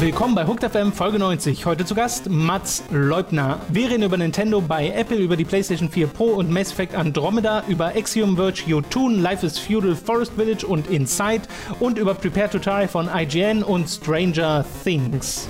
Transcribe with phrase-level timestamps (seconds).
[0.00, 1.66] Willkommen bei Hooked FM Folge 90.
[1.66, 3.60] Heute zu Gast Mats Leubner.
[3.68, 7.64] Wir reden über Nintendo bei Apple, über die PlayStation 4 Pro und Mass Effect Andromeda,
[7.68, 11.42] über Axiom Verge Jotun, Life is Feudal Forest Village und Inside
[11.80, 15.48] und über Prepare to Die von IGN und Stranger Things.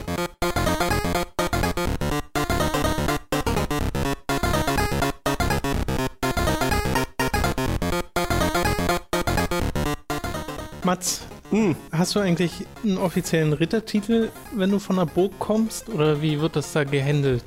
[10.91, 11.21] Mats,
[11.51, 11.77] hm.
[11.93, 15.89] hast du eigentlich einen offiziellen Rittertitel, wenn du von der Burg kommst?
[15.89, 17.45] Oder wie wird das da gehandelt?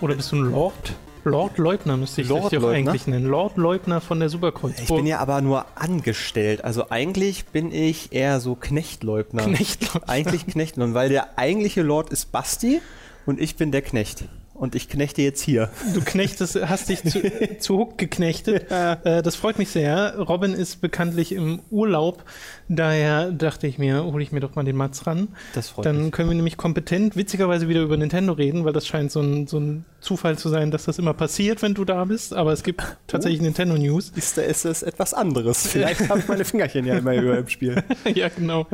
[0.00, 0.92] Oder bist du ein Lord?
[1.24, 2.76] Lord Leubner müsste ich Lord dich Leubner?
[2.76, 3.26] eigentlich nennen.
[3.26, 4.88] Lord Leubner von der Superkreuzburg.
[4.90, 6.62] Ich bin ja aber nur angestellt.
[6.62, 9.42] Also eigentlich bin ich eher so Knechtleubner.
[9.42, 10.08] Knechtleubner.
[10.08, 12.80] Eigentlich Knechtleubner, weil der eigentliche Lord ist Basti
[13.26, 14.26] und ich bin der Knecht.
[14.58, 15.70] Und ich knechte jetzt hier.
[15.94, 17.20] Du knechtest, hast dich zu,
[17.60, 18.66] zu Hook geknechtet.
[18.70, 20.16] Äh, das freut mich sehr.
[20.18, 22.24] Robin ist bekanntlich im Urlaub.
[22.68, 25.28] Daher dachte ich mir, hole ich mir doch mal den Mats ran.
[25.54, 26.12] Das freut Dann mich.
[26.12, 29.60] können wir nämlich kompetent, witzigerweise wieder über Nintendo reden, weil das scheint so ein, so
[29.60, 32.34] ein Zufall zu sein, dass das immer passiert, wenn du da bist.
[32.34, 34.10] Aber es gibt tatsächlich Nintendo News.
[34.16, 35.66] Ist, ist es etwas anderes.
[35.68, 37.80] Vielleicht habe ich meine Fingerchen ja immer höher im Spiel.
[38.12, 38.66] ja, genau.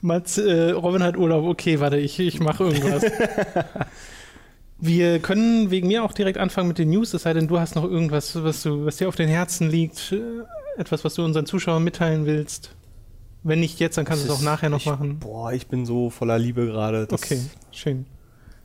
[0.00, 1.44] Mats, äh, Robin hat Urlaub.
[1.44, 3.02] Okay, warte, ich, ich mache irgendwas.
[4.84, 7.76] Wir können wegen mir auch direkt anfangen mit den News, es sei denn, du hast
[7.76, 10.42] noch irgendwas, was, du, was dir auf den Herzen liegt, äh,
[10.76, 12.74] etwas, was du unseren Zuschauern mitteilen willst.
[13.44, 15.20] Wenn nicht jetzt, dann kannst du es auch nachher noch ich, machen.
[15.20, 17.06] Boah, ich bin so voller Liebe gerade.
[17.12, 17.38] Okay,
[17.70, 18.06] schön.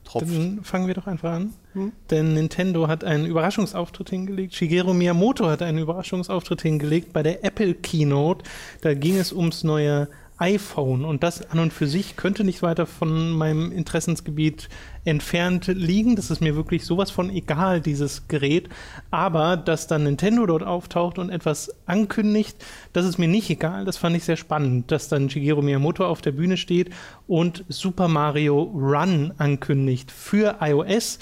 [0.06, 0.28] Tropft.
[0.28, 1.54] Dann fangen wir doch einfach an.
[1.74, 1.92] Hm?
[2.10, 4.56] Denn Nintendo hat einen Überraschungsauftritt hingelegt.
[4.56, 8.44] Shigeru Miyamoto hat einen Überraschungsauftritt hingelegt bei der Apple Keynote.
[8.82, 10.08] Da ging es ums neue
[10.40, 14.70] iPhone und das an und für sich könnte nicht weiter von meinem Interessensgebiet
[15.04, 16.16] entfernt liegen.
[16.16, 18.70] Das ist mir wirklich sowas von egal, dieses Gerät.
[19.10, 23.86] Aber dass dann Nintendo dort auftaucht und etwas ankündigt, das ist mir nicht egal.
[23.86, 26.92] Das fand ich sehr spannend, dass dann Shigeru Miyamoto auf der Bühne steht
[27.28, 31.20] und Super Mario Run ankündigt für iOS.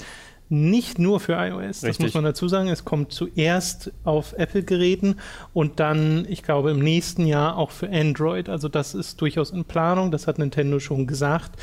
[0.48, 2.06] Nicht nur für iOS, das Richtig.
[2.06, 2.68] muss man dazu sagen.
[2.68, 5.16] Es kommt zuerst auf Apple-Geräten
[5.52, 8.48] und dann, ich glaube, im nächsten Jahr auch für Android.
[8.48, 11.60] Also das ist durchaus in Planung, das hat Nintendo schon gesagt.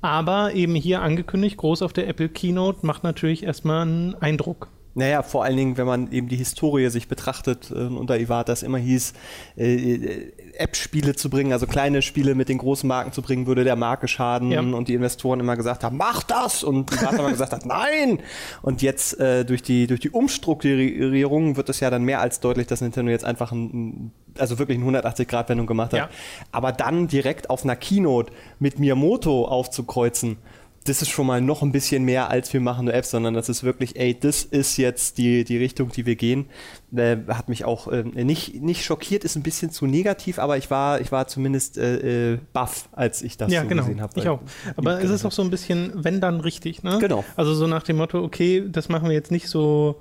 [0.00, 4.68] Aber eben hier angekündigt, groß auf der Apple Keynote, macht natürlich erstmal einen Eindruck.
[4.94, 8.62] Naja, vor allen Dingen, wenn man eben die Historie sich betrachtet, äh, unter Iwata es
[8.62, 9.14] immer hieß,
[9.56, 13.64] äh, äh, App-Spiele zu bringen, also kleine Spiele mit den großen Marken zu bringen, würde
[13.64, 14.60] der Marke schaden Ja.
[14.60, 16.62] und die Investoren immer gesagt haben, mach das!
[16.64, 18.18] Und Iwata immer gesagt hat, nein!
[18.62, 22.66] Und jetzt äh, durch, die, durch die Umstrukturierung wird es ja dann mehr als deutlich,
[22.66, 25.98] dass Nintendo jetzt einfach ein, ein- also wirklich eine 180-Grad-Wendung gemacht hat.
[25.98, 26.08] Ja.
[26.52, 30.38] Aber dann direkt auf einer Keynote mit Miyamoto aufzukreuzen,
[30.84, 33.48] das ist schon mal noch ein bisschen mehr als wir machen nur Apps, sondern das
[33.48, 36.46] ist wirklich, ey, das ist jetzt die, die Richtung, die wir gehen.
[36.94, 40.70] Äh, hat mich auch äh, nicht, nicht schockiert, ist ein bisschen zu negativ, aber ich
[40.70, 43.82] war, ich war zumindest äh, äh, baff, als ich das ja, so genau.
[43.82, 44.18] gesehen habe.
[44.18, 44.40] Ich auch.
[44.76, 46.98] Aber es ist auch so ein bisschen, wenn dann richtig, ne?
[47.00, 47.24] Genau.
[47.36, 50.00] Also so nach dem Motto, okay, das machen wir jetzt nicht so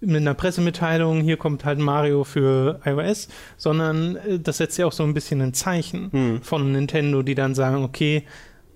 [0.00, 4.92] mit einer Pressemitteilung, hier kommt halt Mario für iOS, sondern äh, das setzt ja auch
[4.92, 6.42] so ein bisschen ein Zeichen Hm.
[6.42, 8.24] von Nintendo, die dann sagen, okay,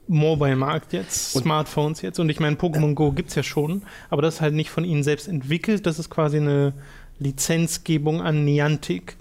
[0.09, 2.19] Mobile-Markt jetzt, Und- Smartphones jetzt.
[2.21, 4.85] Und ich meine, Pokémon Go gibt es ja schon, aber das ist halt nicht von
[4.85, 5.87] ihnen selbst entwickelt.
[5.87, 6.73] Das ist quasi eine
[7.19, 9.17] Lizenzgebung an Niantic,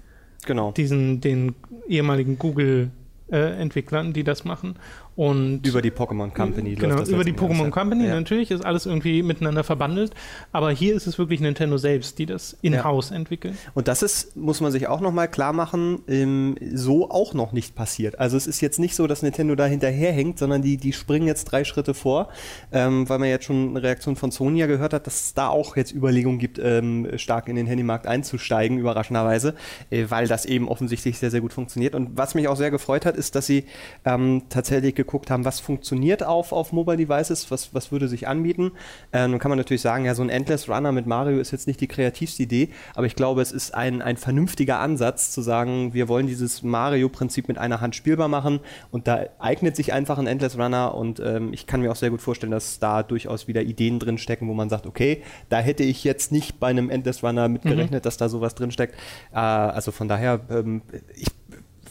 [0.46, 0.72] Genau.
[0.72, 1.54] diesen, den
[1.88, 4.76] ehemaligen Google-Entwicklern, die das machen.
[5.16, 6.74] Und Über die Pokémon Company.
[6.74, 7.32] Genau, über die.
[7.32, 8.14] Pokémon Company, Ja.
[8.14, 10.12] natürlich ist alles irgendwie miteinander verbandelt.
[10.50, 13.56] Aber hier ist es wirklich Nintendo selbst, die das in-house entwickeln.
[13.74, 17.76] Und das ist, muss man sich auch nochmal klar machen, ähm, so auch noch nicht
[17.76, 18.18] passiert.
[18.18, 21.44] Also es ist jetzt nicht so, dass Nintendo da hinterherhängt, sondern die, die springen jetzt
[21.44, 22.28] drei Schritte vor,
[22.72, 25.48] ähm, weil man jetzt schon eine Reaktion von Sony ja gehört hat, dass es da
[25.48, 29.54] auch jetzt Überlegungen gibt, ähm, stark in den Handymarkt einzusteigen, überraschenderweise,
[29.90, 31.94] äh, weil das eben offensichtlich sehr, sehr gut funktioniert.
[31.94, 33.64] Und was mich auch sehr gefreut hat, ist, dass sie
[34.04, 38.72] tatsächlich geguckt haben, was funktioniert auf, auf Mobile Devices, was, was würde sich anbieten.
[39.12, 41.66] Ähm, nun kann man natürlich sagen, ja, so ein Endless Runner mit Mario ist jetzt
[41.66, 45.94] nicht die kreativste Idee, aber ich glaube, es ist ein, ein vernünftiger Ansatz zu sagen,
[45.94, 50.26] wir wollen dieses Mario-Prinzip mit einer Hand spielbar machen und da eignet sich einfach ein
[50.26, 53.62] Endless Runner und ähm, ich kann mir auch sehr gut vorstellen, dass da durchaus wieder
[53.62, 57.22] Ideen drin stecken, wo man sagt, okay, da hätte ich jetzt nicht bei einem Endless
[57.22, 58.94] Runner mitgerechnet, dass da sowas drin steckt.
[59.32, 60.82] Äh, also von daher, ähm,
[61.14, 61.28] ich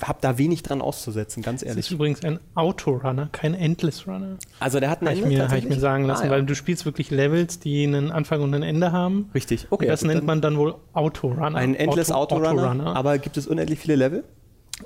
[0.08, 1.92] habe da wenig dran auszusetzen, ganz Das ist ehrlich.
[1.92, 4.38] übrigens ein Autorunner, kein Endless Runner.
[4.60, 6.32] Also der hat ein Habe ich, Ende mir- hab ich mir sagen lassen, Ah, ja.
[6.32, 9.30] weil du spielst wirklich Levels, die einen Anfang und ein Ende haben.
[9.34, 9.86] Richtig, okay.
[9.86, 11.58] Und das nennt man dann wohl Autorunner.
[11.58, 14.24] Ein Endless Auto- Autorunner, aber gibt es unendlich viele Level?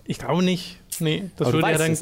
[0.05, 0.79] Ich glaube nicht.
[0.99, 2.01] Nee, das Aber würde ja dann es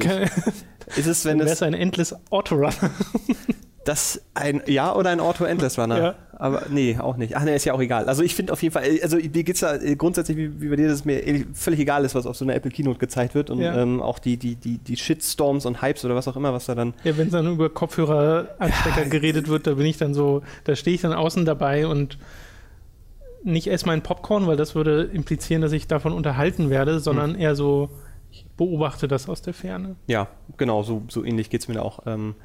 [0.97, 2.73] Ist es, wenn es ein Endless Autorunner.
[3.85, 5.97] das ein Ja oder ein Auto Endless Runner?
[5.97, 6.15] Ja.
[6.37, 7.37] aber nee, auch nicht.
[7.37, 8.07] Ach nee, ist ja auch egal.
[8.09, 10.75] Also ich finde auf jeden Fall, also mir geht es da grundsätzlich wie, wie bei
[10.75, 13.49] dir, dass es mir völlig egal ist, was auf so einer Apple Keynote gezeigt wird
[13.49, 13.77] und ja.
[13.77, 16.75] ähm, auch die, die, die, die Shitstorms und Hypes oder was auch immer, was da
[16.75, 16.93] dann.
[17.03, 20.75] Ja, wenn es dann über Kopfhörer-Anstecker ja, geredet wird, da bin ich dann so, da
[20.75, 22.17] stehe ich dann außen dabei und
[23.43, 27.39] nicht erstmal ein Popcorn, weil das würde implizieren, dass ich davon unterhalten werde, sondern hm.
[27.39, 27.89] eher so,
[28.31, 29.95] ich beobachte das aus der Ferne.
[30.07, 30.27] Ja,
[30.57, 31.99] genau, so, so ähnlich geht es mir auch.
[32.07, 32.35] Ähm,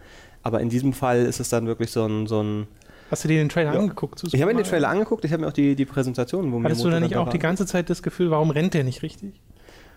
[0.42, 2.66] aber in diesem Fall ist es dann wirklich so ein, so ein
[3.10, 3.81] Hast du dir den Trailer ja.
[3.81, 4.22] angeguckt?
[4.32, 6.84] Ich habe mir den Trailer angeguckt, ich habe mir auch die, die Präsentation, wo Hattest
[6.84, 9.40] du da nicht auch die ganze Zeit das Gefühl, warum rennt der nicht richtig?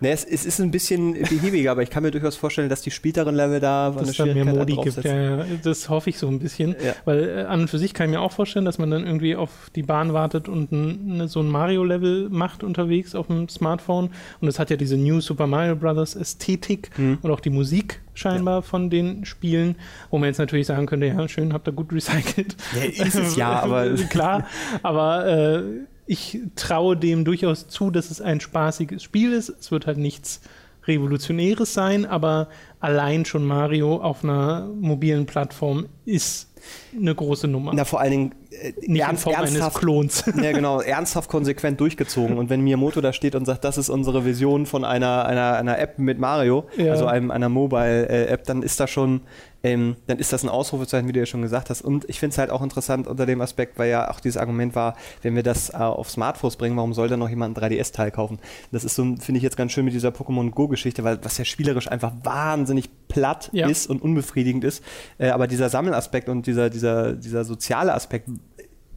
[0.04, 2.92] Ne, es, es, ist ein bisschen behäbiger, aber ich kann mir durchaus vorstellen, dass die
[2.92, 5.02] späteren Level da dass dann mehr Modi gibt.
[5.02, 6.94] Ja, ja, das hoffe ich so ein bisschen, ja.
[7.06, 9.38] weil äh, an und für sich kann ich mir auch vorstellen, dass man dann irgendwie
[9.38, 14.10] auf die Bahn wartet und ein, ne, so ein Mario-Level macht unterwegs auf dem Smartphone.
[14.42, 16.16] Und es hat ja diese New Super Mario Bros.
[16.16, 17.20] Ästhetik mhm.
[17.22, 18.62] und auch die Musik scheinbar ja.
[18.62, 19.78] von den Spielen,
[20.10, 22.58] wo man jetzt natürlich sagen könnte, ja, schön, habt ihr gut recycelt.
[22.76, 24.48] Ja, ist es ja, aber klar,
[24.82, 25.64] aber äh,
[26.06, 29.50] ich traue dem durchaus zu, dass es ein spaßiges Spiel ist.
[29.50, 30.42] Es wird halt nichts
[30.86, 36.50] Revolutionäres sein, aber allein schon Mario auf einer mobilen Plattform ist
[36.98, 37.72] eine große Nummer.
[37.74, 40.24] Na, vor allen Dingen äh, Nicht ernst, ernsthaft, Klons.
[40.42, 42.38] Ja, genau, ernsthaft konsequent durchgezogen.
[42.38, 45.80] Und wenn Miyamoto da steht und sagt, das ist unsere Vision von einer, einer, einer
[45.80, 46.92] App mit Mario, ja.
[46.92, 49.22] also einem, einer Mobile-App, dann ist da schon
[49.64, 51.82] ähm, dann ist das ein Ausrufezeichen, wie du ja schon gesagt hast.
[51.82, 54.76] Und ich finde es halt auch interessant unter dem Aspekt, weil ja auch dieses Argument
[54.76, 58.12] war, wenn wir das äh, auf Smartphones bringen, warum soll dann noch jemand einen 3DS-Teil
[58.12, 58.40] kaufen?
[58.72, 61.46] Das ist so, finde ich jetzt ganz schön mit dieser Pokémon Go-Geschichte, weil was ja
[61.46, 63.68] spielerisch einfach wahnsinnig platt ja.
[63.68, 64.84] ist und unbefriedigend ist.
[65.18, 68.28] Äh, aber dieser Sammelaspekt und dieser, dieser, dieser soziale Aspekt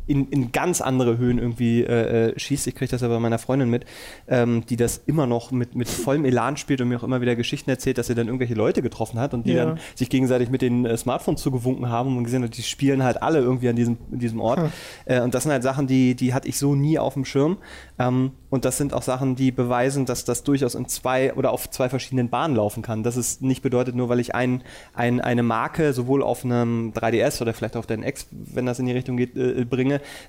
[0.06, 2.67] in, in ganz andere Höhen irgendwie äh, äh schießt.
[2.67, 3.85] Ich kriege das ja bei meiner Freundin mit,
[4.29, 7.37] ähm, die das immer noch mit, mit vollem Elan spielt und mir auch immer wieder
[7.37, 9.64] Geschichten erzählt, dass sie dann irgendwelche Leute getroffen hat und die ja.
[9.64, 13.23] dann sich gegenseitig mit den äh, Smartphones zugewunken haben und gesehen hat, die spielen halt
[13.23, 14.61] alle irgendwie an diesem, in diesem Ort.
[14.61, 14.73] Hm.
[15.06, 17.58] Äh, und das sind halt Sachen, die, die hatte ich so nie auf dem Schirm.
[17.99, 21.69] Ähm, und das sind auch Sachen, die beweisen, dass das durchaus in zwei oder auf
[21.70, 23.03] zwei verschiedenen Bahnen laufen kann.
[23.03, 24.62] Das ist nicht bedeutet, nur weil ich ein,
[24.94, 28.87] ein, eine Marke sowohl auf einem 3DS oder vielleicht auf den X, wenn das in
[28.87, 29.64] die Richtung geht, äh,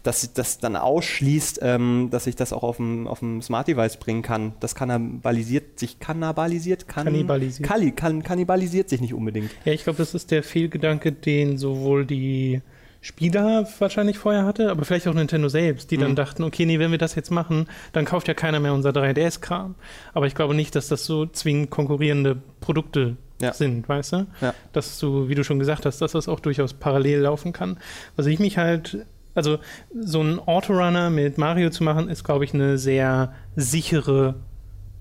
[0.04, 3.98] dass das dann ausschließt, ähm, dass ich das auch auf dem, auf dem Smart Device
[3.98, 4.54] bringen kann.
[4.60, 7.68] Das kannibalisiert sich, kannibalisiert, kann, kannibalisiert.
[7.68, 9.52] Kalli, kann, kannibalisiert sich nicht unbedingt.
[9.66, 12.62] Ja, ich glaube, das ist der Fehlgedanke, den sowohl die
[13.02, 16.02] Spieler wahrscheinlich vorher hatte, aber vielleicht auch Nintendo selbst, die mhm.
[16.02, 18.90] dann dachten, okay, nee, wenn wir das jetzt machen, dann kauft ja keiner mehr unser
[18.90, 19.76] 3DS-Kram.
[20.14, 23.54] Aber ich glaube nicht, dass das so zwingend konkurrierende Produkte ja.
[23.54, 24.28] sind, weißt du?
[24.42, 24.54] Ja.
[24.74, 27.78] Dass du, wie du schon gesagt hast, dass das auch durchaus parallel laufen kann.
[28.16, 29.06] Was ich mich halt,
[29.38, 29.60] also
[30.00, 34.36] so ein Autorunner mit Mario zu machen, ist, glaube ich, eine sehr sichere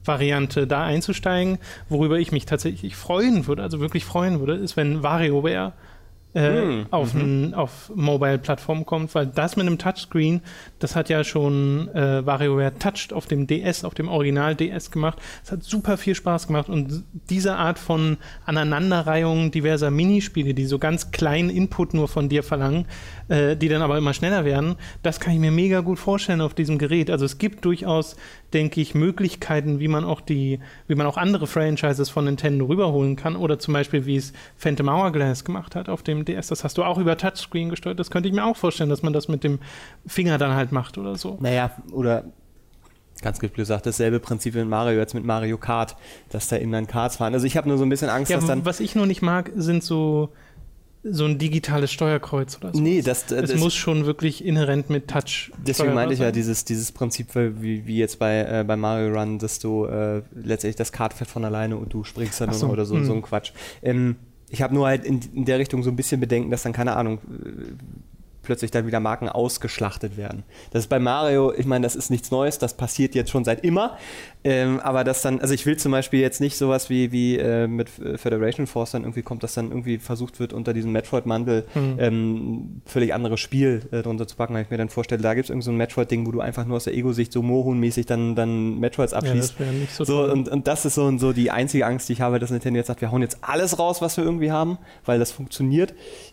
[0.04, 1.58] Variante, da einzusteigen.
[1.88, 5.72] Worüber ich mich tatsächlich freuen würde, also wirklich freuen würde, ist, wenn WarioWare
[6.36, 7.54] äh, hm, auf, mhm.
[7.54, 10.42] auf Mobile-Plattformen kommt, weil das mit einem Touchscreen,
[10.78, 15.18] das hat ja schon äh, WarioWare Touched auf dem DS, auf dem Original DS gemacht.
[15.42, 20.78] Es hat super viel Spaß gemacht und diese Art von Aneinanderreihung diverser Minispiele, die so
[20.78, 22.84] ganz kleinen Input nur von dir verlangen,
[23.28, 26.52] äh, die dann aber immer schneller werden, das kann ich mir mega gut vorstellen auf
[26.52, 27.10] diesem Gerät.
[27.10, 28.14] Also es gibt durchaus,
[28.52, 33.16] denke ich, Möglichkeiten, wie man auch die, wie man auch andere Franchises von Nintendo rüberholen
[33.16, 36.49] kann oder zum Beispiel, wie es Phantom Hourglass gemacht hat auf dem DS.
[36.49, 37.99] Das hast du auch über Touchscreen gesteuert.
[37.99, 39.58] Das könnte ich mir auch vorstellen, dass man das mit dem
[40.06, 41.38] Finger dann halt macht oder so.
[41.40, 42.25] Naja, oder
[43.23, 45.96] ganz gesagt, dasselbe Prinzip wie in Mario jetzt mit Mario Kart,
[46.31, 47.32] dass da eben dann Karts fahren.
[47.32, 48.64] Also ich habe nur so ein bisschen Angst, ja, dass dann.
[48.64, 50.30] Was ich nur nicht mag, sind so
[51.09, 52.80] so ein digitales Steuerkreuz oder so.
[52.80, 55.52] Nee, das, es das muss schon wirklich inhärent mit Touch.
[55.64, 59.38] Deswegen meinte ich ja dieses, dieses Prinzip, wie, wie jetzt bei, äh, bei Mario Run,
[59.38, 62.85] dass du äh, letztendlich das Kart fährt von alleine und du springst dann so, oder
[62.85, 63.04] so, hm.
[63.04, 63.52] so ein Quatsch.
[63.83, 64.16] Ähm,
[64.50, 66.96] ich habe nur halt in, in, der Richtung so ein bisschen Bedenken, dass dann, keine
[66.96, 67.18] Ahnung,
[68.46, 70.44] plötzlich dann wieder Marken ausgeschlachtet werden.
[70.70, 73.64] Das ist bei Mario, ich meine, das ist nichts Neues, das passiert jetzt schon seit
[73.64, 73.98] immer.
[74.44, 77.66] Ähm, aber das dann, also ich will zum Beispiel jetzt nicht sowas wie, wie äh,
[77.66, 81.96] mit Federation Force dann irgendwie kommt, dass dann irgendwie versucht wird, unter diesem Metroid-Mantel mhm.
[81.98, 85.46] ähm, völlig anderes Spiel äh, drunter zu packen, weil ich mir dann vorstelle, da gibt
[85.46, 88.36] es irgend so ein Metroid-Ding, wo du einfach nur aus der Ego-Sicht so Mohun-mäßig dann,
[88.36, 89.56] dann Metroids abschließt.
[89.58, 92.38] Ja, so, so und, und das ist so, so die einzige Angst, die ich habe,
[92.38, 95.32] dass Nintendo jetzt sagt, wir hauen jetzt alles raus, was wir irgendwie haben, weil das
[95.32, 95.92] funktioniert.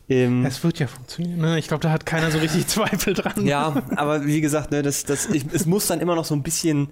[0.10, 1.40] Ähm, es wird ja funktionieren.
[1.40, 1.60] Ne?
[1.60, 3.46] Ich glaube, da hat keiner so richtig Zweifel dran.
[3.46, 6.44] Ja, aber wie gesagt, ne, das, das, ich, es muss dann immer noch so ein
[6.44, 6.90] bisschen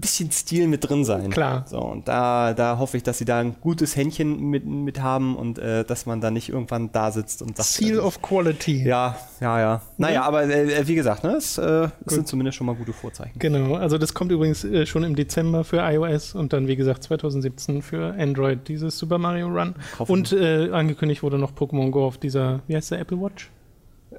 [0.00, 1.30] bisschen Stil mit drin sein.
[1.30, 1.64] Klar.
[1.68, 5.36] So, und da, da hoffe ich, dass sie da ein gutes Händchen mit, mit haben
[5.36, 7.68] und äh, dass man da nicht irgendwann da sitzt und sagt.
[7.68, 8.84] Seal äh, of Quality.
[8.84, 9.82] Ja, ja, ja.
[9.96, 10.22] Naja, ja.
[10.22, 13.38] aber äh, wie gesagt, ne, es, äh, es sind zumindest schon mal gute Vorzeichen.
[13.38, 17.02] Genau, also das kommt übrigens äh, schon im Dezember für iOS und dann, wie gesagt,
[17.02, 19.74] 2017 für Android, dieses Super Mario Run.
[19.98, 23.50] Und äh, angekündigt wurde noch Pokémon Go auf dieser, wie heißt der, Apple Watch?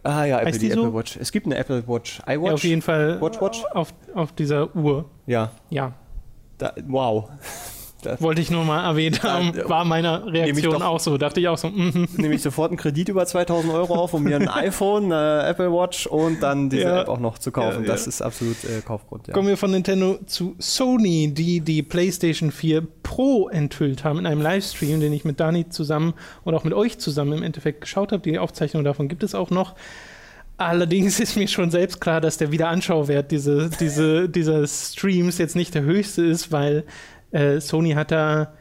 [0.08, 0.84] Ah ja, Apple, die, die so?
[0.86, 1.18] Apple Watch.
[1.18, 2.22] Es gibt eine Apple Watch.
[2.26, 2.48] iWatch?
[2.48, 3.64] Ja, auf jeden Fall Watch, Watch?
[3.72, 5.06] Auf, auf dieser Uhr.
[5.26, 5.52] Ja.
[5.70, 5.94] Ja,
[6.58, 7.30] Da, wow.
[8.20, 9.54] Wollte ich nur mal erwähnt haben.
[9.70, 11.18] War meine Reaktion doch- auch so.
[11.18, 12.08] Dachte ich auch so, mhm.
[12.18, 15.72] Nehme ich sofort einen Kredit über 2000 Euro auf, um mir ein iPhone, eine Apple
[15.72, 17.02] Watch und dann diese Ja.
[17.02, 17.82] App auch noch zu kaufen.
[17.84, 18.10] Ja, das ja.
[18.10, 19.32] ist absolut äh, Kaufgrund.
[19.32, 24.42] Kommen wir von Nintendo zu Sony, die die PlayStation 4 Pro enthüllt haben in einem
[24.42, 26.14] Livestream, den ich mit Dani zusammen
[26.44, 28.22] und auch mit euch zusammen im Endeffekt geschaut habe.
[28.24, 29.76] Die Aufzeichnung davon gibt es auch noch.
[30.60, 35.76] Allerdings ist mir schon selbst klar, dass der Wiederanschauwert diese, diese, dieser Streams jetzt nicht
[35.76, 36.84] der höchste ist, weil
[37.32, 38.54] äh, Sony hat da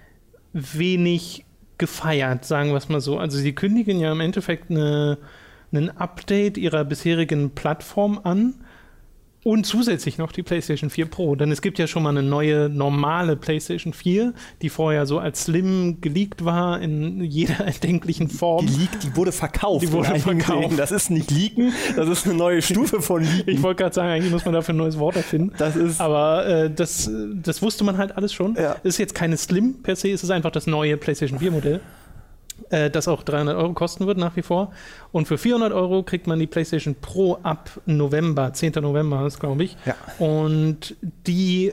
[0.52, 1.44] wenig
[1.78, 3.18] gefeiert, sagen wir es mal so.
[3.18, 5.18] Also sie kündigen ja im Endeffekt eine,
[5.72, 8.54] ein Update ihrer bisherigen Plattform an
[9.46, 11.36] und zusätzlich noch die PlayStation 4 Pro.
[11.36, 15.44] Denn es gibt ja schon mal eine neue normale PlayStation 4, die vorher so als
[15.44, 18.66] Slim geleakt war in jeder erdenklichen Form.
[18.66, 19.84] Die, leak, die wurde verkauft.
[19.84, 20.76] Die wurde verkauft.
[20.76, 23.62] Das ist nicht leaken, das ist eine neue Stufe von Ich leaken.
[23.62, 25.52] wollte gerade sagen, eigentlich muss man dafür ein neues Wort erfinden.
[25.58, 28.56] Das ist Aber äh, das, das wusste man halt alles schon.
[28.56, 28.74] Ja.
[28.82, 31.80] Es ist jetzt keine Slim per se, es ist einfach das neue PlayStation 4 Modell,
[32.70, 34.72] äh, das auch 300 Euro kosten wird nach wie vor.
[35.12, 38.72] Und für 400 Euro kriegt man die PlayStation Pro ab November, 10.
[38.80, 39.76] November ist glaube ich.
[39.84, 39.94] Ja.
[40.18, 40.96] Und
[41.26, 41.72] die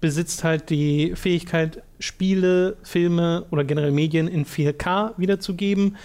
[0.00, 5.96] besitzt halt die Fähigkeit, Spiele, Filme oder generell Medien in 4K wiederzugeben.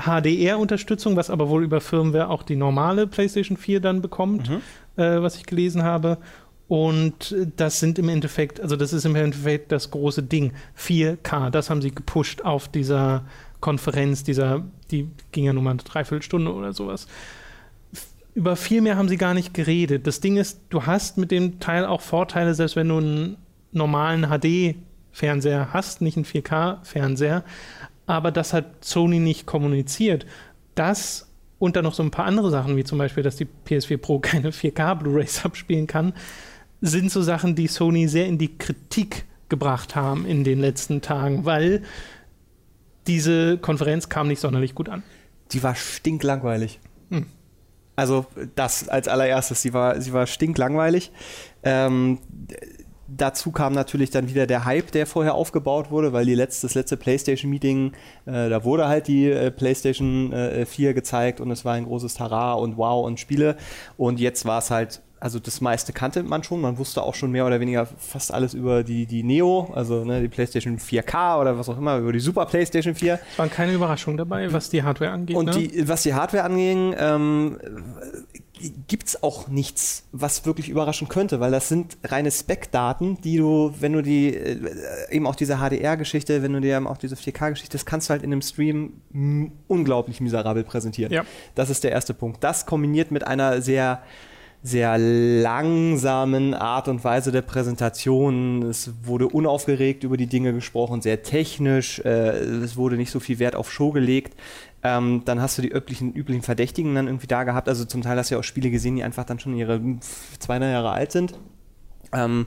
[0.00, 4.48] HDR-Unterstützung, was aber wohl über Firmware auch die normale PlayStation 4 dann bekommt,
[4.96, 6.18] äh, was ich gelesen habe.
[6.72, 10.54] Und das sind im Endeffekt, also das ist im Endeffekt das große Ding.
[10.78, 13.26] 4K, das haben sie gepusht auf dieser
[13.60, 17.08] Konferenz, dieser, die ging ja nur mal eine Dreiviertelstunde oder sowas.
[18.32, 20.06] Über viel mehr haben sie gar nicht geredet.
[20.06, 23.36] Das Ding ist, du hast mit dem Teil auch Vorteile, selbst wenn du einen
[23.72, 27.44] normalen HD-Fernseher hast, nicht einen 4K-Fernseher.
[28.06, 30.24] Aber das hat Sony nicht kommuniziert.
[30.74, 33.98] Das und dann noch so ein paar andere Sachen, wie zum Beispiel, dass die PS4
[33.98, 36.14] Pro keine 4K Blu-rays abspielen kann,
[36.82, 41.44] sind so Sachen, die Sony sehr in die Kritik gebracht haben in den letzten Tagen,
[41.44, 41.82] weil
[43.06, 45.02] diese Konferenz kam nicht sonderlich gut an.
[45.52, 46.80] Die war stinklangweilig.
[47.10, 47.26] Hm.
[47.94, 51.12] Also das als allererstes, sie war, sie war stinklangweilig.
[51.62, 52.18] Ähm,
[53.06, 56.74] dazu kam natürlich dann wieder der Hype, der vorher aufgebaut wurde, weil die letzte, das
[56.74, 57.92] letzte PlayStation-Meeting,
[58.26, 62.14] äh, da wurde halt die äh, PlayStation äh, 4 gezeigt und es war ein großes
[62.14, 63.56] Tara und Wow und Spiele.
[63.96, 67.30] Und jetzt war es halt, also das meiste kannte man schon, man wusste auch schon
[67.30, 71.56] mehr oder weniger fast alles über die, die Neo, also ne, die PlayStation 4K oder
[71.56, 73.20] was auch immer, über die Super PlayStation 4.
[73.30, 75.36] Es waren keine Überraschungen dabei, was die Hardware angeht.
[75.36, 75.52] Und ne?
[75.52, 77.56] die, was die Hardware anging, ähm,
[78.88, 83.72] gibt es auch nichts, was wirklich überraschen könnte, weil das sind reine Spec-Daten, die du,
[83.78, 84.58] wenn du die, äh,
[85.10, 88.24] eben auch diese HDR-Geschichte, wenn du dir eben auch diese 4K-Geschichte, das kannst du halt
[88.24, 91.12] in einem Stream unglaublich miserabel präsentieren.
[91.12, 91.24] Ja.
[91.54, 92.42] Das ist der erste Punkt.
[92.42, 94.02] Das kombiniert mit einer sehr
[94.62, 98.62] sehr langsamen Art und Weise der Präsentation.
[98.62, 101.98] Es wurde unaufgeregt über die Dinge gesprochen, sehr technisch.
[102.00, 104.36] Äh, es wurde nicht so viel Wert auf Show gelegt.
[104.84, 107.68] Ähm, dann hast du die üblichen, üblichen Verdächtigen dann irgendwie da gehabt.
[107.68, 109.80] Also zum Teil hast du ja auch Spiele gesehen, die einfach dann schon ihre
[110.38, 111.34] zwei drei Jahre alt sind.
[112.12, 112.46] Ähm,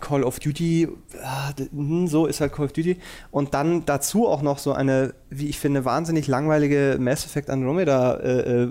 [0.00, 0.88] Call of Duty,
[1.22, 2.96] ah, hm, so ist halt Call of Duty.
[3.30, 8.16] Und dann dazu auch noch so eine, wie ich finde, wahnsinnig langweilige Mass Effect Andromeda
[8.18, 8.68] äh,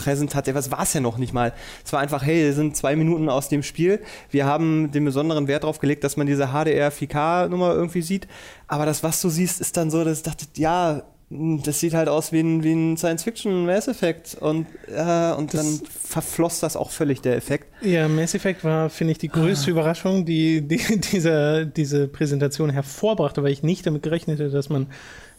[0.00, 1.52] Präsentation, was war es ja noch nicht mal.
[1.84, 4.00] Es war einfach, hey, sind zwei Minuten aus dem Spiel.
[4.30, 8.26] Wir haben den besonderen Wert darauf gelegt, dass man diese HDR 4K-Nummer irgendwie sieht.
[8.66, 12.08] Aber das, was du siehst, ist dann so, dass ich dachte, ja, das sieht halt
[12.08, 14.36] aus wie ein, wie ein Science-Fiction Mass Effect.
[14.40, 17.66] Und, äh, und dann verfloss das auch völlig, der Effekt.
[17.82, 20.80] Ja, Mass Effect war, finde ich, die größte Überraschung, die, die
[21.12, 24.86] dieser, diese Präsentation hervorbrachte, weil ich nicht damit gerechnet hätte, dass man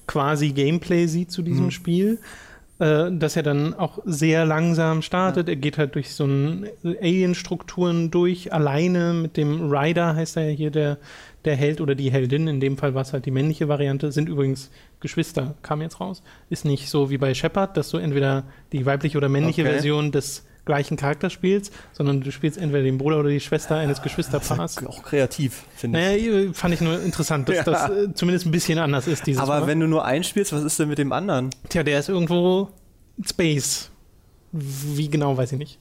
[0.07, 2.19] quasi Gameplay sieht zu diesem Spiel.
[2.81, 5.47] Äh, dass er dann auch sehr langsam startet.
[5.47, 10.55] Er geht halt durch so ein Alien-Strukturen durch, alleine mit dem Rider, heißt er ja
[10.55, 10.97] hier, der,
[11.45, 12.47] der Held oder die Heldin.
[12.47, 16.23] In dem Fall war es halt die männliche Variante, sind übrigens Geschwister, kam jetzt raus.
[16.49, 19.73] Ist nicht so wie bei Shepard, dass du entweder die weibliche oder männliche Okay.
[19.73, 24.01] Version des gleichen Charakters spielst, sondern du spielst entweder den Bruder oder die Schwester eines
[24.01, 24.85] Geschwisterpaars.
[24.85, 26.23] Auch kreativ, finde ich.
[26.31, 27.63] Naja, fand ich nur interessant, dass Ja.
[27.63, 29.67] das äh, zumindest ein bisschen anders ist dieses Aber Mal.
[29.67, 31.49] wenn du nur einspielst, was ist denn mit dem anderen?
[31.69, 32.69] Tja, der ist irgendwo
[33.25, 33.89] Space.
[34.51, 35.79] Wie genau, weiß ich nicht.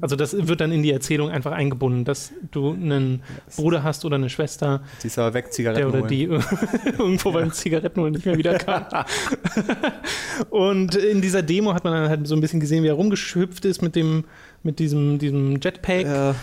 [0.00, 3.22] Also das wird dann in die Erzählung einfach eingebunden, dass du einen
[3.56, 6.24] Bruder hast oder eine Schwester, Die ist aber weg, Zigaretten der oder die
[6.98, 8.84] irgendwo beim Zigaretten nicht mehr wieder kam.
[10.50, 13.64] Und in dieser Demo hat man dann halt so ein bisschen gesehen, wie er rumgeschüpft
[13.64, 14.24] ist mit dem,
[14.62, 16.04] mit diesem, diesem Jetpack.
[16.06, 16.34] Äh,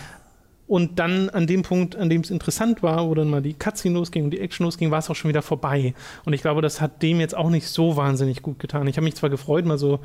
[0.66, 3.94] Und dann an dem Punkt, an dem es interessant war, wo dann mal die Cutscene
[3.94, 5.94] losging und die Action losging, war es auch schon wieder vorbei.
[6.24, 8.86] Und ich glaube, das hat dem jetzt auch nicht so wahnsinnig gut getan.
[8.86, 10.00] Ich habe mich zwar gefreut, mal so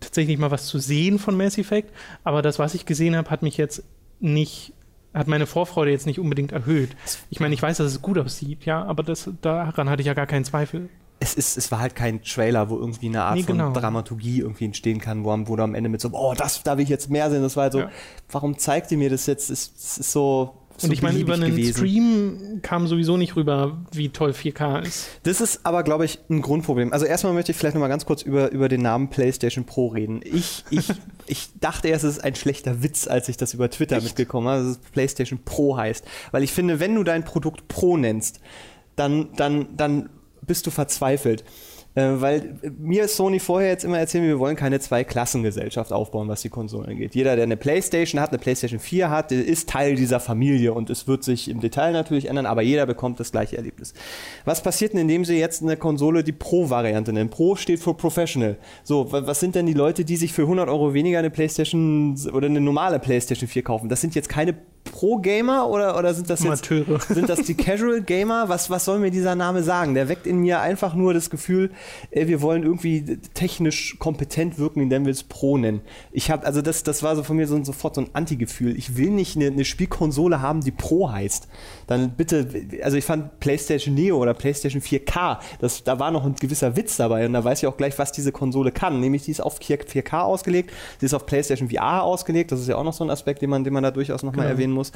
[0.00, 1.92] tatsächlich mal was zu sehen von Mass Effect,
[2.24, 3.82] aber das, was ich gesehen habe, hat mich jetzt
[4.20, 4.72] nicht
[5.14, 6.90] hat meine Vorfreude jetzt nicht unbedingt erhöht.
[7.30, 10.14] Ich meine, ich weiß, dass es gut aussieht, ja, aber das, daran hatte ich ja
[10.14, 10.88] gar keinen Zweifel.
[11.20, 13.72] Es, ist, es war halt kein Trailer, wo irgendwie eine Art nee, genau.
[13.72, 16.76] von Dramaturgie irgendwie entstehen kann, wo, wo du am Ende mit so, oh, das, da
[16.76, 17.42] will ich jetzt mehr sehen.
[17.42, 17.90] Das war halt so, ja.
[18.30, 19.50] warum zeigt ihr mir das jetzt?
[19.50, 21.76] Es, es ist so, und ich meine, über einen gewesen.
[21.76, 25.08] Stream kam sowieso nicht rüber, wie toll 4K ist.
[25.24, 26.92] Das ist aber, glaube ich, ein Grundproblem.
[26.92, 29.88] Also erstmal möchte ich vielleicht noch mal ganz kurz über, über den Namen PlayStation Pro
[29.88, 30.20] reden.
[30.24, 30.88] Ich, ich,
[31.26, 34.06] ich dachte erst, es ist ein schlechter Witz, als ich das über Twitter Echt?
[34.06, 36.04] mitbekommen habe, dass es PlayStation Pro heißt.
[36.30, 38.40] Weil ich finde, wenn du dein Produkt Pro nennst,
[38.96, 40.10] dann, dann, dann
[40.46, 41.44] bist du verzweifelt.
[41.98, 46.42] Äh, weil mir ist Sony vorher jetzt immer erzählt, wir wollen keine Zwei-Klassengesellschaft aufbauen, was
[46.42, 47.16] die Konsolen angeht.
[47.16, 51.08] Jeder, der eine Playstation hat, eine Playstation 4 hat, ist Teil dieser Familie und es
[51.08, 53.94] wird sich im Detail natürlich ändern, aber jeder bekommt das gleiche Erlebnis.
[54.44, 57.30] Was passiert denn, indem sie jetzt eine Konsole die Pro-Variante nennen?
[57.30, 58.58] Pro steht für Professional.
[58.84, 62.46] So, was sind denn die Leute, die sich für 100 Euro weniger eine Playstation oder
[62.46, 63.88] eine normale Playstation 4 kaufen?
[63.88, 64.54] Das sind jetzt keine
[64.90, 66.66] Pro-Gamer oder, oder sind das jetzt
[67.08, 68.48] sind das die Casual-Gamer?
[68.48, 69.94] Was, was soll mir dieser Name sagen?
[69.94, 71.70] Der weckt in mir einfach nur das Gefühl,
[72.10, 75.80] ey, wir wollen irgendwie technisch kompetent wirken, indem wir es Pro nennen.
[76.12, 78.76] Ich habe, also das, das war so von mir so, sofort so ein Anti-Gefühl.
[78.76, 81.48] Ich will nicht eine, eine Spielkonsole haben, die Pro heißt.
[81.88, 82.46] Dann bitte,
[82.82, 86.98] also ich fand PlayStation Neo oder PlayStation 4K, das, da war noch ein gewisser Witz
[86.98, 89.00] dabei und da weiß ich auch gleich, was diese Konsole kann.
[89.00, 92.76] Nämlich, die ist auf 4K ausgelegt, die ist auf PlayStation VR ausgelegt, das ist ja
[92.76, 94.54] auch noch so ein Aspekt, den man, den man da durchaus nochmal genau.
[94.54, 94.92] erwähnen muss.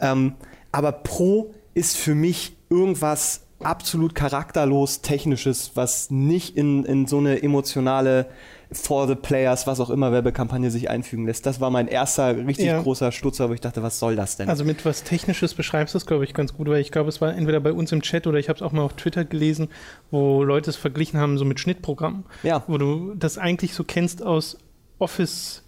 [0.00, 0.34] Ähm,
[0.72, 7.42] aber Pro ist für mich irgendwas absolut charakterlos Technisches, was nicht in, in so eine
[7.42, 8.26] emotionale
[8.72, 11.46] For the Players, was auch immer, Werbekampagne sich einfügen lässt.
[11.46, 12.82] Das war mein erster richtig ja.
[12.82, 14.48] großer Stutzer, wo ich dachte, was soll das denn?
[14.48, 17.20] Also mit was Technisches beschreibst du es, glaube ich, ganz gut, weil ich glaube, es
[17.20, 19.68] war entweder bei uns im Chat oder ich habe es auch mal auf Twitter gelesen,
[20.10, 22.24] wo Leute es verglichen haben, so mit Schnittprogrammen.
[22.42, 22.64] Ja.
[22.66, 24.58] Wo du das eigentlich so kennst aus
[24.98, 25.62] Office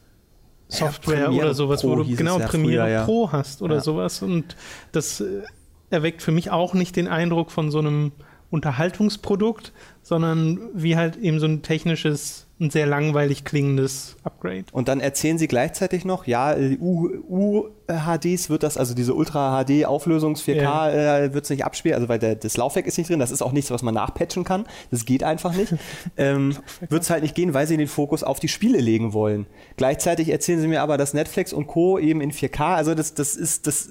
[0.69, 3.05] Software ja, oder sowas, Pro wo du genau Premiere früher.
[3.05, 4.23] Pro hast oder sowas.
[4.23, 4.57] Und
[4.93, 5.43] das äh,
[5.91, 8.13] erweckt für mich auch nicht den Eindruck von so einem
[8.51, 14.65] Unterhaltungsprodukt, sondern wie halt eben so ein technisches ein sehr langweilig klingendes Upgrade.
[14.73, 20.43] Und dann erzählen sie gleichzeitig noch, ja, UHDs wird das, also diese Ultra HD Auflösungs
[20.43, 21.19] 4K ja.
[21.19, 23.43] äh, wird es nicht abspielen, also weil der, das Laufwerk ist nicht drin, das ist
[23.43, 25.75] auch nichts, was man nachpatchen kann, das geht einfach nicht.
[26.17, 26.57] ähm,
[26.89, 29.47] wird es halt nicht gehen, weil sie den Fokus auf die Spiele legen wollen.
[29.77, 31.99] Gleichzeitig erzählen sie mir aber, dass Netflix und Co.
[31.99, 33.91] eben in 4K, also das, das ist, das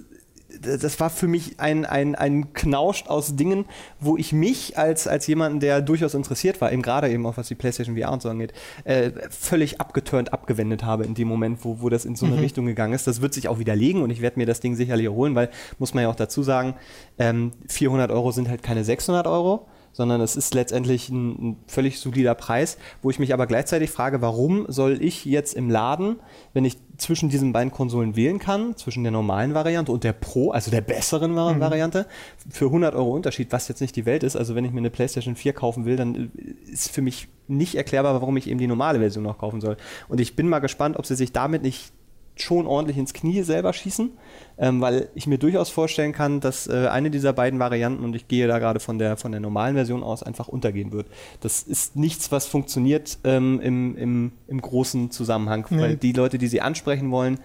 [0.62, 3.66] das war für mich ein, ein, ein Knauscht aus Dingen,
[4.00, 7.48] wo ich mich als, als jemanden, der durchaus interessiert war, eben gerade eben auch was
[7.48, 11.82] die PlayStation VR und so angeht, äh, völlig abgeturnt, abgewendet habe in dem Moment, wo,
[11.82, 12.42] wo das in so eine mhm.
[12.42, 13.08] Richtung gegangen ist.
[13.08, 15.94] Das wird sich auch widerlegen und ich werde mir das Ding sicherlich holen, weil, muss
[15.94, 16.76] man ja auch dazu sagen,
[17.20, 19.68] ähm, 400 Euro sind halt keine 600 Euro
[19.98, 24.22] sondern es ist letztendlich ein, ein, völlig solider Preis, wo ich mich aber gleichzeitig frage,
[24.22, 26.18] warum soll ich jetzt im Laden,
[26.54, 30.52] wenn ich zwischen diesen beiden Konsolen wählen kann, zwischen der normalen Variante und der Pro,
[30.52, 31.60] also der besseren mhm.
[31.60, 32.06] Variante,
[32.48, 34.92] für 100 Euro Unterschied, was jetzt nicht die Welt ist, also wenn ich mir eine
[34.92, 36.32] PlayStation 4 kaufen will, dann
[36.72, 39.78] ist für mich nicht erklärbar, warum ich eben die normale Version noch kaufen soll.
[40.10, 41.92] Und ich bin mal gespannt, ob sie sich damit nicht
[42.42, 44.12] schon ordentlich ins Knie selber schießen,
[44.58, 48.28] ähm, weil ich mir durchaus vorstellen kann, dass äh, eine dieser beiden Varianten, und ich
[48.28, 51.08] gehe da gerade von der, von der normalen Version aus, einfach untergehen wird.
[51.42, 55.80] Das ist nichts, was funktioniert ähm, im, im, im großen Zusammenhang, nee.
[55.80, 57.40] weil die Leute, die sie ansprechen wollen,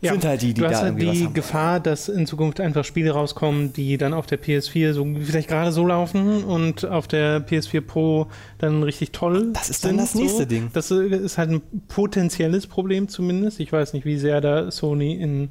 [0.00, 2.84] ja, sind halt die, die du hast da halt die Gefahr, dass in Zukunft einfach
[2.84, 7.46] Spiele rauskommen, die dann auf der PS4 so vielleicht gerade so laufen und auf der
[7.46, 8.26] PS4 Pro
[8.58, 10.48] dann richtig toll Das ist dann das nächste so.
[10.48, 10.70] Ding.
[10.72, 13.60] Das ist halt ein potenzielles Problem zumindest.
[13.60, 15.50] Ich weiß nicht, wie sehr da Sony in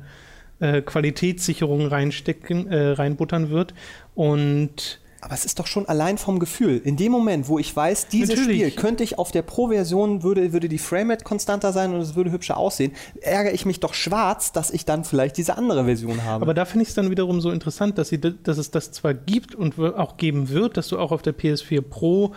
[0.60, 3.74] äh, Qualitätssicherung reinstecken, äh, reinbuttern wird
[4.16, 6.82] und aber es ist doch schon allein vom Gefühl.
[6.84, 8.58] In dem Moment, wo ich weiß, dieses Natürlich.
[8.58, 12.32] Spiel könnte ich auf der Pro-Version, würde, würde die Framerate konstanter sein und es würde
[12.32, 16.44] hübscher aussehen, ärgere ich mich doch schwarz, dass ich dann vielleicht diese andere Version habe.
[16.44, 19.14] Aber da finde ich es dann wiederum so interessant, dass, sie, dass es das zwar
[19.14, 22.34] gibt und auch geben wird, dass du auch auf der PS4 Pro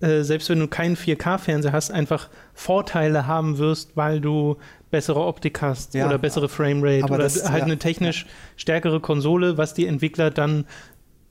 [0.00, 4.56] äh, selbst wenn du keinen 4K-Fernseher hast, einfach Vorteile haben wirst, weil du
[4.90, 8.30] bessere Optik hast ja, oder bessere Framerate oder das, halt ja, eine technisch ja.
[8.56, 10.66] stärkere Konsole, was die Entwickler dann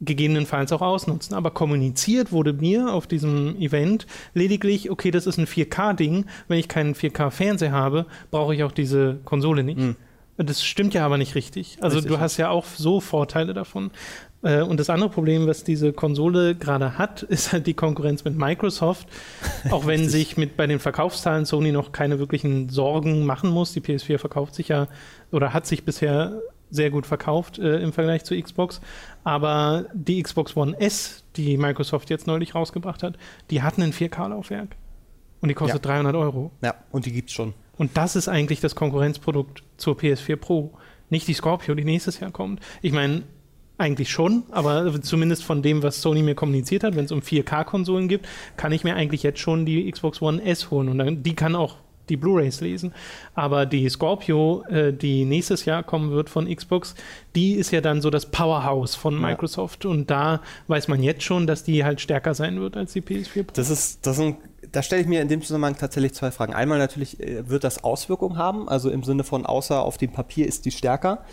[0.05, 1.35] gegebenenfalls auch ausnutzen.
[1.35, 6.25] Aber kommuniziert wurde mir auf diesem Event lediglich, okay, das ist ein 4K-Ding.
[6.47, 9.79] Wenn ich keinen 4K-Fernseher habe, brauche ich auch diese Konsole nicht.
[9.79, 9.95] Mhm.
[10.37, 11.77] Das stimmt ja aber nicht richtig.
[11.81, 12.11] Also richtig.
[12.11, 13.91] du hast ja auch so Vorteile davon.
[14.41, 18.35] Äh, und das andere Problem, was diese Konsole gerade hat, ist halt die Konkurrenz mit
[18.35, 19.07] Microsoft.
[19.69, 23.73] Auch wenn sich mit bei den Verkaufszahlen Sony noch keine wirklichen Sorgen machen muss.
[23.73, 24.87] Die PS4 verkauft sich ja
[25.31, 26.41] oder hat sich bisher
[26.73, 28.81] sehr gut verkauft äh, im Vergleich zur Xbox.
[29.23, 33.17] Aber die Xbox One S, die Microsoft jetzt neulich rausgebracht hat,
[33.49, 34.75] die hatten ein 4K-Laufwerk.
[35.41, 36.51] Und die kostet 300 Euro.
[36.61, 37.53] Ja, und die gibt's schon.
[37.77, 40.73] Und das ist eigentlich das Konkurrenzprodukt zur PS4 Pro.
[41.09, 42.61] Nicht die Scorpio, die nächstes Jahr kommt.
[42.81, 43.23] Ich meine,
[43.77, 48.07] eigentlich schon, aber zumindest von dem, was Sony mir kommuniziert hat, wenn es um 4K-Konsolen
[48.07, 50.89] gibt, kann ich mir eigentlich jetzt schon die Xbox One S holen.
[50.89, 51.77] Und dann, die kann auch
[52.09, 52.93] die Blu-rays lesen.
[53.35, 56.95] Aber die Scorpio, äh, die nächstes Jahr kommen wird von Xbox,
[57.35, 59.85] die ist ja dann so das Powerhouse von Microsoft.
[59.85, 59.91] Ja.
[59.91, 63.43] Und da weiß man jetzt schon, dass die halt stärker sein wird als die PS4
[63.43, 63.53] Pro.
[63.53, 64.37] Das ist, das sind
[64.71, 66.53] da stelle ich mir in dem Zusammenhang tatsächlich zwei Fragen.
[66.53, 70.47] Einmal natürlich äh, wird das Auswirkungen haben, also im Sinne von außer auf dem Papier
[70.47, 71.23] ist die stärker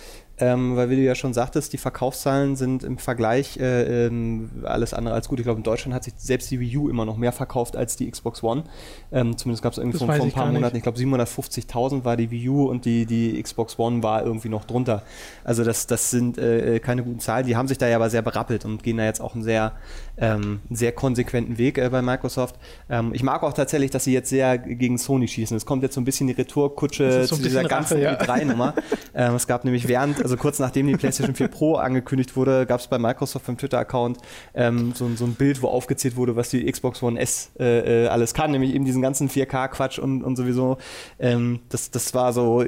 [0.40, 4.94] ähm, weil wie du ja schon sagtest, die Verkaufszahlen sind im Vergleich äh, ähm, alles
[4.94, 5.38] andere als gut.
[5.38, 7.96] Ich glaube, in Deutschland hat sich selbst die Wii U immer noch mehr verkauft als
[7.96, 8.64] die Xbox One.
[9.12, 12.30] Ähm, zumindest gab es irgendwie vor, vor ein paar Monaten, ich glaube 750.000 war die
[12.30, 15.02] Wii U und die, die Xbox One war irgendwie noch drunter.
[15.44, 17.46] Also das, das sind äh, keine guten Zahlen.
[17.46, 19.72] Die haben sich da ja aber sehr berappelt und gehen da jetzt auch einen sehr,
[20.16, 22.56] ähm, sehr konsequenten Weg äh, bei Microsoft.
[22.88, 25.56] Ähm, ich mag auch tatsächlich, dass sie jetzt sehr gegen Sony schießen.
[25.56, 28.18] Es kommt jetzt so ein bisschen die Retourkutsche so zu dieser ganzen ja.
[28.18, 28.74] 3-Nummer.
[29.14, 32.80] ähm, es gab nämlich während, also kurz nachdem die PlayStation 4 Pro angekündigt wurde, gab
[32.80, 34.18] es bei Microsoft im Twitter-Account
[34.54, 38.08] ähm, so, so, ein Bild, wo aufgezählt wurde, was die Xbox One S äh, äh
[38.08, 40.78] alles kann, nämlich eben diesen ganzen 4K-Quatsch und, und sowieso.
[41.18, 42.58] Ähm, das, das war so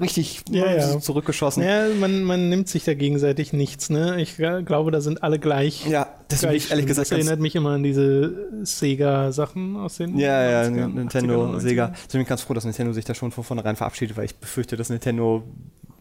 [0.00, 0.98] richtig ja, ja.
[0.98, 1.62] zurückgeschossen.
[1.62, 3.90] Ja, man, man nimmt sich da gegenseitig nichts.
[3.90, 4.20] Ne?
[4.20, 5.86] Ich glaube, da sind alle gleich.
[5.86, 7.10] Ja, das ich ehrlich gesagt.
[7.10, 10.18] Das erinnert mich immer an diese Sega-Sachen aus den.
[10.18, 11.92] Ja, ja, Nintendo, Sega.
[12.06, 14.76] Ich bin ganz froh, dass Nintendo sich da schon von vornherein verabschiedet, weil ich befürchte,
[14.76, 15.42] dass Nintendo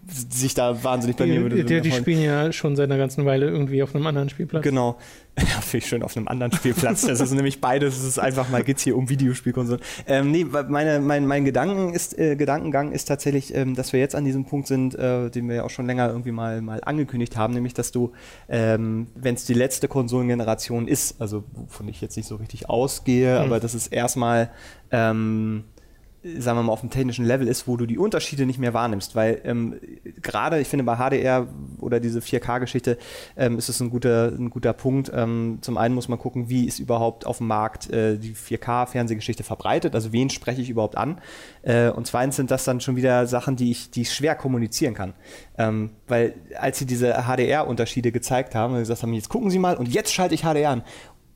[0.09, 1.63] sich da wahnsinnig bei mir würde.
[1.63, 4.63] Die, die spielen ja schon seit einer ganzen Weile irgendwie auf einem anderen Spielplatz.
[4.63, 4.97] Genau.
[5.39, 7.05] Ja, finde ich schön auf einem anderen Spielplatz.
[7.05, 7.95] Das ist nämlich beides.
[7.95, 9.83] Es ist einfach mal geht's hier um Videospielkonsolen.
[10.07, 14.15] Ähm, nee, meine, mein, mein Gedanken ist, äh, Gedankengang ist tatsächlich, ähm, dass wir jetzt
[14.15, 17.37] an diesem Punkt sind, äh, den wir ja auch schon länger irgendwie mal, mal angekündigt
[17.37, 18.13] haben, nämlich, dass du,
[18.49, 23.37] ähm, wenn es die letzte Konsolengeneration ist, also wovon ich jetzt nicht so richtig ausgehe,
[23.37, 23.45] mhm.
[23.45, 24.49] aber das ist erstmal
[24.89, 25.65] ähm,
[26.39, 29.15] sagen wir mal, auf dem technischen Level ist, wo du die Unterschiede nicht mehr wahrnimmst.
[29.15, 29.75] Weil ähm,
[30.21, 31.47] gerade, ich finde, bei HDR
[31.79, 32.97] oder diese 4K-Geschichte
[33.35, 35.11] ähm, ist es ein guter, ein guter Punkt.
[35.13, 39.43] Ähm, zum einen muss man gucken, wie ist überhaupt auf dem Markt äh, die 4K-Fernsehgeschichte
[39.43, 41.19] verbreitet, also wen spreche ich überhaupt an.
[41.63, 44.93] Äh, und zweitens sind das dann schon wieder Sachen, die ich, die ich schwer kommunizieren
[44.93, 45.13] kann.
[45.57, 49.75] Ähm, weil als sie diese HDR-Unterschiede gezeigt haben, und gesagt haben, jetzt gucken Sie mal
[49.75, 50.83] und jetzt schalte ich HDR an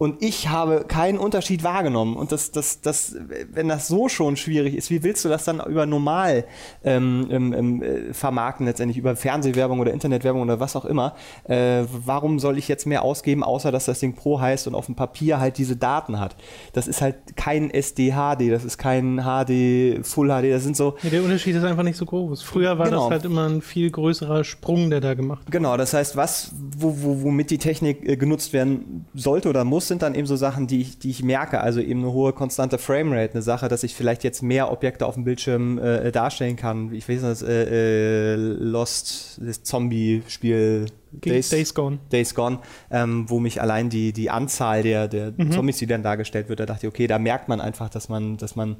[0.01, 2.15] und ich habe keinen Unterschied wahrgenommen.
[2.15, 3.15] Und das, das, das,
[3.51, 6.45] wenn das so schon schwierig ist, wie willst du das dann über normal
[6.83, 11.13] ähm, ähm, äh, vermarkten, letztendlich über Fernsehwerbung oder Internetwerbung oder was auch immer?
[11.43, 14.87] Äh, warum soll ich jetzt mehr ausgeben, außer dass das Ding Pro heißt und auf
[14.87, 16.35] dem Papier halt diese Daten hat?
[16.73, 20.95] Das ist halt kein SD-HD, das ist kein HD, Full HD, das sind so.
[21.03, 22.41] Ja, der Unterschied ist einfach nicht so groß.
[22.41, 23.03] Früher war genau.
[23.03, 25.51] das halt immer ein viel größerer Sprung, der da gemacht wird.
[25.51, 29.90] Genau, das heißt, was, wo, wo, womit die Technik äh, genutzt werden sollte oder muss,
[29.91, 31.59] sind dann eben so Sachen, die ich, die ich merke.
[31.59, 35.15] Also eben eine hohe konstante Framerate, eine Sache, dass ich vielleicht jetzt mehr Objekte auf
[35.15, 36.93] dem Bildschirm äh, darstellen kann.
[36.93, 41.99] Ich weiß nicht, äh, äh, Lost, das Zombie-Spiel Days, Days, Gone.
[42.09, 45.51] Days Gone, ähm, wo mich allein die, die Anzahl der, der mhm.
[45.51, 48.37] Zombies, die dann dargestellt wird, da dachte ich, okay, da merkt man einfach, dass man,
[48.37, 48.77] dass man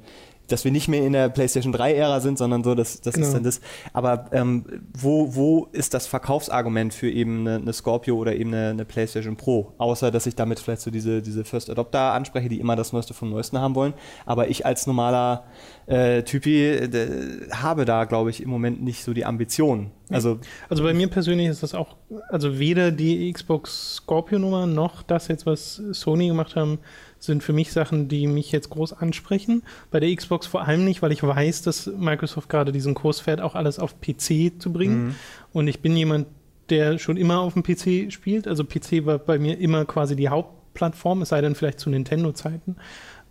[0.52, 3.28] dass wir nicht mehr in der PlayStation 3-Ära sind, sondern so, dass das genau.
[3.28, 3.62] ist dann das.
[3.94, 4.66] Aber ähm,
[4.98, 9.38] wo, wo ist das Verkaufsargument für eben eine, eine Scorpio oder eben eine, eine, PlayStation
[9.38, 9.74] Pro?
[9.78, 13.14] Außer, dass ich damit vielleicht so diese, diese First Adopter anspreche, die immer das Neueste
[13.14, 13.94] vom Neuesten haben wollen.
[14.26, 15.46] Aber ich als normaler
[15.92, 19.92] äh, Typi äh, habe da, glaube ich, im Moment nicht so die Ambition.
[20.10, 21.96] Also, also bei mir persönlich ist das auch,
[22.30, 26.80] also weder die Xbox Scorpio-Nummer noch das jetzt, was Sony gemacht haben,
[27.20, 29.64] sind für mich Sachen, die mich jetzt groß ansprechen.
[29.92, 33.42] Bei der Xbox vor allem nicht, weil ich weiß, dass Microsoft gerade diesen Kurs fährt,
[33.42, 35.08] auch alles auf PC zu bringen.
[35.08, 35.16] Mhm.
[35.54, 36.28] Und ich bin jemand,
[36.70, 38.48] der schon immer auf dem PC spielt.
[38.48, 42.78] Also PC war bei mir immer quasi die Hauptplattform, es sei denn vielleicht zu Nintendo-Zeiten,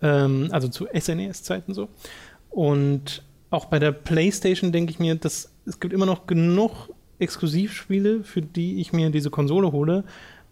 [0.02, 1.88] ähm, also zu SNES-Zeiten so.
[2.50, 8.24] Und auch bei der PlayStation denke ich mir, dass es gibt immer noch genug Exklusivspiele,
[8.24, 10.04] für die ich mir diese Konsole hole.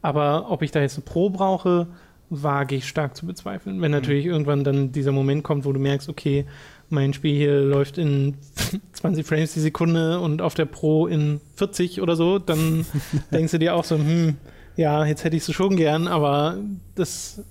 [0.03, 1.89] Aber ob ich da jetzt eine Pro brauche,
[2.31, 3.81] wage ich stark zu bezweifeln.
[3.81, 4.33] Wenn natürlich mhm.
[4.33, 6.45] irgendwann dann dieser Moment kommt, wo du merkst, okay,
[6.91, 8.35] mein Spiel hier läuft in
[8.93, 12.87] 20 Frames die Sekunde und auf der Pro in 40 oder so, dann
[13.33, 14.37] denkst du dir auch so, hm,
[14.77, 16.59] ja, jetzt hätte ich es schon gern, aber
[16.95, 17.45] das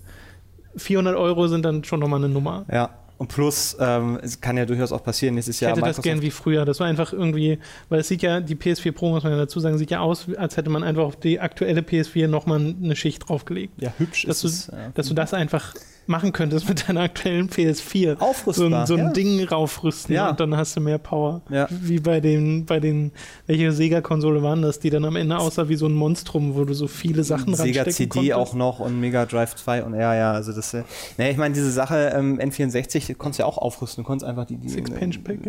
[0.78, 2.66] 400 Euro sind dann schon nochmal eine Nummer.
[2.72, 5.72] Ja, und plus, ähm, es kann ja durchaus auch passieren, nächstes Jahr.
[5.72, 6.66] Ich hätte das gern wie früher.
[6.66, 7.58] Das war einfach irgendwie,
[7.90, 10.28] weil es sieht ja, die PS4 Pro, muss man ja dazu sagen, sieht ja aus,
[10.38, 13.82] als hätte man einfach auf die aktuelle PS4 nochmal eine Schicht draufgelegt.
[13.82, 14.80] Ja, hübsch dass ist du, es.
[14.80, 14.90] Ja.
[14.94, 15.74] Dass du das einfach
[16.08, 18.20] machen könntest mit deiner aktuellen PS4.
[18.20, 18.54] Aufrüstbar.
[18.70, 19.12] So, ein- so ein ja.
[19.12, 20.30] Ding raufrüsten Ja.
[20.30, 21.42] und dann hast du mehr Power.
[21.50, 21.68] Ja.
[21.70, 23.12] Wie bei den, bei den,
[23.46, 26.74] welche Sega-Konsole waren das, die dann am Ende aussah wie so ein Monstrum, wo du
[26.74, 28.34] so viele Sachen Sega CD konntest.
[28.34, 30.84] auch noch und Mega Drive 2 und ja, ja, also das, äh,
[31.18, 34.46] naja, ich meine, diese Sache ähm, N64 konntest du ja auch aufrüsten, du konntest einfach
[34.46, 35.40] die, die Six-Page-Pack,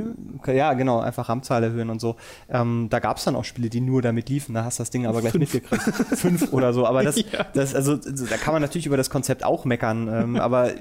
[0.46, 0.52] ja?
[0.52, 2.16] ja, genau, einfach RAM-Zahl erhöhen und so.
[2.50, 4.90] Ähm, da gab es dann auch Spiele, die nur damit liefen, da hast du das
[4.90, 5.52] Ding aber gleich Fünf.
[5.54, 6.18] mitgekriegt.
[6.18, 7.16] Fünf oder so, aber das,
[7.54, 10.72] das, also, da kann man natürlich über das Konzept auch meckern, ähm, aber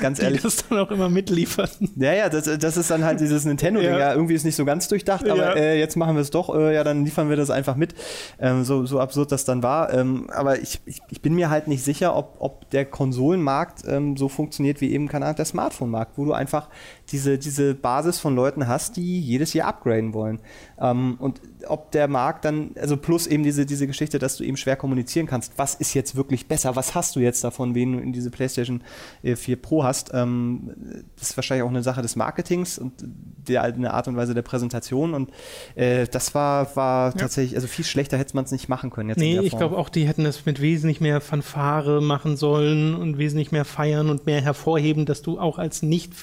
[0.00, 1.90] ganz die ehrlich, das dann auch immer mitlieferten.
[1.96, 3.90] ja, ja, das, das ist dann halt dieses Nintendo-Ding.
[3.90, 3.98] Ja.
[3.98, 4.14] Ja.
[4.14, 5.62] irgendwie ist nicht so ganz durchdacht, aber Ja.
[5.62, 6.54] äh, jetzt machen wir es doch.
[6.54, 7.94] Äh, ja, dann liefern wir das einfach mit.
[8.40, 9.92] Ähm, so, so absurd das dann war.
[9.92, 14.16] Ähm, aber ich, ich, ich bin mir halt nicht sicher, ob, ob der Konsolenmarkt ähm,
[14.16, 16.68] so funktioniert wie eben, keine Ahnung, der Smartphone-Markt, wo du einfach
[17.10, 20.40] diese, diese Basis von Leuten hast, die jedes Jahr upgraden wollen.
[20.80, 24.56] Ähm, und ob der Markt dann, also plus eben diese, diese Geschichte, dass du eben
[24.56, 27.98] schwer kommunizieren kannst, was ist jetzt wirklich besser, was hast du jetzt davon, wen du
[27.98, 28.82] in diese PlayStation
[29.22, 30.70] äh, 4 Pro hast, ähm,
[31.18, 34.42] das ist wahrscheinlich auch eine Sache des Marketings und der, eine Art und Weise der
[34.42, 35.30] Präsentation und
[35.74, 39.18] äh, das war, war tatsächlich, also viel schlechter hätte man es nicht machen können jetzt
[39.18, 43.52] Nee, ich glaube auch, die hätten das mit wesentlich mehr Fanfare machen sollen und wesentlich
[43.52, 46.14] mehr feiern und mehr hervorheben, dass du auch als nicht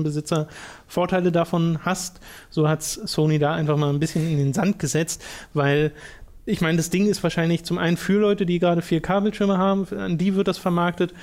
[0.00, 0.48] 4K-Bildschirmbesitzer
[0.86, 2.20] Vorteile davon hast.
[2.50, 5.22] So hat Sony da einfach mal ein bisschen in den Sand gesetzt,
[5.54, 5.92] weil
[6.46, 10.18] ich meine, das Ding ist wahrscheinlich zum einen für Leute, die gerade 4K-Bildschirme haben, an
[10.18, 11.14] die wird das vermarktet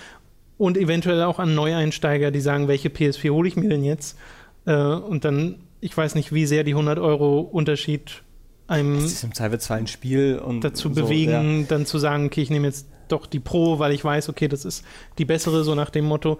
[0.58, 4.18] und eventuell auch an Neueinsteiger, die sagen, welche PS4 hole ich mir denn jetzt?
[4.66, 8.24] Äh, und dann, ich weiß nicht, wie sehr die 100 Euro Unterschied
[8.68, 12.42] einem das ist im Zweifelsfall ein Spiel und dazu so, bewegen, dann zu sagen, okay,
[12.42, 14.84] ich nehme jetzt doch die Pro, weil ich weiß, okay, das ist
[15.18, 16.38] die bessere, so nach dem Motto.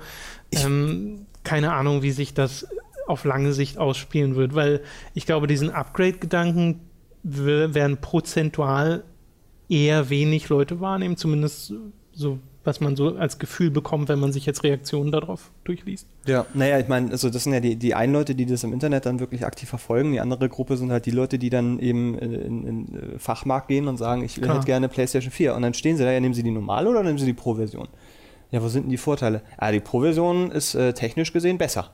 [0.52, 2.68] Ähm, keine Ahnung, wie sich das
[3.08, 4.82] auf lange Sicht ausspielen wird, weil
[5.14, 6.82] ich glaube, diesen Upgrade-Gedanken
[7.24, 9.04] werden prozentual
[9.70, 11.74] eher wenig Leute wahrnehmen, zumindest
[12.12, 16.06] so, was man so als Gefühl bekommt, wenn man sich jetzt Reaktionen darauf durchliest.
[16.26, 18.74] Ja, naja, ich meine, also das sind ja die, die einen Leute, die das im
[18.74, 20.12] Internet dann wirklich aktiv verfolgen.
[20.12, 23.70] Die andere Gruppe sind halt die Leute, die dann eben in, in, in äh, Fachmarkt
[23.70, 25.56] gehen und sagen, ich hätte gerne PlayStation 4.
[25.56, 27.88] Und dann stehen sie da, ja, nehmen sie die normale oder nehmen sie die Pro-Version?
[28.52, 29.42] Ja, wo sind denn die Vorteile?
[29.58, 31.92] Ah, die Pro-Version ist äh, technisch gesehen besser.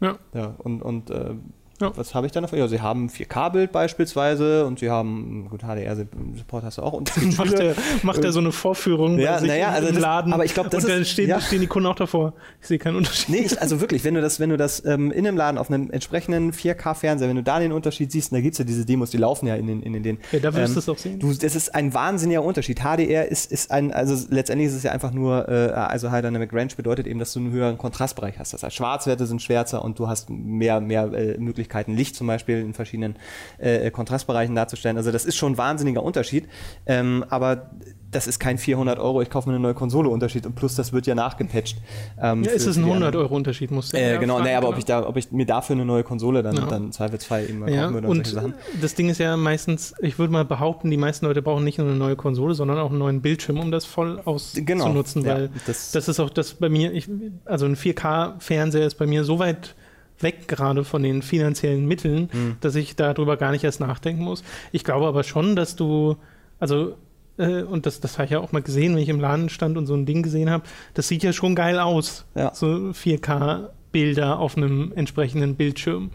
[0.00, 1.34] Ja, Ja, und, und äh,
[1.80, 1.92] Ja.
[1.96, 2.58] was habe ich dann dafür?
[2.58, 6.92] Ja, sie haben 4K-Bild beispielsweise und sie haben, gut, HDR-Support hast du auch.
[6.92, 9.94] Und macht er, macht er so eine Vorführung Ja, bei sich naja, im, also im
[9.94, 11.40] das- Laden aber ich glaub, das und dann ist- stehen, ja.
[11.40, 12.32] stehen die Kunden auch davor.
[12.60, 13.28] Ich sehe keinen Unterschied.
[13.28, 15.70] Nee, ich, also wirklich, wenn du das, wenn du das ähm, in einem Laden auf
[15.70, 18.84] einem entsprechenden 4K-Fernseher, wenn du da den Unterschied siehst, und da gibt es ja diese
[18.86, 20.98] Demos, die laufen ja in den, in den, Ja, da wirst ähm, du es auch
[20.98, 21.18] sehen.
[21.18, 22.80] Du, das ist ein wahnsinniger Unterschied.
[22.80, 26.52] HDR ist, ist ein, also letztendlich ist es ja einfach nur, äh, also High Dynamic
[26.52, 28.52] Range bedeutet eben, dass du einen höheren Kontrastbereich hast.
[28.52, 31.36] Das heißt, Schwarzwerte sind schwärzer und du hast mehr, mehr äh,
[31.66, 33.16] Möglichkeiten, Licht zum Beispiel in verschiedenen
[33.58, 34.96] äh, Kontrastbereichen darzustellen.
[34.96, 36.48] Also das ist schon ein wahnsinniger Unterschied.
[36.86, 37.70] Ähm, aber
[38.10, 40.92] das ist kein 400 Euro, ich kaufe mir eine neue Konsole Unterschied und plus das
[40.92, 41.76] wird ja nachgepatcht.
[42.22, 43.24] Ähm, Ja, ist es ein die 100 anderen.
[43.26, 45.44] Euro Unterschied, musst du Äh, genau, fragen, naja, aber ob ich da, ob ich mir
[45.44, 46.66] dafür eine neue Konsole dann, Ja.
[46.66, 48.54] dann im Zweifelsfall eben mal Ja, kaufen würde und, und solche Sachen.
[48.80, 51.88] das Ding ist ja meistens, ich würde mal behaupten, die meisten Leute brauchen nicht nur
[51.88, 54.20] eine neue Konsole, sondern auch einen neuen Bildschirm, um das voll
[54.54, 57.08] Genau, auszunutzen, ja, weil das- das, ist auch das bei mir, ich,
[57.44, 59.74] also ein 4K-Fernseher ist bei mir so weit
[60.20, 62.56] weg gerade von den finanziellen Mitteln, Hm.
[62.60, 64.42] dass ich darüber gar nicht erst nachdenken muss.
[64.72, 66.16] Ich glaube aber schon, dass du,
[66.58, 66.96] also
[67.38, 69.76] äh, und das, das habe ich ja auch mal gesehen, wenn ich im Laden stand
[69.76, 72.24] und so ein Ding gesehen habe, das sieht ja schon geil aus.
[72.34, 72.54] Ja.
[72.54, 76.10] So 4K-Bilder auf einem entsprechenden Bildschirm.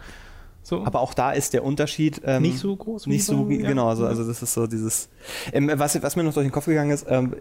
[0.63, 0.85] So.
[0.85, 3.67] Aber auch da ist der Unterschied ähm, Nicht so groß Nicht so, ja.
[3.67, 5.09] genau, also, also das ist so dieses.
[5.51, 7.35] Ähm, was, was mir noch durch den Kopf gegangen ist, ähm,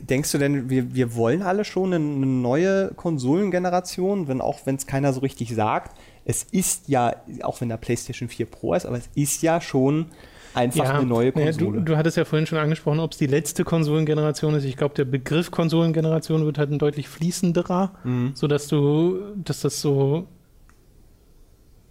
[0.00, 4.86] denkst du denn, wir, wir wollen alle schon eine, neue Konsolengeneration, wenn auch wenn es
[4.86, 5.96] keiner so richtig sagt?
[6.24, 10.06] Es ist ja, auch wenn da PlayStation 4 Pro ist, aber es ist ja schon
[10.54, 11.78] einfach eine neue Konsole.
[11.78, 14.64] du, du hattest ja vorhin schon angesprochen, ob es die letzte Konsolengeneration ist.
[14.64, 18.32] Ich glaube, der Begriff Konsolengeneration wird halt ein deutlich fließenderer, Mhm.
[18.34, 20.26] sodass du, dass das so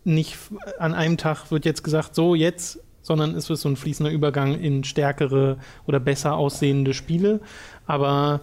[0.03, 0.37] nicht
[0.79, 4.59] an einem Tag wird jetzt gesagt, so jetzt, sondern es wird so ein fließender Übergang
[4.59, 7.39] in stärkere oder besser aussehende Spiele.
[7.85, 8.41] Aber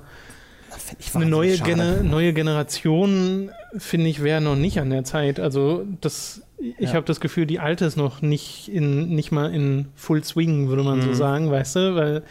[1.15, 1.57] eine neue.
[1.59, 5.41] Gene neue Generation, finde ich, wäre noch nicht an der Zeit.
[5.41, 6.95] Also das, ich Ja.
[6.95, 10.83] habe das Gefühl, die alte ist noch nicht in, nicht mal in Full Swing, würde
[10.83, 11.15] man so Mhm.
[11.15, 12.23] sagen, weißt du, weil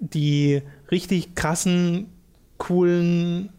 [0.00, 2.06] die richtig krassen,
[2.58, 3.50] coolen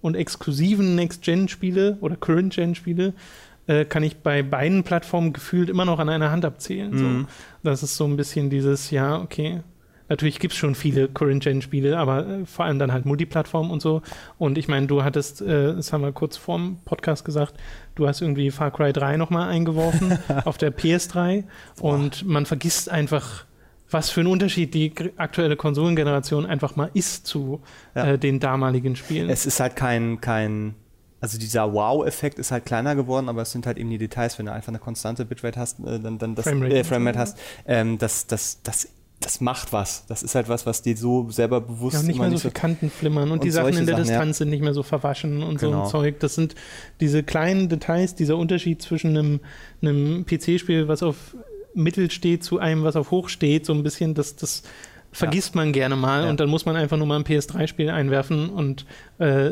[0.00, 3.14] und exklusiven Next-Gen-Spiele oder Current-Gen-Spiele
[3.68, 6.96] äh, kann ich bei beiden Plattformen gefühlt immer noch an einer Hand abzählen.
[6.96, 7.04] So.
[7.04, 7.28] Mhm.
[7.62, 9.60] Das ist so ein bisschen dieses, ja, okay.
[10.08, 14.00] Natürlich gibt es schon viele Current-Gen-Spiele, aber äh, vor allem dann halt Multiplattform und so.
[14.38, 17.54] Und ich meine, du hattest, äh, das haben wir kurz vorm Podcast gesagt,
[17.94, 21.44] du hast irgendwie Far Cry 3 nochmal eingeworfen auf der PS3
[21.80, 23.44] und man vergisst einfach
[23.90, 27.62] was für ein Unterschied die aktuelle Konsolengeneration einfach mal ist zu
[27.94, 28.12] ja.
[28.12, 29.30] äh, den damaligen Spielen.
[29.30, 30.74] Es ist halt kein, kein
[31.20, 34.46] also dieser Wow-Effekt ist halt kleiner geworden, aber es sind halt eben die Details, wenn
[34.46, 37.98] du einfach eine konstante Bitrate hast, äh, dann, dann das Framerate, äh, Framerate hast, ähm,
[37.98, 38.88] das, das, das,
[39.20, 40.06] das macht was.
[40.06, 42.88] Das ist halt was, was dir so selber bewusst ja, nicht mehr so viel Kanten
[42.88, 44.44] flimmern und, und die Sachen in der Sachen, Distanz ja.
[44.44, 45.58] sind nicht mehr so verwaschen und genau.
[45.58, 45.88] so ein genau.
[45.88, 46.20] Zeug.
[46.20, 46.54] Das sind
[47.00, 49.40] diese kleinen Details, dieser Unterschied zwischen einem,
[49.82, 51.36] einem PC-Spiel, was auf
[51.74, 54.62] Mittel steht, zu einem, was auf Hoch steht, so ein bisschen, das, das
[55.18, 55.60] vergisst ja.
[55.60, 56.30] man gerne mal ja.
[56.30, 58.86] und dann muss man einfach nur mal ein PS3-Spiel einwerfen und
[59.18, 59.50] äh,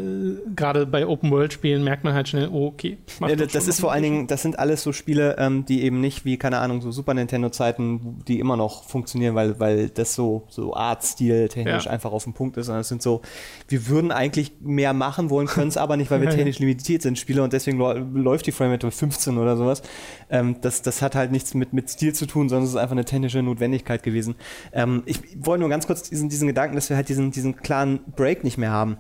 [0.55, 2.99] gerade bei Open-World-Spielen merkt man halt schnell, oh, okay.
[3.21, 6.01] Ja, das, das ist vor allen Dingen, das sind alles so Spiele, ähm, die eben
[6.01, 10.45] nicht wie, keine Ahnung, so Super Nintendo-Zeiten, die immer noch funktionieren, weil, weil das so,
[10.49, 13.23] so Art-Stil technisch einfach auf dem Punkt ist, sondern es sind so,
[13.69, 17.19] wir würden eigentlich mehr machen wollen, können es aber nicht, weil wir technisch limitiert sind,
[17.19, 19.83] Spiele und deswegen läuft die Framerate 15 oder sowas.
[20.31, 22.93] Ähm, das, das hat halt nichts mit, mit Stil zu tun, sondern es ist einfach
[22.93, 24.37] eine technische Notwendigkeit gewesen.
[24.73, 28.01] Ähm, ich wollte nur ganz kurz diesen, diesen Gedanken, dass wir halt diesen, diesen klaren
[28.17, 28.99] Break nicht mehr haben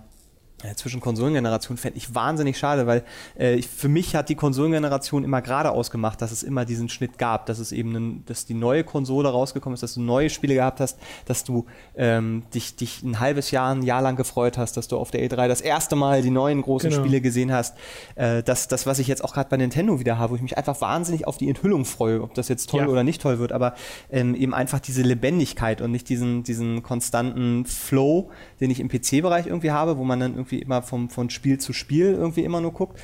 [0.74, 5.70] zwischen Konsolengenerationen fände ich wahnsinnig schade, weil äh, für mich hat die Konsolengeneration immer gerade
[5.70, 9.28] ausgemacht, dass es immer diesen Schnitt gab, dass es eben, ein, dass die neue Konsole
[9.28, 13.50] rausgekommen ist, dass du neue Spiele gehabt hast, dass du ähm, dich, dich ein halbes
[13.50, 16.30] Jahr, ein Jahr lang gefreut hast, dass du auf der E3 das erste Mal die
[16.30, 17.02] neuen großen genau.
[17.02, 17.76] Spiele gesehen hast.
[18.14, 20.56] Äh, das, das, was ich jetzt auch gerade bei Nintendo wieder habe, wo ich mich
[20.56, 22.88] einfach wahnsinnig auf die Enthüllung freue, ob das jetzt toll ja.
[22.88, 23.74] oder nicht toll wird, aber
[24.10, 29.46] ähm, eben einfach diese Lebendigkeit und nicht diesen, diesen konstanten Flow, den ich im PC-Bereich
[29.46, 32.72] irgendwie habe, wo man dann irgendwie immer vom, von Spiel zu Spiel irgendwie immer nur
[32.72, 33.00] guckt.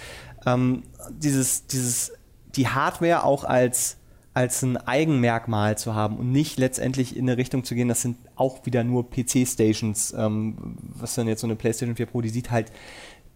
[0.47, 2.12] Ähm, dieses, dieses,
[2.57, 3.99] die Hardware auch als,
[4.35, 8.17] als ein Eigenmerkmal zu haben und nicht letztendlich in eine Richtung zu gehen, das sind
[8.37, 12.51] auch wieder nur PC-Stations, ähm, was dann jetzt so eine PlayStation 4 Pro, die sieht
[12.51, 12.73] halt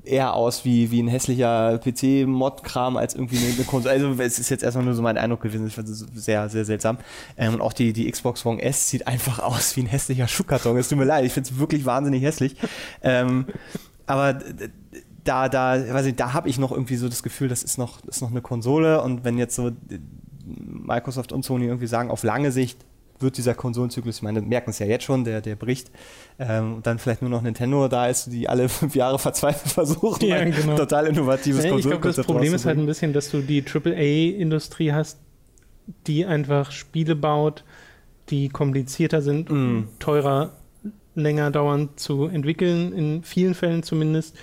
[0.06, 3.94] eher aus wie, wie ein hässlicher PC-Mod-Kram als irgendwie eine, eine Konsole.
[3.94, 5.66] Also es ist jetzt erstmal nur so mein Eindruck gewesen.
[5.66, 6.98] Ich fand es sehr, sehr seltsam.
[7.36, 10.76] Ähm, und auch die, die Xbox One S sieht einfach aus wie ein hässlicher Schuhkarton.
[10.76, 12.56] Es tut mir leid, ich finde es wirklich wahnsinnig hässlich.
[13.02, 13.46] Ähm,
[14.06, 14.38] aber
[15.24, 18.04] da, da, weiß ich, da habe ich noch irgendwie so das Gefühl, das ist noch,
[18.04, 19.72] ist noch eine Konsole und wenn jetzt so
[20.46, 22.78] Microsoft und Sony irgendwie sagen, auf lange Sicht
[23.20, 25.90] wird dieser Konsolenzyklus, ich meine, merken es ja jetzt schon, der, der bricht,
[26.38, 30.26] ähm, und dann vielleicht nur noch Nintendo da ist, die alle fünf Jahre verzweifelt versuchen,
[30.26, 30.76] ja, genau.
[30.76, 34.92] total innovatives ja, Ich glaube, das Problem ist halt ein bisschen, dass du die AAA-Industrie
[34.92, 35.18] hast,
[36.06, 37.64] die einfach Spiele baut,
[38.28, 39.84] die komplizierter sind, mm.
[40.00, 40.52] teurer,
[41.14, 44.36] länger dauern zu entwickeln, in vielen Fällen zumindest,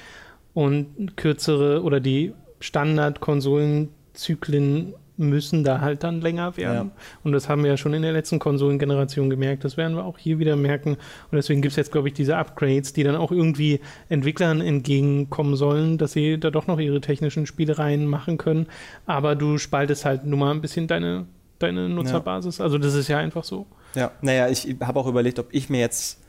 [0.54, 6.92] und kürzere oder die Standard-Konsolenzyklen müssen da halt dann länger werden.
[6.96, 7.04] Ja.
[7.24, 9.64] Und das haben wir ja schon in der letzten Konsolengeneration gemerkt.
[9.64, 10.92] Das werden wir auch hier wieder merken.
[10.92, 15.56] Und deswegen gibt es jetzt, glaube ich, diese Upgrades, die dann auch irgendwie Entwicklern entgegenkommen
[15.56, 18.68] sollen, dass sie da doch noch ihre technischen Spielereien machen können.
[19.06, 21.28] Aber du spaltest halt nur mal ein bisschen deine,
[21.60, 22.58] deine Nutzerbasis.
[22.58, 22.66] Ja.
[22.66, 23.68] Also das ist ja einfach so.
[23.96, 26.24] Ja, naja, ich habe auch überlegt, ob ich mir jetzt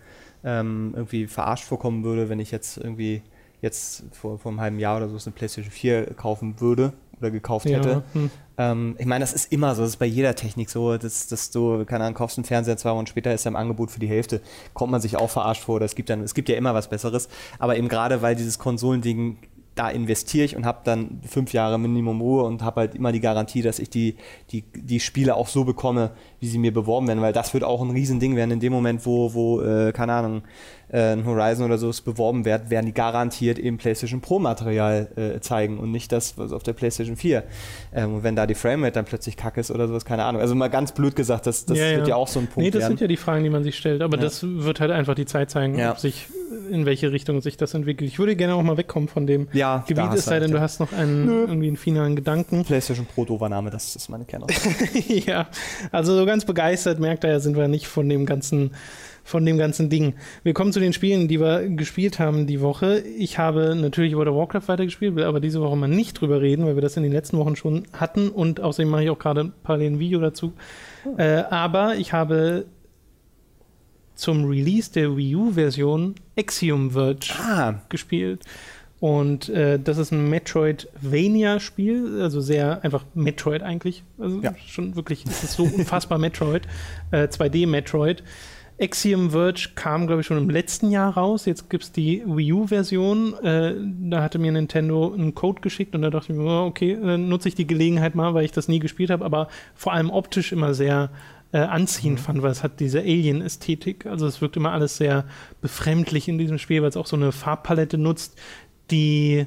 [0.45, 3.23] ähm, irgendwie verarscht vorkommen würde, wenn ich jetzt irgendwie
[3.63, 7.67] jetzt vor, vor einem halben Jahr oder so eine PlayStation 4 kaufen würde oder gekauft
[7.67, 7.79] ja.
[7.79, 8.03] hätte.
[8.13, 8.31] Hm.
[8.57, 11.51] Ähm, ich meine, das ist immer so, das ist bei jeder Technik so, dass, dass
[11.51, 14.09] du, keine Ahnung, kaufst einen Fernseher, zwei Wochen später ist er im Angebot für die
[14.09, 14.41] Hälfte.
[14.75, 16.89] Kommt man sich auch verarscht vor, oder es gibt dann, es gibt ja immer was
[16.89, 17.29] Besseres.
[17.59, 19.39] Aber eben gerade, weil dieses Konsolending
[19.75, 23.21] da investiere ich und habe dann fünf Jahre Minimum Ruhe und habe halt immer die
[23.21, 24.17] Garantie, dass ich die,
[24.51, 27.83] die, die Spiele auch so bekomme, wie sie mir beworben werden, weil das wird auch
[27.83, 30.43] ein Riesending werden in dem Moment, wo, wo äh, keine Ahnung,
[30.95, 35.41] äh, ein Horizon oder so beworben wird, werden die garantiert eben PlayStation Pro Material äh,
[35.41, 37.43] zeigen und nicht das, was auf der PlayStation 4.
[37.93, 40.41] Ähm, und wenn da die Framerate dann plötzlich kacke ist oder sowas, keine Ahnung.
[40.41, 42.09] Also mal ganz blöd gesagt, das, das ja, wird ja.
[42.11, 42.17] ja.
[42.17, 42.93] auch so ein Punkt Nee, das werden.
[42.93, 44.23] sind ja die Fragen, die man sich stellt, aber ja.
[44.23, 46.29] das wird halt einfach die Zeit zeigen, ob sich,
[46.71, 48.11] in welche Richtung sich das entwickelt.
[48.11, 50.93] Ich würde gerne auch mal wegkommen von dem Gebiet, es sei denn, du hast noch
[50.93, 52.65] einen, irgendwie einen finalen Gedanken.
[52.65, 54.99] PlayStation Pro, doofer Name, das ist meine Kernaussage.
[55.27, 55.49] ja,
[55.93, 58.73] also so ganz begeistert, merkt er ja, sind wir nicht von dem ganzen
[59.25, 60.15] von dem ganzen Ding.
[60.43, 62.99] Wir kommen zu den Spielen, die wir gespielt haben die Woche.
[62.99, 66.67] Ich habe natürlich World of Warcraft weitergespielt, will aber diese Woche mal nicht drüber reden,
[66.67, 69.51] weil wir das in den letzten Wochen schon hatten und außerdem mache ich auch gerade
[69.63, 70.53] parallel ein Video dazu.
[71.07, 71.17] Oh.
[71.17, 72.67] Äh, aber ich habe
[74.15, 77.75] zum Release der Wii U-Version Axiom Verge ah.
[77.89, 78.45] gespielt.
[79.01, 84.03] Und äh, das ist ein Metroidvania-Spiel, also sehr einfach Metroid eigentlich.
[84.19, 84.55] Also ja.
[84.67, 86.63] schon wirklich, es ist so unfassbar Metroid,
[87.11, 88.23] äh, 2D-Metroid.
[88.81, 91.45] Axiom Verge kam, glaube ich, schon im letzten Jahr raus.
[91.45, 93.35] Jetzt gibt es die Wii U-Version.
[93.43, 93.75] Äh,
[94.09, 97.49] da hatte mir Nintendo einen Code geschickt und da dachte ich mir, okay, dann nutze
[97.49, 100.75] ich die Gelegenheit mal, weil ich das nie gespielt habe, aber vor allem optisch immer
[100.75, 101.11] sehr
[101.55, 102.23] äh, anziehend mhm.
[102.23, 104.07] fand, weil es hat diese Alien-Ästhetik.
[104.07, 105.25] Also es wirkt immer alles sehr
[105.61, 108.37] befremdlich in diesem Spiel, weil es auch so eine Farbpalette nutzt,
[108.91, 109.47] die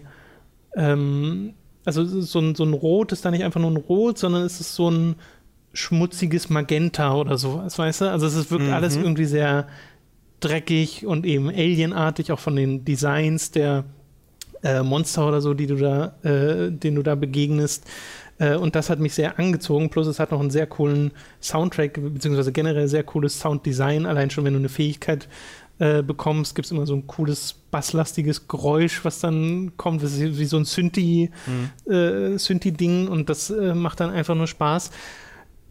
[0.77, 1.53] ähm,
[1.83, 4.61] also so ein, so ein Rot ist da nicht einfach nur ein Rot, sondern es
[4.61, 5.15] ist so ein
[5.73, 8.11] schmutziges Magenta oder sowas, weißt du?
[8.11, 8.73] Also es wirkt mhm.
[8.73, 9.67] alles irgendwie sehr
[10.39, 13.83] dreckig und eben alienartig, auch von den Designs der
[14.63, 17.85] äh, Monster oder so, die du da, äh, denen du da begegnest.
[18.39, 19.89] Äh, und das hat mich sehr angezogen.
[19.89, 21.11] Plus es hat noch einen sehr coolen
[21.41, 24.05] Soundtrack, beziehungsweise generell sehr cooles Sounddesign.
[24.05, 25.27] Allein schon, wenn du eine Fähigkeit
[25.79, 30.45] äh, bekommst, gibt es immer so ein cooles basslastiges Geräusch, was dann kommt, wie, wie
[30.45, 31.91] so ein Synthi, mhm.
[31.91, 34.91] äh, Synthi-Ding und das äh, macht dann einfach nur Spaß.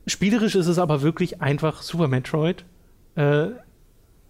[0.06, 2.64] Spielerisch ist es aber wirklich einfach Super Metroid.
[3.16, 3.48] Äh,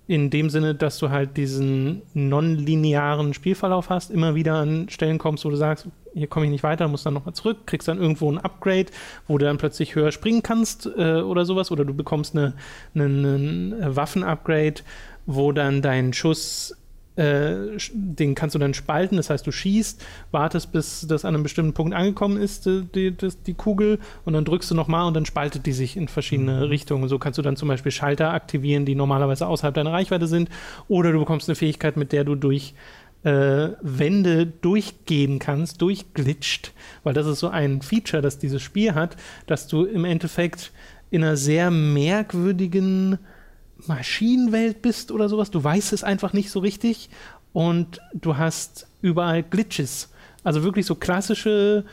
[0.09, 5.45] in dem Sinne, dass du halt diesen nonlinearen Spielverlauf hast, immer wieder an Stellen kommst,
[5.45, 8.31] wo du sagst, hier komme ich nicht weiter, musst dann nochmal zurück, kriegst dann irgendwo
[8.31, 8.87] ein Upgrade,
[9.27, 12.55] wo du dann plötzlich höher springen kannst äh, oder sowas, oder du bekommst eine,
[12.95, 14.83] eine, eine Waffen-Upgrade,
[15.27, 16.77] wo dann dein Schuss
[17.17, 21.43] äh, den kannst du dann spalten, das heißt, du schießt, wartest, bis das an einem
[21.43, 25.27] bestimmten Punkt angekommen ist, die, die, die Kugel, und dann drückst du nochmal und dann
[25.27, 26.63] spaltet die sich in verschiedene mhm.
[26.65, 27.09] Richtungen.
[27.09, 30.51] So kannst du dann zum Beispiel Schalter aktivieren, die normalerweise außerhalb deiner Reichweite sind,
[30.89, 32.75] oder du bekommst eine Fähigkeit, mit der du durch
[33.25, 39.17] äh, Wände durchgehen kannst, durchglitscht, weil das ist so ein Feature, das dieses Spiel hat,
[39.47, 40.71] dass du im Endeffekt
[41.11, 43.19] in einer sehr merkwürdigen
[43.87, 45.51] Maschinenwelt bist oder sowas.
[45.51, 47.11] Du weißt es einfach nicht so richtig
[47.53, 50.11] und du hast überall Glitches.
[50.45, 51.85] Also wirklich so klassische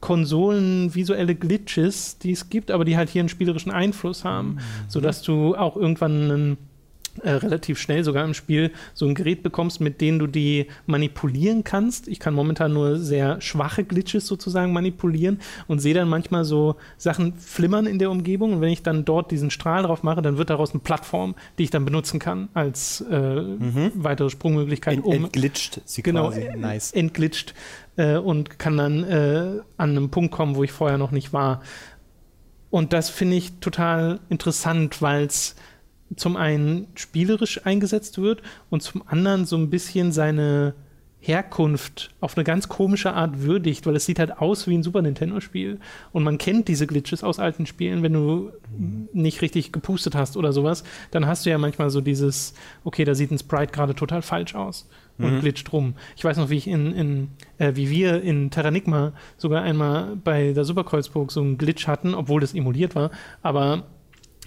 [0.00, 4.60] Konsolen visuelle Glitches, die es gibt, aber die halt hier einen spielerischen Einfluss haben, mhm.
[4.88, 6.58] sodass du auch irgendwann einen
[7.22, 11.64] äh, relativ schnell sogar im Spiel so ein Gerät bekommst, mit dem du die manipulieren
[11.64, 12.08] kannst.
[12.08, 17.34] Ich kann momentan nur sehr schwache Glitches sozusagen manipulieren und sehe dann manchmal so Sachen
[17.34, 18.54] flimmern in der Umgebung.
[18.54, 21.64] Und wenn ich dann dort diesen Strahl drauf mache, dann wird daraus eine Plattform, die
[21.64, 23.92] ich dann benutzen kann als äh, mhm.
[23.94, 24.96] weitere Sprungmöglichkeit.
[24.96, 26.50] Ent, um, entglitscht sie genau, quasi.
[26.56, 26.92] Nice.
[26.92, 27.54] Entglitscht
[27.96, 31.62] äh, und kann dann äh, an einem Punkt kommen, wo ich vorher noch nicht war.
[32.70, 35.56] Und das finde ich total interessant, weil es
[36.16, 40.74] zum einen spielerisch eingesetzt wird und zum anderen so ein bisschen seine
[41.22, 45.02] Herkunft auf eine ganz komische Art würdigt, weil es sieht halt aus wie ein Super
[45.02, 45.78] Nintendo-Spiel.
[46.12, 48.50] Und man kennt diese Glitches aus alten Spielen, wenn du
[49.12, 52.54] nicht richtig gepustet hast oder sowas, dann hast du ja manchmal so dieses,
[52.84, 54.88] okay, da sieht ein Sprite gerade total falsch aus
[55.18, 55.40] und mhm.
[55.40, 55.94] glitscht rum.
[56.16, 60.54] Ich weiß noch, wie ich in, in äh, wie wir in Terranigma sogar einmal bei
[60.54, 63.10] der Superkreuzburg so einen Glitch hatten, obwohl das emuliert war,
[63.42, 63.84] aber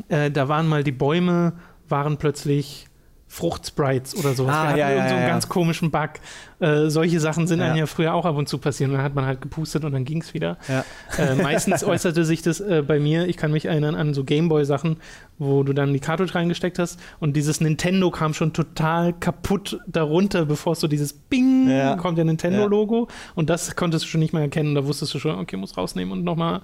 [0.09, 1.53] äh, da waren mal die Bäume,
[1.87, 2.87] waren plötzlich
[3.33, 4.53] Fruchtsprites oder sowas.
[4.53, 5.29] Ah, ja, ja, so einen ja.
[5.29, 6.11] ganz komischen Bug.
[6.59, 7.65] Äh, solche Sachen sind ja.
[7.65, 8.91] einem ja früher auch ab und zu passiert.
[8.91, 10.59] Und dann hat man halt gepustet und dann ging es wieder.
[10.67, 10.85] Ja.
[11.17, 14.97] Äh, meistens äußerte sich das äh, bei mir, ich kann mich erinnern an so Gameboy-Sachen,
[15.39, 20.45] wo du dann die Cartridge reingesteckt hast und dieses Nintendo kam schon total kaputt darunter,
[20.45, 21.95] bevor es so dieses Bing ja.
[21.95, 23.07] kommt, der Nintendo-Logo.
[23.33, 24.75] Und das konntest du schon nicht mehr erkennen.
[24.75, 26.61] Da wusstest du schon, okay, muss rausnehmen und nochmal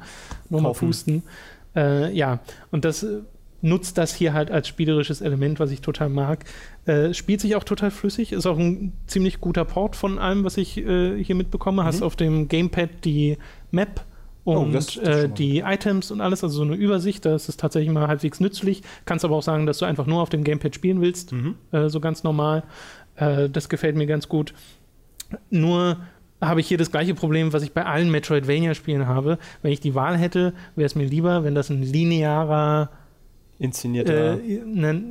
[0.50, 1.24] noch mal pusten.
[1.80, 2.40] Äh, ja,
[2.72, 3.22] und das äh,
[3.62, 6.46] nutzt das hier halt als spielerisches Element, was ich total mag.
[6.86, 10.58] Äh, spielt sich auch total flüssig, ist auch ein ziemlich guter Port von allem, was
[10.58, 11.82] ich äh, hier mitbekomme.
[11.82, 11.86] Mhm.
[11.88, 13.38] Hast auf dem Gamepad die
[13.72, 14.06] Map
[14.46, 17.26] oh, und oh, äh, die Items und alles, also so eine Übersicht.
[17.26, 18.82] Das ist tatsächlich mal halbwegs nützlich.
[19.06, 21.56] Kannst aber auch sagen, dass du einfach nur auf dem Gamepad spielen willst, mhm.
[21.72, 22.64] Äh, so ganz normal.
[23.16, 24.54] Äh, das gefällt mir ganz gut.
[25.50, 25.98] Nur
[26.42, 29.38] habe ich hier das gleiche Problem, was ich bei allen Metroidvania-Spielen habe.
[29.62, 32.90] Wenn ich die Wahl hätte, wäre es mir lieber, wenn das ein linearer
[33.60, 34.40] Inszenierter.
[34.40, 34.56] Äh,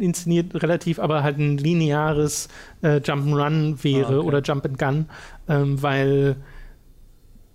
[0.00, 2.48] inszeniert relativ, aber halt ein lineares
[2.80, 4.26] äh, Jump'n'Run wäre ah, okay.
[4.26, 5.06] oder Jump and Gun,
[5.48, 6.36] ähm, weil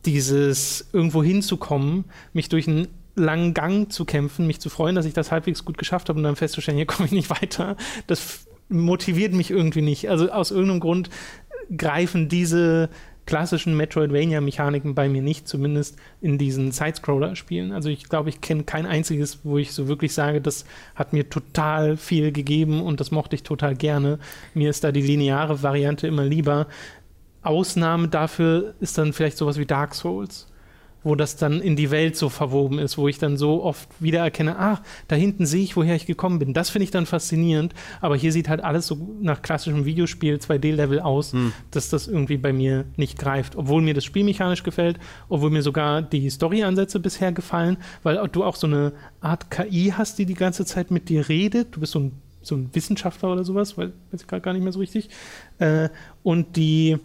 [0.06, 5.14] dieses irgendwo hinzukommen, mich durch einen langen Gang zu kämpfen, mich zu freuen, dass ich
[5.14, 9.34] das halbwegs gut geschafft habe und dann festzustellen, hier komme ich nicht weiter, das motiviert
[9.34, 10.10] mich irgendwie nicht.
[10.10, 11.10] Also aus irgendeinem Grund
[11.76, 12.90] greifen diese
[13.26, 17.72] klassischen Metroidvania-Mechaniken bei mir nicht, zumindest in diesen Sidescroller-Spielen.
[17.72, 20.66] Also ich glaube, ich kenne kein einziges, wo ich so wirklich sage, das
[20.96, 24.20] hat mir total viel gegeben und das mochte ich total gerne.
[24.54, 26.68] Mir ist da die lineare Variante immer lieber.
[27.42, 30.48] Ausnahme dafür ist dann vielleicht sowas wie Dark Souls
[31.04, 34.58] wo das dann in die Welt so verwoben ist, wo ich dann so oft wiedererkenne,
[34.58, 36.54] ah, da hinten sehe ich, woher ich gekommen bin.
[36.54, 41.00] Das finde ich dann faszinierend, aber hier sieht halt alles so nach klassischem Videospiel 2D-Level
[41.00, 41.54] aus, hm.
[41.72, 43.56] dass das irgendwie bei mir nicht greift.
[43.56, 45.00] Obwohl mir das Spiel mechanisch gefällt,
[45.30, 50.20] obwohl mir sogar die Story-Ansätze bisher gefallen, weil du auch so eine Art KI hast,
[50.20, 51.76] die die ganze Zeit mit dir redet.
[51.76, 54.64] Du bist so ein, so ein Wissenschaftler oder sowas, weil weiß ich gerade gar nicht
[54.64, 55.10] mehr so richtig.
[55.60, 55.90] Äh,
[56.24, 56.98] und die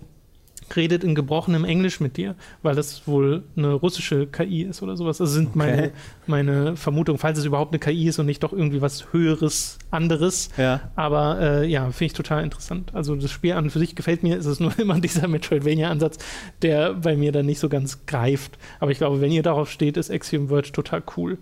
[0.76, 5.18] redet in gebrochenem Englisch mit dir, weil das wohl eine russische KI ist oder sowas.
[5.18, 5.58] Das sind okay.
[5.58, 5.90] meine,
[6.26, 10.50] meine Vermutungen, falls es überhaupt eine KI ist und nicht doch irgendwie was Höheres, anderes.
[10.56, 10.80] Ja.
[10.96, 12.94] Aber äh, ja, finde ich total interessant.
[12.94, 16.18] Also das Spiel an und für sich gefällt mir, ist es nur immer dieser Metroidvania-Ansatz,
[16.62, 18.58] der bei mir dann nicht so ganz greift.
[18.80, 21.38] Aber ich glaube, wenn ihr darauf steht, ist Axiom Verge total cool.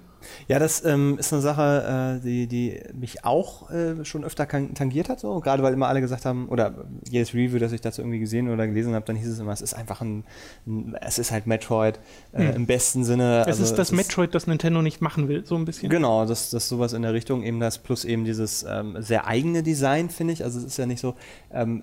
[0.48, 5.08] Ja, das ähm, ist eine Sache, äh, die, die mich auch äh, schon öfter tangiert
[5.08, 5.40] hat, so.
[5.40, 8.66] gerade weil immer alle gesagt haben, oder jedes Review, das ich dazu irgendwie gesehen oder
[8.66, 10.24] gelesen habe, dann hieß es immer, es ist einfach ein,
[10.66, 11.98] ein es ist halt Metroid
[12.32, 12.56] äh, hm.
[12.56, 13.40] im besten Sinne.
[13.42, 15.90] Es also, ist das es Metroid, das Nintendo nicht machen will, so ein bisschen.
[15.90, 19.62] Genau, das, das sowas in der Richtung, eben das plus eben dieses ähm, sehr eigene
[19.62, 20.44] Design, finde ich.
[20.44, 21.14] Also es ist ja nicht so,
[21.52, 21.82] ähm,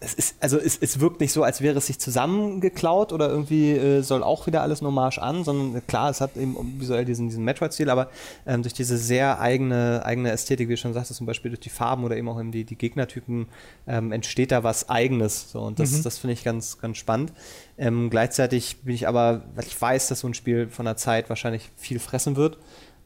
[0.00, 3.72] es ist, also es, es wirkt nicht so, als wäre es sich zusammengeklaut oder irgendwie
[3.72, 7.44] äh, soll auch wieder alles Nommage an, sondern klar, es hat eben visuell diesen, diesen
[7.44, 8.08] Metroid-Stil, aber
[8.46, 11.70] ähm, durch diese sehr eigene, eigene Ästhetik, wie du schon sagst, zum Beispiel durch die
[11.70, 13.48] Farben oder eben auch eben die, die Gegnertypen,
[13.86, 15.50] ähm, entsteht da was Eigenes.
[15.50, 16.02] So, und das, mhm.
[16.02, 17.32] das finde ich ganz, ganz spannend.
[17.76, 21.28] Ähm, gleichzeitig bin ich aber, weil ich weiß, dass so ein Spiel von der Zeit
[21.28, 22.58] wahrscheinlich viel fressen wird,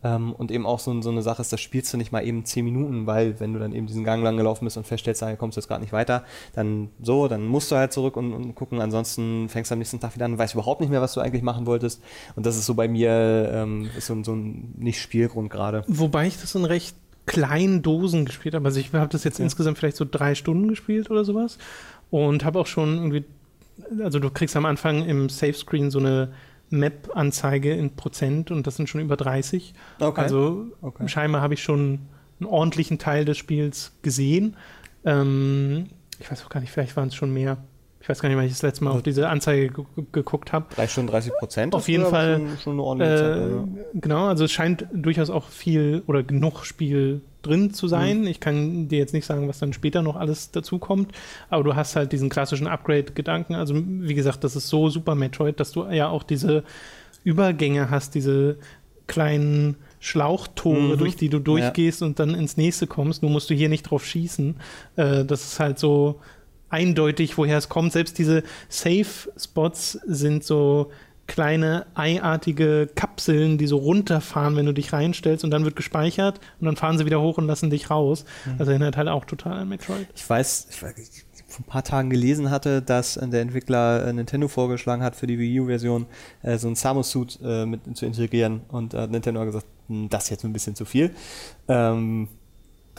[0.05, 2.45] ähm, und eben auch so, so, eine Sache ist, das spielst du nicht mal eben
[2.45, 5.35] zehn Minuten, weil wenn du dann eben diesen Gang lang gelaufen bist und feststellst, da
[5.35, 8.55] kommst du jetzt gerade nicht weiter, dann so, dann musst du halt zurück und, und,
[8.55, 8.83] gucken.
[8.83, 11.21] Ansonsten fängst du am nächsten Tag wieder an und weißt überhaupt nicht mehr, was du
[11.21, 12.03] eigentlich machen wolltest.
[12.37, 15.85] Und das ist so bei mir ähm, ist so, so ein Nicht-Spielgrund gerade.
[15.89, 16.95] Wobei ich das in recht
[17.25, 18.67] kleinen Dosen gespielt habe.
[18.67, 19.45] Also ich habe das jetzt ja.
[19.45, 21.57] insgesamt vielleicht so drei Stunden gespielt oder sowas
[22.11, 23.25] und habe auch schon irgendwie,
[24.03, 26.33] also du kriegst am Anfang im Safe Screen so eine
[26.79, 29.75] Map-Anzeige in Prozent und das sind schon über 30.
[30.01, 30.21] Okay.
[30.21, 31.09] Also okay.
[31.09, 32.01] scheinbar habe ich schon
[32.41, 34.57] einen ordentlichen Teil des Spiels gesehen.
[35.05, 35.87] Ähm,
[36.19, 37.59] ich weiß auch gar nicht, vielleicht waren es schon mehr.
[38.01, 39.73] Ich weiß gar nicht, wann ich das letzte Mal auf diese Anzeige
[40.13, 40.67] geguckt habe.
[40.75, 41.75] Drei Stunden 30 Prozent?
[41.75, 42.37] Auf jeden Fall.
[42.37, 43.85] Schon, schon eine ordentliche äh, Zeit, ja.
[43.95, 48.23] Genau, also es scheint durchaus auch viel oder genug Spiel drin zu sein.
[48.23, 48.27] Mhm.
[48.27, 51.13] Ich kann dir jetzt nicht sagen, was dann später noch alles dazukommt,
[51.51, 53.55] aber du hast halt diesen klassischen Upgrade-Gedanken.
[53.55, 56.65] Also wie gesagt, das ist so Super Metroid, dass du ja auch diese
[57.25, 58.59] Übergänge hast, diese
[59.07, 60.99] kleinen Schlauchtore, mhm.
[60.99, 62.07] durch die du durchgehst ja.
[62.07, 63.23] und dann ins nächste kommst.
[63.23, 64.57] Nur musst du hier nicht drauf schießen.
[64.97, 66.21] Äh, das ist halt so
[66.69, 67.93] eindeutig, woher es kommt.
[67.93, 70.91] Selbst diese Safe-Spots sind so
[71.27, 76.67] kleine eiartige Kapseln, die so runterfahren, wenn du dich reinstellst und dann wird gespeichert und
[76.67, 78.25] dann fahren sie wieder hoch und lassen dich raus.
[78.45, 78.55] Mhm.
[78.59, 80.07] Also erinnert halt auch total an Metroid.
[80.15, 84.13] Ich weiß, ich, weiß, ich vor ein paar Tagen gelesen hatte, dass der Entwickler äh,
[84.13, 86.07] Nintendo vorgeschlagen hat, für die Wii U-Version
[86.43, 90.25] äh, so ein Samus-Suit äh, mit zu integrieren und äh, Nintendo hat gesagt, hm, das
[90.25, 91.15] ist jetzt ein bisschen zu viel.
[91.69, 92.29] Ähm,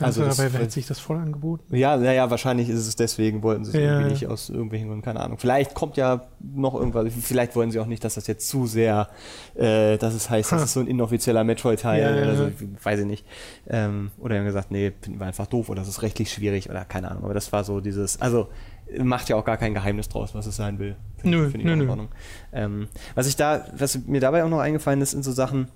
[0.02, 1.76] also dabei wäre sich das voll angeboten.
[1.76, 5.04] Ja, naja, wahrscheinlich ist es deswegen, wollten sie es ja, irgendwie nicht aus irgendwelchen Gründen,
[5.04, 5.38] keine Ahnung.
[5.38, 9.10] Vielleicht kommt ja noch irgendwas, vielleicht wollen sie auch nicht, dass das jetzt zu sehr,
[9.56, 10.56] äh, dass es heißt, ha.
[10.58, 12.52] das ist so ein inoffizieller Metroid-Teil ja, oder so,
[12.84, 13.26] weiß ich nicht.
[13.68, 16.84] Ähm, oder haben gesagt, nee, finden wir einfach doof oder das ist rechtlich schwierig oder
[16.86, 17.24] keine Ahnung.
[17.24, 18.50] Aber das war so dieses, also
[19.02, 20.96] macht ja auch gar kein Geheimnis draus, was es sein will.
[21.18, 22.08] Find nö, ich, nö, nö.
[22.54, 25.70] Ähm, was ich da, was mir dabei auch noch eingefallen ist, sind so Sachen,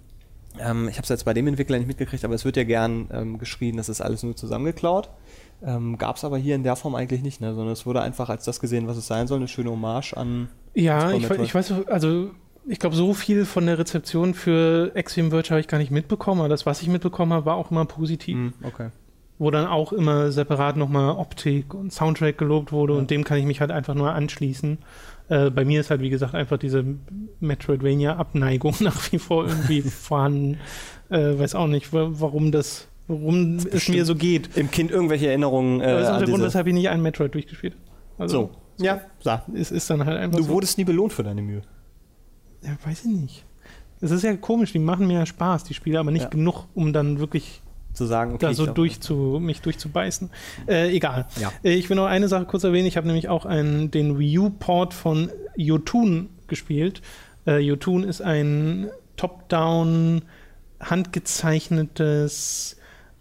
[0.60, 3.08] ähm, ich habe es jetzt bei dem Entwickler nicht mitgekriegt, aber es wird ja gern
[3.12, 5.10] ähm, geschrien, das ist alles nur zusammengeklaut.
[5.62, 7.54] Ähm, Gab es aber hier in der Form eigentlich nicht, ne?
[7.54, 10.50] sondern es wurde einfach als das gesehen, was es sein soll, eine schöne Hommage an.
[10.74, 12.32] Ja, ich, ich, weiß, also
[12.66, 16.40] ich glaube, so viel von der Rezeption für Axiom Verge habe ich gar nicht mitbekommen,
[16.42, 18.38] aber das, was ich mitbekommen habe, war auch immer positiv.
[18.38, 18.90] Mm, okay.
[19.38, 23.00] Wo dann auch immer separat nochmal Optik und Soundtrack gelobt wurde ja.
[23.00, 24.78] und dem kann ich mich halt einfach nur anschließen.
[25.30, 26.84] Äh, bei mir ist halt, wie gesagt, einfach diese
[27.40, 30.58] Metroidvania-Abneigung nach wie vor irgendwie vorhanden.
[31.10, 34.58] Äh, weiß auch nicht, warum das, warum das es mir so geht.
[34.58, 35.82] Im Kind irgendwelche Erinnerungen.
[35.82, 38.24] Äh, das ist auch der Grund, weshalb ich nicht einen Metroid durchgespielt habe.
[38.24, 38.84] Also, so.
[38.84, 39.46] Ja, ja.
[39.54, 40.38] Es ist dann halt einfach.
[40.38, 40.50] Du so.
[40.50, 41.62] wurdest nie belohnt für deine Mühe.
[42.64, 43.46] Ja, weiß ich nicht.
[44.02, 46.30] Es ist ja komisch, die machen mir ja Spaß, die Spiele, aber nicht ja.
[46.30, 47.62] genug, um dann wirklich
[48.00, 50.30] zu sagen, okay, da so durch zu, mich durchzubeißen.
[50.68, 51.28] Äh, egal.
[51.40, 51.52] Ja.
[51.64, 52.88] Äh, ich will noch eine Sache kurz erwähnen.
[52.88, 57.02] Ich habe nämlich auch einen, den Wii U-Port von Yotun gespielt.
[57.46, 60.24] Äh, Yotun ist ein Top-Down
[60.80, 62.78] handgezeichnetes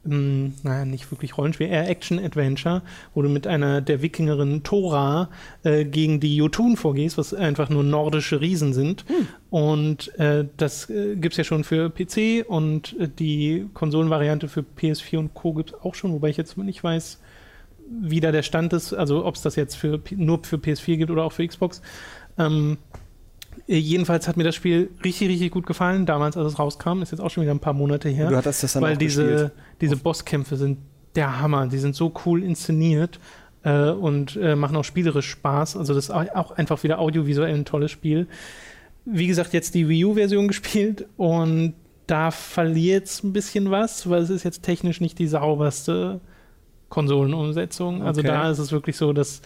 [0.08, 2.82] ähm, naja, nicht wirklich Rollenspiel, eher Action-Adventure,
[3.14, 5.28] wo du mit einer der Wikingerin Thora
[5.64, 9.04] äh, gegen die Jotun vorgehst, was einfach nur nordische Riesen sind.
[9.08, 9.28] Hm.
[9.50, 14.64] Und äh, das äh, gibt es ja schon für PC und äh, die Konsolenvariante für
[14.78, 15.54] PS4 und Co.
[15.54, 17.20] gibt es auch schon, wobei ich jetzt nicht weiß,
[18.00, 21.10] wie da der Stand ist, also ob es das jetzt für, nur für PS4 gibt
[21.10, 21.80] oder auch für Xbox.
[22.38, 23.07] Ähm, äh,
[23.76, 27.02] jedenfalls hat mir das Spiel richtig, richtig gut gefallen, damals, als es rauskam.
[27.02, 28.30] Ist jetzt auch schon wieder ein paar Monate her.
[28.30, 30.78] Du hattest das dann Weil diese, diese Bosskämpfe sind
[31.14, 31.66] der Hammer.
[31.66, 33.20] Die sind so cool inszeniert
[33.62, 35.76] äh, und äh, machen auch spielerisch Spaß.
[35.76, 38.26] Also, das ist auch einfach wieder audiovisuell ein tolles Spiel.
[39.04, 41.74] Wie gesagt, jetzt die Wii U-Version gespielt und
[42.06, 46.20] da verliert es ein bisschen was, weil es ist jetzt technisch nicht die sauberste
[46.88, 48.02] Konsolenumsetzung.
[48.02, 48.28] Also okay.
[48.28, 49.42] da ist es wirklich so, dass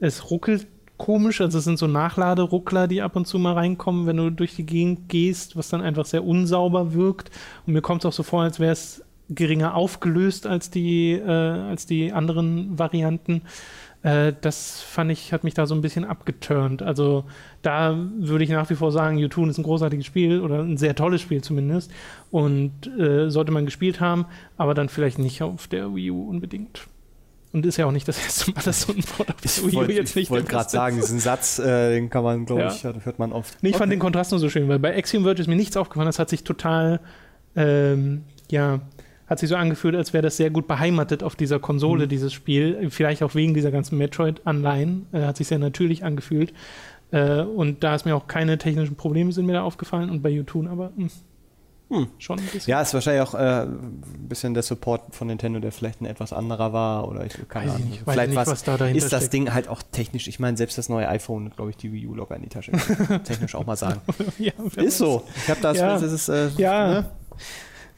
[0.00, 0.66] es ruckelt
[1.00, 1.40] komisch.
[1.40, 4.66] Also es sind so Nachladeruckler, die ab und zu mal reinkommen, wenn du durch die
[4.66, 7.30] Gegend gehst, was dann einfach sehr unsauber wirkt.
[7.66, 11.24] Und mir kommt es auch so vor, als wäre es geringer aufgelöst als die, äh,
[11.26, 13.42] als die anderen Varianten.
[14.02, 16.82] Äh, das fand ich, hat mich da so ein bisschen abgeturnt.
[16.82, 17.24] Also
[17.62, 20.94] da würde ich nach wie vor sagen, U2 ist ein großartiges Spiel oder ein sehr
[20.94, 21.90] tolles Spiel zumindest
[22.30, 24.26] und äh, sollte man gespielt haben,
[24.58, 26.86] aber dann vielleicht nicht auf der Wii U unbedingt.
[27.52, 29.82] Und ist ja auch nicht das erste Mal, dass so ein Port auf Wii U
[29.82, 32.72] jetzt nicht Ich wollte gerade sagen, diesen Satz, äh, den kann man, glaube ja.
[32.72, 33.60] ich, hört man oft.
[33.62, 33.82] Nee, ich okay.
[33.82, 36.18] fand den Kontrast nur so schön, weil bei Axiom Verge ist mir nichts aufgefallen, das
[36.18, 37.00] hat sich total,
[37.56, 38.80] ähm, ja,
[39.26, 42.08] hat sich so angefühlt, als wäre das sehr gut beheimatet auf dieser Konsole, mhm.
[42.08, 42.88] dieses Spiel.
[42.90, 45.06] Vielleicht auch wegen dieser ganzen Metroid-Anleihen.
[45.12, 46.52] Äh, hat sich sehr natürlich angefühlt.
[47.12, 50.30] Äh, und da ist mir auch keine technischen Probleme sind mir da aufgefallen und bei
[50.30, 51.10] YouTube aber mh,
[51.90, 52.70] hm, schon ein bisschen.
[52.70, 56.32] Ja, ist wahrscheinlich auch äh, ein bisschen der Support von Nintendo, der vielleicht ein etwas
[56.32, 57.88] anderer war oder ich keine weiß Ahnung.
[57.88, 59.32] Ich nicht, vielleicht nicht, was, da ist das steckt.
[59.32, 60.28] Ding halt auch technisch.
[60.28, 62.70] Ich meine, selbst das neue iPhone, glaube ich, die Wii U locker in die Tasche.
[63.24, 64.00] technisch auch mal sagen.
[64.38, 65.24] ja, ist so.
[65.36, 65.98] Ich habe das, ja.
[65.98, 66.88] das ist, äh, ja.
[66.88, 67.10] Ne?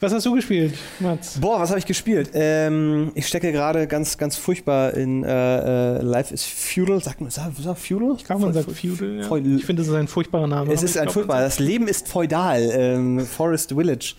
[0.02, 1.38] Was hast du gespielt, Mats?
[1.40, 2.30] Boah, was habe ich gespielt?
[2.34, 7.00] Ähm, ich stecke gerade ganz, ganz furchtbar in äh, äh, Life is Feudal.
[7.00, 8.16] Sagt man, sagt, sagt Feudal?
[8.16, 9.18] Ich glaube, man sagt Feudal.
[9.18, 9.56] Ja.
[9.56, 10.72] Ich finde, es ist ein furchtbarer Name.
[10.72, 11.42] Es ist ein furchtbarer.
[11.42, 12.68] Das Leben ist feudal.
[12.72, 14.16] Ähm, Forest Village.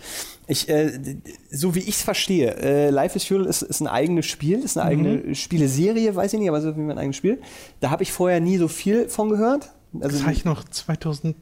[0.47, 1.17] Ich, äh,
[1.51, 4.77] so wie ich es verstehe, äh, Life is Feudal ist, ist ein eigenes Spiel, ist
[4.77, 5.35] eine eigene mhm.
[5.35, 7.41] Spieleserie, weiß ich nicht, aber so wie man ein eigenes Spiel.
[7.81, 9.73] Da habe ich vorher nie so viel von gehört.
[9.95, 11.35] Also, das habe ich noch 2000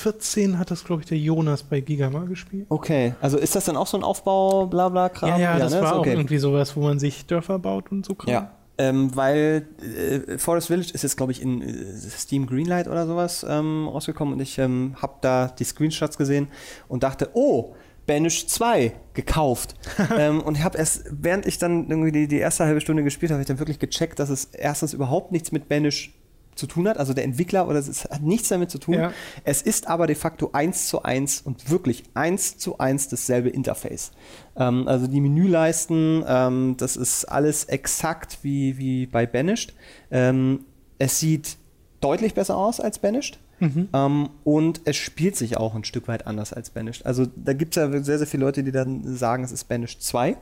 [0.00, 2.66] 14 hat das, glaube ich, der Jonas bei Giga mal gespielt.
[2.68, 5.30] Okay, also ist das dann auch so ein Aufbau, bla bla Kram?
[5.30, 5.82] Ja, ja, ja das ne?
[5.82, 6.10] war okay.
[6.10, 8.32] auch irgendwie sowas, wo man sich Dörfer baut und so Kram.
[8.32, 8.50] Ja.
[8.78, 13.44] Ähm, weil äh, Forest Village ist jetzt, glaube ich, in äh, Steam Greenlight oder sowas
[13.46, 16.48] ähm, rausgekommen und ich ähm, habe da die Screenshots gesehen
[16.88, 17.74] und dachte, oh,
[18.06, 19.74] Banish 2 gekauft.
[20.18, 23.30] ähm, und ich habe erst, während ich dann irgendwie die, die erste halbe Stunde gespielt
[23.30, 26.14] habe, habe ich dann wirklich gecheckt, dass es erstens überhaupt nichts mit Banish
[26.54, 28.94] zu tun hat, also der Entwickler oder es hat nichts damit zu tun.
[28.94, 29.12] Ja.
[29.44, 34.12] Es ist aber de facto eins zu eins und wirklich eins zu eins dasselbe Interface.
[34.56, 39.74] Ähm, also die Menüleisten, ähm, das ist alles exakt wie, wie bei Banished.
[40.10, 40.64] Ähm,
[40.98, 41.56] es sieht
[42.00, 43.38] deutlich besser aus als Banished.
[43.60, 43.88] Mhm.
[43.92, 47.04] Ähm, und es spielt sich auch ein Stück weit anders als Banished.
[47.06, 50.02] Also da gibt es ja sehr, sehr viele Leute, die dann sagen, es ist Banished
[50.02, 50.36] 2.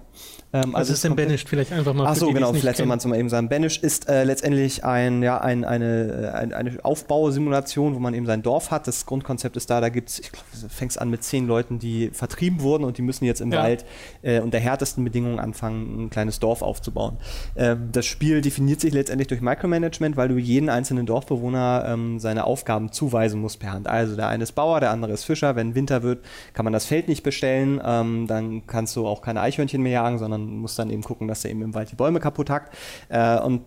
[0.52, 2.98] Ähm, also ist denn Banished vielleicht einfach mal Ach so, die, genau, vielleicht soll man
[2.98, 3.48] es mal eben sagen.
[3.48, 8.42] Banished ist äh, letztendlich ein, ja, ein, eine, ein, eine Aufbausimulation, wo man eben sein
[8.42, 8.86] Dorf hat.
[8.86, 12.10] Das Grundkonzept ist da, da gibt es, ich glaube, fängt an mit zehn Leuten, die
[12.10, 13.62] vertrieben wurden und die müssen jetzt im ja.
[13.62, 13.84] Wald
[14.22, 17.18] äh, unter härtesten Bedingungen anfangen, ein kleines Dorf aufzubauen.
[17.54, 22.44] Äh, das Spiel definiert sich letztendlich durch Micromanagement, weil du jeden einzelnen Dorfbewohner ähm, seine
[22.44, 23.86] Aufgaben zu zuweisen muss per Hand.
[23.88, 25.56] Also der eine ist Bauer, der andere ist Fischer.
[25.56, 27.80] Wenn Winter wird, kann man das Feld nicht bestellen.
[27.84, 31.42] Ähm, dann kannst du auch keine Eichhörnchen mehr jagen, sondern musst dann eben gucken, dass
[31.42, 32.76] der eben im Wald die Bäume kaputt hackt.
[33.08, 33.62] Äh, und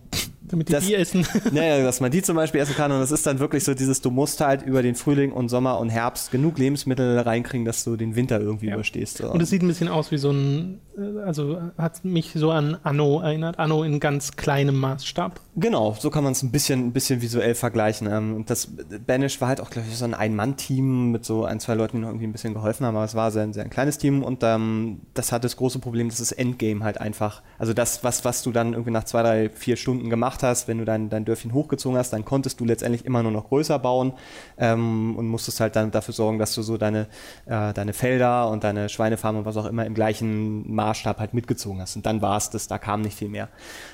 [0.52, 1.26] damit die das, die essen.
[1.52, 2.92] Naja, dass man die zum Beispiel essen kann.
[2.92, 5.78] Und das ist dann wirklich so dieses, du musst halt über den Frühling und Sommer
[5.78, 8.74] und Herbst genug Lebensmittel reinkriegen, dass du den Winter irgendwie ja.
[8.74, 9.18] überstehst.
[9.18, 9.30] So.
[9.30, 12.76] Und es sieht ein bisschen aus wie so ein, äh, also hat mich so an
[12.82, 13.58] Anno erinnert.
[13.58, 15.40] Anno in ganz kleinem Maßstab.
[15.56, 18.08] Genau, so kann man es ein bisschen, ein bisschen visuell vergleichen.
[18.10, 18.68] Ähm, und das
[19.06, 22.02] Banish war halt auch, glaube ich, so ein Ein-Mann-Team mit so ein, zwei Leuten, die
[22.02, 22.96] noch irgendwie ein bisschen geholfen haben.
[22.96, 26.08] Aber es war sehr, sehr ein kleines Team und ähm, das hat das große Problem,
[26.08, 29.48] dass das Endgame halt einfach, also das, was, was du dann irgendwie nach zwei, drei,
[29.50, 32.64] vier Stunden gemacht gemacht hast, wenn du dein, dein Dörfchen hochgezogen hast, dann konntest du
[32.64, 34.12] letztendlich immer nur noch größer bauen
[34.58, 37.06] ähm, und musstest halt dann dafür sorgen, dass du so deine,
[37.46, 41.80] äh, deine Felder und deine Schweinefarm und was auch immer im gleichen Maßstab halt mitgezogen
[41.80, 41.96] hast.
[41.96, 43.48] Und dann war es das, da kam nicht viel mehr.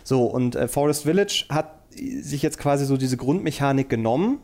[0.05, 4.39] So, und äh, Forest Village hat sich jetzt quasi so diese Grundmechanik genommen.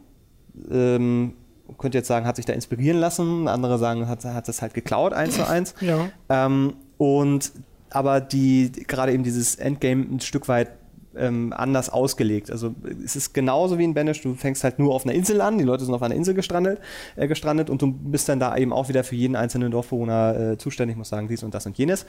[0.71, 1.35] Ähm,
[1.79, 5.15] könnte jetzt sagen, hat sich da inspirieren lassen, andere sagen, hat, hat das halt geklaut,
[5.15, 5.75] eins zu eins.
[5.81, 6.09] Ja.
[6.29, 7.53] Ähm, und
[7.91, 10.71] aber die gerade eben dieses Endgame ein Stück weit
[11.17, 12.51] ähm, anders ausgelegt.
[12.51, 15.59] Also es ist genauso wie in Banish, du fängst halt nur auf einer Insel an,
[15.59, 16.81] die Leute sind auf einer Insel gestrandet,
[17.17, 20.59] äh, gestrandet und du bist dann da eben auch wieder für jeden einzelnen Dorfbewohner äh,
[20.59, 22.07] zuständig, muss sagen, dies und das und jenes.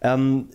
[0.00, 0.48] Ähm,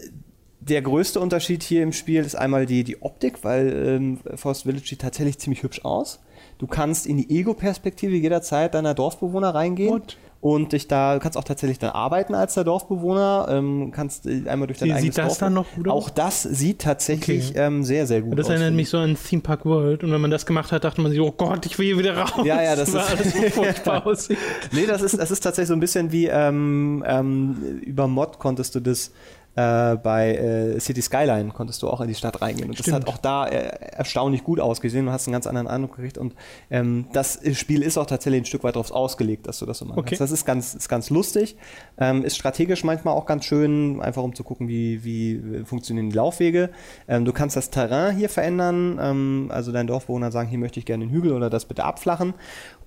[0.61, 4.87] der größte Unterschied hier im Spiel ist einmal die, die Optik, weil ähm, Forest Village
[4.87, 6.19] sieht tatsächlich ziemlich hübsch aus.
[6.59, 9.93] Du kannst in die Ego-Perspektive jederzeit deiner Dorfbewohner reingehen.
[9.93, 10.17] What?
[10.41, 14.49] Und dich da, du kannst auch tatsächlich dann arbeiten als der Dorfbewohner, ähm, kannst äh,
[14.49, 15.93] einmal durch dein Wie, eigenes Sieht das Dorf dann noch gut aus?
[15.93, 17.59] Auch das sieht tatsächlich okay.
[17.59, 18.53] ähm, sehr, sehr gut das aus.
[18.53, 20.99] Das erinnert mich so an Theme Park World und wenn man das gemacht hat, dachte
[20.99, 22.43] man sich, oh Gott, ich will hier wieder raus.
[22.43, 24.39] Ja, ja, das, das ist so furchtbar aussieht.
[24.71, 28.73] Nee, das ist, das ist tatsächlich so ein bisschen wie ähm, ähm, über Mod konntest
[28.73, 29.11] du das
[29.55, 32.69] äh, bei äh, City Skyline konntest du auch in die Stadt reingehen.
[32.69, 32.87] Und Stimmt.
[32.87, 35.05] das hat auch da äh, erstaunlich gut ausgesehen.
[35.05, 36.17] Du hast einen ganz anderen Eindruck gekriegt.
[36.17, 36.35] Und
[36.69, 39.85] ähm, das Spiel ist auch tatsächlich ein Stück weit darauf ausgelegt, dass du das so
[39.85, 39.99] machst.
[39.99, 40.15] Okay.
[40.17, 41.57] Das ist ganz, ist ganz lustig.
[41.97, 46.15] Ähm, ist strategisch manchmal auch ganz schön, einfach um zu gucken, wie, wie funktionieren die
[46.15, 46.69] Laufwege.
[47.07, 48.99] Ähm, du kannst das Terrain hier verändern.
[49.01, 52.33] Ähm, also dein Dorfbewohner sagen, hier möchte ich gerne den Hügel oder das bitte abflachen.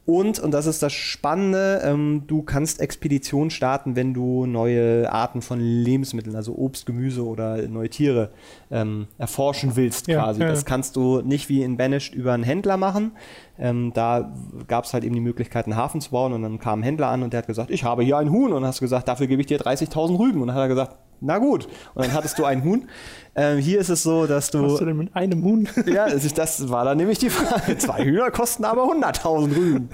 [0.07, 5.41] Und, und das ist das Spannende, ähm, du kannst Expeditionen starten, wenn du neue Arten
[5.41, 8.31] von Lebensmitteln, also Obst, Gemüse oder neue Tiere
[8.75, 10.41] ähm, erforschen willst Ja, quasi.
[10.43, 10.49] ja.
[10.49, 13.12] Das kannst du nicht wie in Banished über einen Händler machen.
[13.59, 14.35] Ähm, da
[14.66, 17.09] gab es halt eben die Möglichkeit, einen Hafen zu bauen und dann kam ein Händler
[17.09, 19.29] an und der hat gesagt, ich habe hier ein Huhn und hast du gesagt, dafür
[19.29, 20.41] gebe ich dir 30.000 Rüben.
[20.43, 21.68] Und dann hat er gesagt, na gut.
[21.95, 22.89] Und dann hattest du ein Huhn.
[23.37, 25.68] Ähm, hier ist es so, dass Was hast du du denn mit einem Huhn?
[25.87, 27.79] ja, das war dann nämlich die Frage.
[27.79, 29.89] Zwei Hühner kosten aber 100.000 Rüben.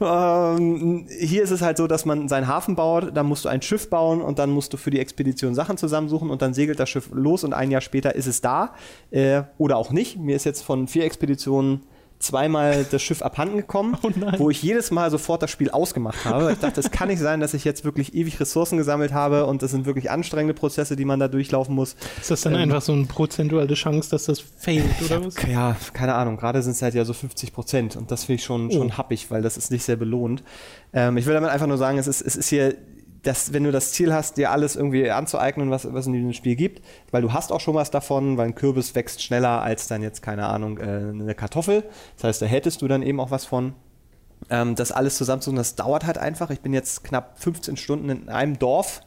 [0.00, 3.62] ähm, hier ist es halt so, dass man seinen Hafen baut, dann musst du ein
[3.62, 6.88] Schiff bauen und dann musst du für die Expedition Sachen zusammensuchen und dann segelt das
[6.88, 8.74] Schiff los und ein Jahr später ist es da.
[9.10, 10.18] Äh, oder auch nicht.
[10.18, 11.82] Mir ist jetzt von vier Expeditionen
[12.18, 16.52] zweimal das Schiff abhanden gekommen, Oh wo ich jedes Mal sofort das Spiel ausgemacht habe.
[16.52, 19.60] Ich dachte, es kann nicht sein, dass ich jetzt wirklich ewig Ressourcen gesammelt habe und
[19.60, 21.96] das sind wirklich anstrengende Prozesse, die man da durchlaufen muss.
[22.20, 25.34] Ist das dann Ähm, einfach so eine prozentuale Chance, dass das failt, oder was?
[25.50, 26.36] Ja, keine Ahnung.
[26.36, 28.98] Gerade sind es halt ja so 50 Prozent und das finde ich schon, schon Oh.
[28.98, 30.44] happig, weil das ist nicht sehr belohnt.
[30.92, 32.76] Ähm, ich will damit einfach nur sagen, es ist, es ist hier,
[33.22, 36.56] das, wenn du das Ziel hast, dir alles irgendwie anzueignen, was, was in diesem Spiel
[36.56, 40.02] gibt, weil du hast auch schon was davon, weil ein Kürbis wächst schneller als dann
[40.02, 41.84] jetzt, keine Ahnung, äh, eine Kartoffel.
[42.16, 43.74] Das heißt, da hättest du dann eben auch was von.
[44.50, 46.50] Ähm, das alles zusammenzusuchen, das dauert halt einfach.
[46.50, 49.02] Ich bin jetzt knapp 15 Stunden in einem Dorf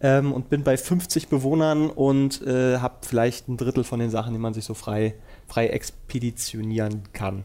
[0.00, 4.34] ähm, und bin bei 50 Bewohnern und äh, habe vielleicht ein Drittel von den Sachen,
[4.34, 5.14] die man sich so frei,
[5.46, 7.42] frei expeditionieren kann.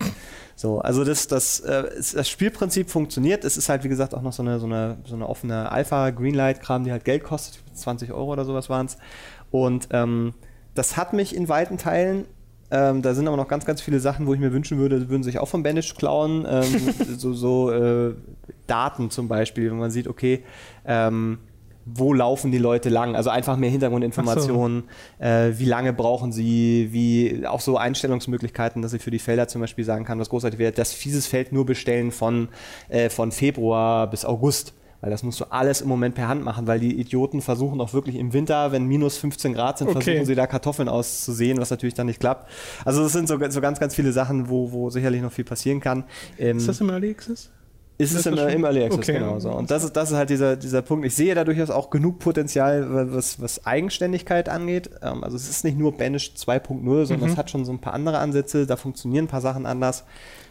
[0.55, 3.43] So, also das, das, äh, das Spielprinzip funktioniert.
[3.45, 6.83] Es ist halt, wie gesagt, auch noch so eine, so eine, so eine offene Alpha-Greenlight-Kram,
[6.83, 7.59] die halt Geld kostet.
[7.73, 8.97] 20 Euro oder sowas waren es.
[9.49, 10.33] Und ähm,
[10.75, 12.25] das hat mich in weiten Teilen
[12.73, 15.23] ähm, da sind aber noch ganz, ganz viele Sachen, wo ich mir wünschen würde, würden
[15.23, 16.47] sich auch von Banish klauen.
[16.49, 18.15] Ähm, so so äh,
[18.65, 20.43] Daten zum Beispiel, wenn man sieht, okay,
[20.85, 21.39] ähm,
[21.85, 23.15] wo laufen die Leute lang?
[23.15, 24.83] Also einfach mehr Hintergrundinformationen,
[25.19, 29.61] äh, wie lange brauchen sie, wie auch so Einstellungsmöglichkeiten, dass ich für die Felder zum
[29.61, 32.49] Beispiel sagen kann, was großartig wäre, dass dieses Feld nur bestellen von,
[32.89, 34.73] äh, von Februar bis August.
[35.03, 37.91] Weil das musst du alles im Moment per Hand machen, weil die Idioten versuchen auch
[37.91, 40.01] wirklich im Winter, wenn minus 15 Grad sind, Okay.
[40.03, 42.47] versuchen sie da Kartoffeln auszusehen, was natürlich dann nicht klappt.
[42.85, 45.79] Also es sind so, so ganz, ganz viele Sachen, wo, wo sicherlich noch viel passieren
[45.79, 46.03] kann.
[46.37, 47.15] Ähm, Ist das im Early
[48.01, 49.13] Ist es ist im, das schon- im Early Access, Okay.
[49.19, 49.49] genau so.
[49.51, 51.05] Und das ist, das ist halt dieser, dieser Punkt.
[51.05, 54.89] Ich sehe da durchaus auch genug Potenzial, was, was Eigenständigkeit angeht.
[55.01, 57.33] Ähm, also es ist nicht nur Banished 2.0, sondern Mhm.
[57.33, 58.65] es hat schon so ein paar andere Ansätze.
[58.65, 60.03] Da funktionieren ein paar Sachen anders.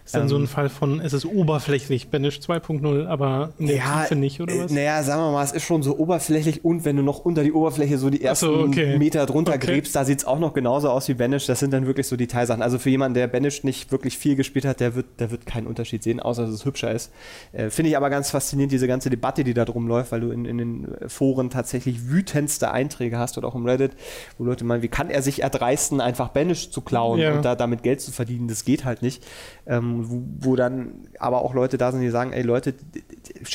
[0.05, 3.76] Ist dann so Ähm, ein Fall von, es ist oberflächlich, Banish 2.0, aber in der
[3.82, 4.70] Tiefe nicht, oder äh, was?
[4.72, 7.53] Naja, sagen wir mal, es ist schon so oberflächlich und wenn du noch unter die
[7.53, 8.98] Oberfläche so die ersten so, okay.
[8.98, 9.66] Meter drunter Okay.
[9.66, 11.48] gräbst, da sieht es auch noch genauso aus wie Banished.
[11.48, 12.62] Das sind dann wirklich so Detailsachen.
[12.62, 15.66] Also für jemanden, der Banished nicht wirklich viel gespielt hat, der wird, der wird keinen
[15.66, 17.12] Unterschied sehen, außer dass es hübscher ist.
[17.53, 20.30] Äh, Finde ich aber ganz faszinierend, diese ganze Debatte, die da drum läuft, weil du
[20.30, 23.92] in, in den Foren tatsächlich wütendste Einträge hast oder auch im Reddit,
[24.38, 27.34] wo Leute meinen, wie kann er sich erdreisten, einfach Banished zu klauen Ja.
[27.34, 28.48] und da damit Geld zu verdienen?
[28.48, 29.22] Das geht halt nicht.
[29.66, 32.74] Ähm, wo, wo dann aber auch Leute da sind, die sagen, ey Leute,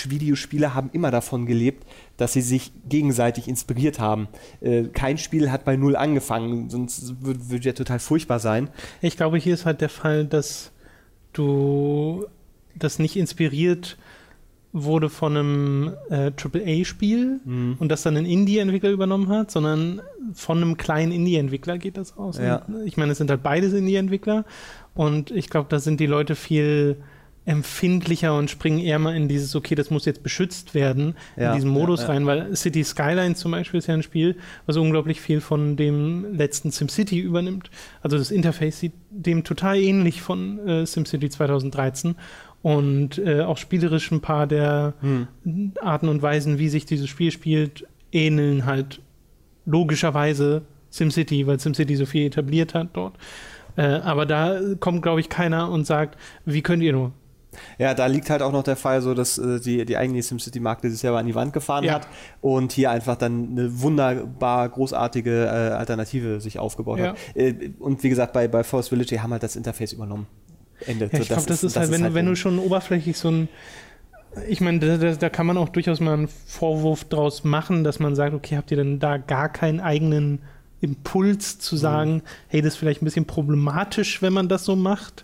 [0.06, 1.86] Videospiele haben immer davon gelebt,
[2.18, 4.28] dass sie sich gegenseitig inspiriert haben.
[4.62, 8.70] Äh, kein Spiel hat bei Null angefangen, sonst würde würd ja total furchtbar sein.
[9.02, 10.72] Ich glaube, hier ist halt der Fall, dass
[11.34, 12.26] du
[12.76, 13.98] das nicht inspiriert
[14.78, 17.76] wurde von einem äh, AAA-Spiel Mhm.
[17.80, 20.02] und das dann ein Indie-Entwickler übernommen hat, sondern
[20.34, 22.38] von einem kleinen Indie-Entwickler geht das aus.
[22.38, 22.64] Ja.
[22.86, 24.44] Ich meine, es sind halt beides Indie-Entwickler
[24.94, 26.98] und ich glaube, da sind die Leute viel
[27.48, 31.56] empfindlicher und springen eher mal in dieses, okay, das muss jetzt beschützt werden, Ja, in
[31.58, 32.14] diesen Modus ja, ja.
[32.14, 36.36] rein, weil City Skylines zum Beispiel ist ja ein Spiel, was unglaublich viel von dem
[36.36, 37.70] letzten SimCity übernimmt.
[38.02, 42.16] Also das Interface sieht dem total ähnlich von äh, SimCity 2013
[42.66, 45.28] und äh, auch spielerisch ein paar der Hm.
[45.84, 49.02] Arten und Weisen, wie sich dieses Spiel spielt, ähneln halt
[49.68, 53.18] logischerweise SimCity, weil SimCity so viel etabliert hat dort.
[53.76, 57.12] Äh, aber da kommt, glaube ich, keiner und sagt, wie könnt ihr nur?
[57.78, 60.90] Ja, da liegt halt auch noch der Fall so, dass äh, die, die eigene SimCity-Marke
[60.90, 61.94] sich selber an die Wand gefahren Ja.
[61.94, 62.08] hat
[62.42, 67.06] und hier einfach dann eine wunderbar großartige äh, Alternative sich aufgebaut Ja.
[67.10, 67.18] hat.
[67.36, 70.26] Äh, und wie gesagt, bei, bei Force Village, die haben halt das Interface übernommen.
[70.86, 71.10] Ende.
[71.12, 73.50] Ja, ich glaube, das, ist halt, wenn, du- wenn ein- du schon oberflächlich so ein.
[74.50, 78.00] Ich meine, da, da, da kann man auch durchaus mal einen Vorwurf draus machen, dass
[78.00, 80.40] man sagt, okay, habt ihr denn da gar keinen eigenen
[80.82, 81.60] Impuls Mhm.
[81.62, 85.24] zu sagen, hey, das ist vielleicht ein bisschen problematisch, wenn man das so macht,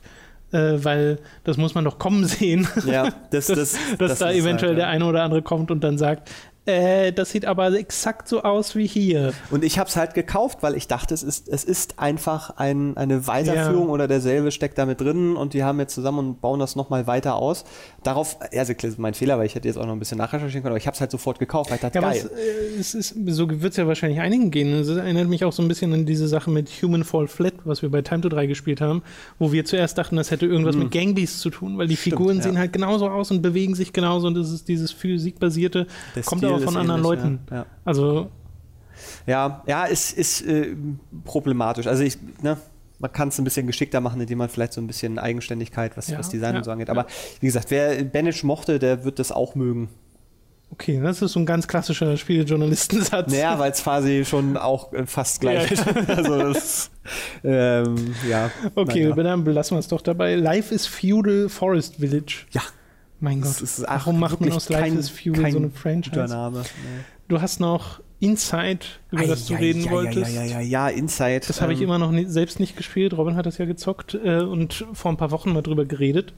[0.54, 4.38] äh, weil das muss man doch kommen sehen, Ja, das, das, dass das da ist
[4.44, 4.92] eventuell halt, der ja.
[4.92, 6.32] eine oder andere kommt und dann sagt,
[6.66, 9.34] äh, das sieht aber exakt so aus wie hier.
[9.50, 12.96] Und ich habe es halt gekauft, weil ich dachte, es ist, es ist einfach ein,
[12.98, 13.94] eine Weiterführung ja.
[13.94, 17.08] oder derselbe steckt da mit drin und die haben jetzt zusammen und bauen das nochmal
[17.08, 17.64] weiter aus.
[18.04, 20.78] Darauf, also mein Fehler, weil ich hätte jetzt auch noch ein bisschen nachrecherchieren können, aber
[20.78, 22.30] ich habe es halt sofort gekauft, weil ich dachte, ja, geil.
[22.80, 24.72] Es, es ist, so wird es ja wahrscheinlich einigen gehen.
[24.74, 27.82] Es erinnert mich auch so ein bisschen an diese Sache mit Human Fall Flat, was
[27.82, 29.02] wir bei Time to 3 gespielt haben,
[29.40, 30.84] wo wir zuerst dachten, das hätte irgendwas mhm.
[30.84, 32.44] mit Gangbeasts zu tun, weil die Stimmt, Figuren ja.
[32.44, 35.88] sehen halt genauso aus und bewegen sich genauso und das ist dieses physikbasierte,
[36.26, 37.40] kommt aber von anderen ähnlich, Leuten.
[37.50, 37.66] Ja.
[37.86, 38.30] Also
[39.28, 40.76] ja, ja, ist, ist äh,
[41.24, 41.88] problematisch.
[41.88, 42.58] Also ich, ne,
[43.00, 46.08] man kann es ein bisschen geschickter machen, indem man vielleicht so ein bisschen Eigenständigkeit, was,
[46.08, 46.90] ja, was Design ja, und so angeht.
[46.90, 47.08] Aber
[47.40, 49.90] wie gesagt, wer Banish mochte, der wird das auch mögen.
[50.72, 53.30] Okay, das ist so ein ganz klassischer Spielejournalistensatz.
[53.30, 55.86] Naja, weil es quasi schon auch äh, fast gleich ist.
[56.08, 56.92] also das,
[57.44, 58.50] ähm, ja.
[58.76, 60.36] Okay, dann belassen wir es doch dabei.
[60.36, 62.46] Life is Feudal Forest Village.
[62.52, 62.62] Ja.
[63.22, 66.28] Mein Gott, warum macht man aus Life is Feudal so eine Franchise?
[66.28, 66.60] Name.
[66.60, 67.04] Nee.
[67.28, 68.80] Du hast noch Inside,
[69.12, 70.34] über das du reden ja, wolltest.
[70.34, 71.42] Ja, ja, ja, ja, Inside.
[71.48, 73.16] Das ähm, habe ich immer noch nie, selbst nicht gespielt.
[73.16, 76.34] Robin hat das ja gezockt äh, und vor ein paar Wochen mal drüber geredet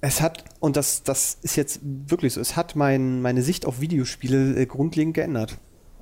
[0.00, 3.80] es hat, und das, das ist jetzt wirklich so, es hat mein, meine Sicht auf
[3.80, 5.58] Videospiele äh, grundlegend geändert.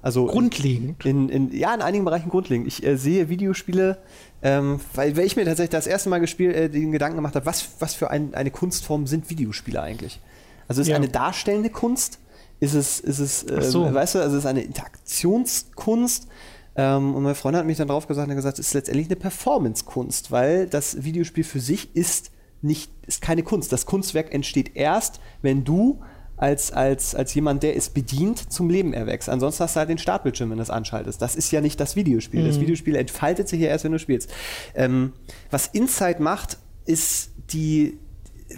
[0.06, 1.04] Also grundlegend?
[1.04, 2.68] In, in, ja, in einigen Bereichen grundlegend.
[2.68, 3.98] Ich äh, sehe Videospiele,
[4.40, 7.44] ähm, weil, weil ich mir tatsächlich das erste Mal gespielt, äh, den Gedanken gemacht habe,
[7.44, 10.20] was, was für ein, eine Kunstform sind Videospiele eigentlich?
[10.68, 10.94] Also ist ja.
[10.94, 12.20] eine darstellende Kunst?
[12.60, 13.92] Ist es, ist es äh, so.
[13.92, 16.28] weißt du, also ist es eine Interaktionskunst?
[16.76, 19.16] Ähm, und meine Freundin hat mich dann drauf gesagt und gesagt, es ist letztendlich eine
[19.16, 22.30] Performance-Kunst, weil das Videospiel für sich ist
[22.62, 23.72] nicht, ist keine Kunst.
[23.72, 26.00] Das Kunstwerk entsteht erst, wenn du
[26.36, 29.28] als, als, als jemand, der es bedient, zum Leben erwächst.
[29.28, 31.20] Ansonsten hast du halt den Startbildschirm, wenn du es anschaltest.
[31.22, 32.42] Das ist ja nicht das Videospiel.
[32.42, 32.46] Mhm.
[32.46, 34.30] Das Videospiel entfaltet sich ja erst, wenn du spielst.
[34.74, 35.12] Ähm,
[35.50, 37.98] was Inside macht, ist die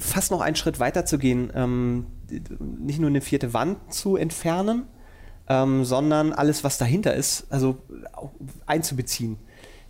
[0.01, 2.07] fast noch einen Schritt weiter zu gehen, ähm,
[2.59, 4.85] nicht nur eine vierte Wand zu entfernen,
[5.49, 7.79] ähm, sondern alles, was dahinter ist, also
[8.67, 9.39] einzubeziehen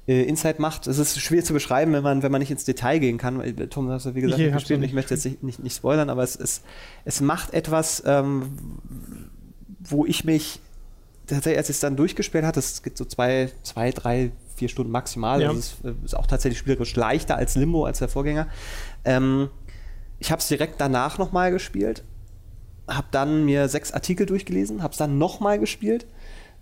[0.08, 0.86] äh, Inside macht.
[0.86, 3.40] Es ist schwer zu beschreiben, wenn man, wenn man nicht ins Detail gehen kann.
[3.40, 4.82] Äh, Tom, hast du wie gesagt, nicht gespielt.
[4.82, 6.64] Ich möchte jetzt nicht, nicht, nicht spoilern, aber es, ist,
[7.04, 8.58] es macht etwas, ähm,
[9.80, 10.60] wo ich mich
[11.26, 14.90] tatsächlich, als ich es dann durchgespielt hatte, es gibt so zwei, zwei, drei, vier Stunden
[14.90, 15.42] maximal.
[15.42, 15.48] Ja.
[15.48, 18.48] Also es ist, äh, ist, auch tatsächlich spielerisch leichter als Limbo, als der Vorgänger.
[19.04, 19.50] Ähm,
[20.18, 22.02] ich habe es direkt danach nochmal gespielt,
[22.88, 26.06] habe dann mir sechs Artikel durchgelesen, habe es dann nochmal gespielt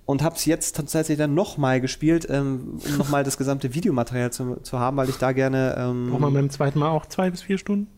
[0.06, 4.56] und habe es jetzt tatsächlich dann nochmal gespielt, ähm, um nochmal das gesamte Videomaterial zu,
[4.62, 5.74] zu haben, weil ich da gerne.
[5.76, 7.88] Ähm, Braucht man beim zweiten Mal auch zwei bis vier Stunden?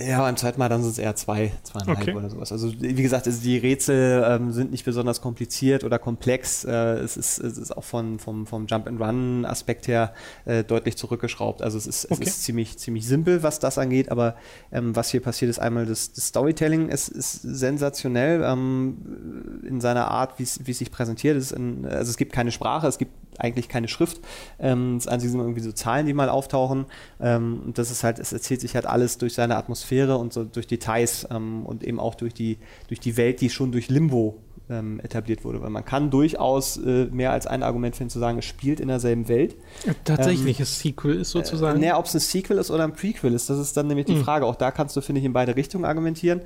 [0.00, 2.14] Ja, beim zweiten Mal dann sind es eher zwei, zweieinhalb okay.
[2.14, 2.52] oder sowas.
[2.52, 6.64] Also wie gesagt, also die Rätsel ähm, sind nicht besonders kompliziert oder komplex.
[6.64, 11.62] Äh, es, ist, es ist auch von, vom, vom Jump-and-Run-Aspekt her äh, deutlich zurückgeschraubt.
[11.62, 12.22] Also es ist, okay.
[12.22, 14.36] es ist ziemlich, ziemlich simpel, was das angeht, aber
[14.70, 16.90] ähm, was hier passiert, ist einmal das, das Storytelling.
[16.90, 21.36] Es ist sensationell ähm, in seiner Art, wie es sich präsentiert.
[21.36, 24.20] Es in, also es gibt keine Sprache, es gibt eigentlich keine Schrift.
[24.58, 26.86] Ähm, das Einzige sind irgendwie so Zahlen, die mal auftauchen.
[27.20, 30.44] Ähm, und das ist halt, es erzählt sich halt alles durch seine Atmosphäre und so
[30.44, 32.58] durch Details ähm, und eben auch durch die,
[32.88, 34.38] durch die Welt, die schon durch Limbo
[34.70, 35.62] ähm, etabliert wurde.
[35.62, 38.88] Weil man kann durchaus äh, mehr als ein Argument finden, zu sagen, es spielt in
[38.88, 39.56] derselben Welt.
[40.04, 41.78] Tatsächlich, ähm, Sequel ist sozusagen.
[41.78, 44.06] Äh, naja, ob es ein Sequel ist oder ein Prequel ist, das ist dann nämlich
[44.06, 44.24] die mhm.
[44.24, 44.46] Frage.
[44.46, 46.42] Auch da kannst du, finde ich, in beide Richtungen argumentieren.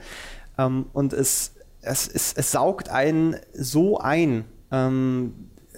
[0.59, 5.35] Ähm, und es, es, es, es saugt einen so ein, ähm,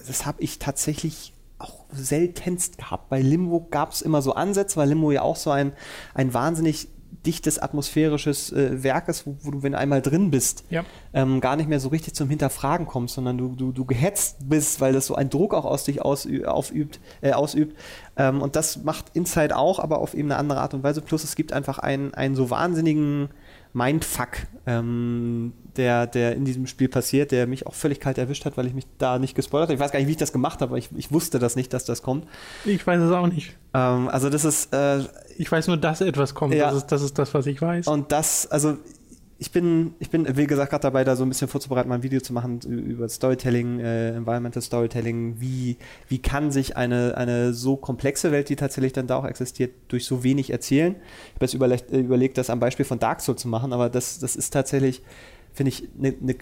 [0.06, 3.08] das habe ich tatsächlich auch seltenst gehabt.
[3.08, 5.72] Bei Limbo gab es immer so Ansätze, weil Limbo ja auch so ein,
[6.12, 6.88] ein wahnsinnig
[7.26, 10.84] dichtes atmosphärisches äh, Werk ist, wo, wo, du, wenn du einmal drin bist, ja.
[11.12, 14.80] ähm, gar nicht mehr so richtig zum Hinterfragen kommst, sondern du, du, du gehetzt bist,
[14.80, 17.76] weil das so einen Druck auch aus dich ausü aufübt, äh, ausübt.
[18.16, 21.00] Ähm, und das macht Inside auch, aber auf eben eine andere Art und Weise.
[21.00, 23.28] Plus es gibt einfach einen, einen so wahnsinnigen
[23.74, 24.28] Mindfuck,
[24.66, 28.66] ähm, der, der in diesem Spiel passiert, der mich auch völlig kalt erwischt hat, weil
[28.66, 29.74] ich mich da nicht gespoilert habe.
[29.74, 31.72] Ich weiß gar nicht, wie ich das gemacht habe, aber ich, ich wusste das nicht,
[31.72, 32.26] dass das kommt.
[32.64, 33.56] Ich weiß es auch nicht.
[33.74, 34.72] Ähm, also das ist...
[34.72, 35.00] Äh,
[35.36, 36.54] ich weiß nur, dass etwas kommt.
[36.54, 36.66] Ja.
[36.66, 37.88] Das, ist, das ist das, was ich weiß.
[37.88, 38.78] Und das, also
[39.44, 42.02] ich bin, ich bin, wie gesagt, gerade dabei, da so ein bisschen vorzubereiten, mal ein
[42.02, 45.38] Video zu machen über Storytelling, äh, Environmental Storytelling.
[45.38, 45.76] Wie,
[46.08, 50.06] wie kann sich eine, eine so komplexe Welt, die tatsächlich dann da auch existiert, durch
[50.06, 50.96] so wenig erzählen?
[50.96, 53.90] Ich habe jetzt überlegt, äh, überlegt, das am Beispiel von Dark Souls zu machen, aber
[53.90, 55.02] das, das ist tatsächlich,
[55.52, 56.36] finde ich, ne, ne,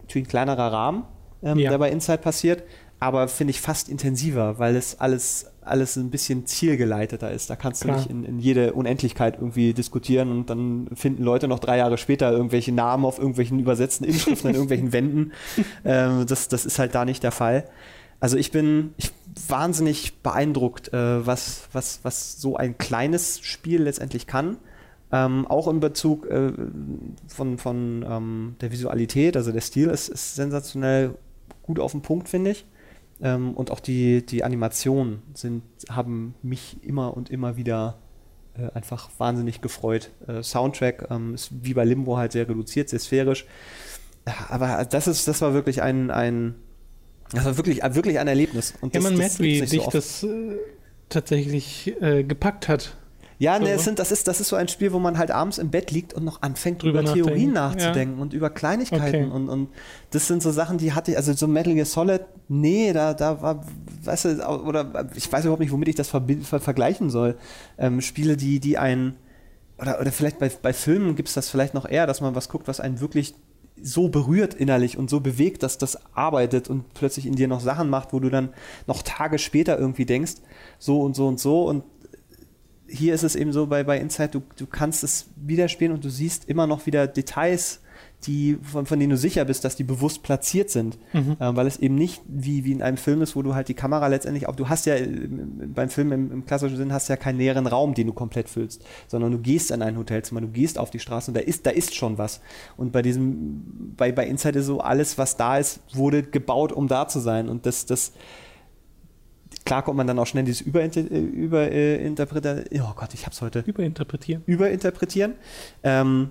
[0.00, 1.04] natürlich ein kleinerer Rahmen,
[1.42, 1.68] ähm, ja.
[1.68, 2.62] der bei Inside passiert
[2.98, 7.50] aber finde ich fast intensiver, weil es alles, alles ein bisschen zielgeleiteter ist.
[7.50, 7.98] Da kannst du Klar.
[7.98, 12.30] nicht in, in, jede Unendlichkeit irgendwie diskutieren und dann finden Leute noch drei Jahre später
[12.30, 15.32] irgendwelche Namen auf irgendwelchen übersetzten Inschriften an irgendwelchen Wänden.
[15.84, 17.64] Ähm, das, das ist halt da nicht der Fall.
[18.18, 19.12] Also ich bin ich,
[19.48, 24.58] wahnsinnig beeindruckt, äh, was, was, was so ein kleines Spiel letztendlich kann
[25.12, 26.52] Ähm, auch in Bezug äh,
[27.28, 31.14] von, von ähm, der Visualität, also der Stil ist, ist sensationell
[31.62, 32.66] gut auf den Punkt, finde ich.
[33.22, 37.98] Ähm, und auch die, die Animationen sind, haben mich immer und immer wieder
[38.58, 40.10] äh, einfach wahnsinnig gefreut.
[40.26, 43.46] Äh, Soundtrack ähm, ist wie bei Limbo halt sehr reduziert, sehr sphärisch.
[44.48, 46.56] Aber das ist, das war wirklich ein, ein
[47.32, 48.74] das war wirklich, wirklich ein Erlebnis.
[48.80, 50.56] Und das, ja, man merkt, wie dich so das äh,
[51.08, 52.96] tatsächlich äh, gepackt hat.
[53.38, 55.70] Ja, ne, sind, das, ist, das ist so ein Spiel, wo man halt abends im
[55.70, 58.22] Bett liegt und noch anfängt, Drüber über Theorien nachzudenken ja.
[58.22, 59.26] und über Kleinigkeiten.
[59.26, 59.30] Okay.
[59.30, 59.68] Und, und
[60.10, 63.42] das sind so Sachen, die hatte ich, also so Metal Gear Solid, nee, da, da
[63.42, 63.64] war,
[64.04, 67.36] weißt du, oder ich weiß überhaupt nicht, womit ich das ver ver vergleichen soll.
[67.76, 69.16] Ähm, Spiele, die, die einen,
[69.78, 72.48] oder, oder vielleicht bei, bei Filmen gibt es das vielleicht noch eher, dass man was
[72.48, 73.34] guckt, was einen wirklich
[73.82, 77.90] so berührt innerlich und so bewegt, dass das arbeitet und plötzlich in dir noch Sachen
[77.90, 78.50] macht, wo du dann
[78.86, 80.36] noch Tage später irgendwie denkst,
[80.78, 81.84] so und so und so und
[82.88, 86.04] hier ist es eben so bei, bei Inside, du, du kannst es wieder spielen und
[86.04, 87.80] du siehst immer noch wieder Details,
[88.24, 90.98] die, von, von denen du sicher bist, dass die bewusst platziert sind.
[91.12, 91.36] Mhm.
[91.38, 93.74] Äh, weil es eben nicht wie, wie in einem Film ist, wo du halt die
[93.74, 94.94] Kamera letztendlich auch, du hast ja
[95.74, 98.84] beim Film im, im klassischen Sinn hast ja keinen näheren Raum, den du komplett füllst,
[99.06, 101.70] sondern du gehst in ein Hotelzimmer, du gehst auf die Straße und da ist, da
[101.70, 102.40] ist schon was.
[102.76, 106.88] Und bei diesem, bei, bei Inside ist so, alles, was da ist, wurde gebaut, um
[106.88, 107.48] da zu sein.
[107.48, 108.12] Und das, das,
[109.66, 111.32] Klar kommt man dann auch schnell dieses Überinterpretieren.
[111.32, 112.10] Über, äh,
[112.80, 113.64] oh Gott, ich hab's heute.
[113.66, 114.42] Überinterpretieren.
[114.46, 115.34] Überinterpretieren.
[115.82, 116.30] Ähm,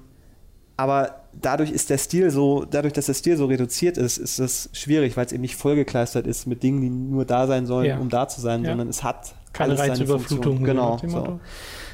[0.78, 4.70] aber dadurch ist der Stil so, dadurch, dass der Stil so reduziert ist, ist es
[4.74, 7.98] schwierig, weil es eben nicht vollgekleistert ist mit Dingen, die nur da sein sollen, ja.
[7.98, 8.72] um da zu sein, ja.
[8.72, 10.64] sondern es hat keine Reizüberflutung.
[10.64, 11.00] Genau.
[11.06, 11.40] So.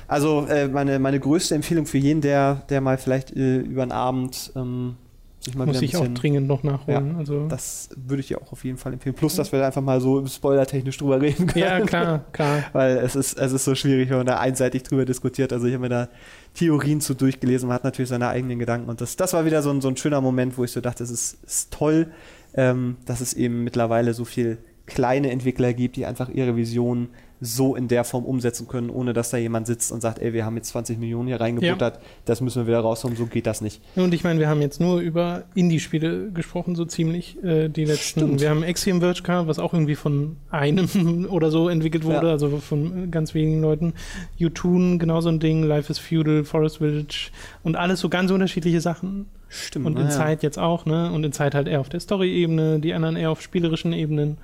[0.08, 3.92] Also äh, meine, meine größte Empfehlung für jeden, der, der mal vielleicht äh, über einen
[3.92, 4.96] Abend ähm,
[5.44, 7.14] sich mal Muss ich bisschen, auch dringend noch nachholen.
[7.14, 7.48] Ja, also.
[7.48, 9.16] Das würde ich dir auch auf jeden Fall empfehlen.
[9.16, 11.66] Plus, dass wir da einfach mal so spoilertechnisch drüber reden können.
[11.66, 12.64] Ja, klar, klar.
[12.74, 15.52] Weil es ist, es ist so schwierig, wenn man da einseitig drüber diskutiert.
[15.52, 16.10] Also ich habe mir da
[16.54, 18.90] Theorien zu durchgelesen, man hat natürlich seine eigenen Gedanken.
[18.90, 21.04] Und das, das war wieder so ein, so ein schöner Moment, wo ich so dachte,
[21.04, 22.12] es ist, ist toll,
[22.54, 27.10] ähm, dass es eben mittlerweile so viel kleine Entwickler gibt, die einfach ihre Vision
[27.44, 30.46] so in der Form umsetzen können, ohne dass da jemand sitzt und sagt, ey, wir
[30.46, 32.02] haben jetzt 20 Millionen hier reingebuttert, ja.
[32.26, 33.82] das müssen wir wieder raushauen, so geht das nicht.
[33.96, 38.20] Und ich meine, wir haben jetzt nur über Indie-Spiele gesprochen, so ziemlich äh, die letzten.
[38.20, 38.42] Stimmt.
[38.42, 42.34] Wir haben Axiom Verge was auch irgendwie von einem oder so entwickelt wurde, ja.
[42.34, 43.94] also von ganz wenigen Leuten.
[44.40, 47.32] U-Tune, genauso ein Ding, Life is Feudal, Forest Village
[47.64, 49.26] und alles so ganz unterschiedliche Sachen.
[49.50, 49.88] Stimmt.
[49.88, 50.10] Und in ja.
[50.12, 51.12] Zeit jetzt auch, ne?
[51.12, 54.38] Und in Zeit halt eher auf der Story-Ebene, die anderen eher auf spielerischen Ebenen.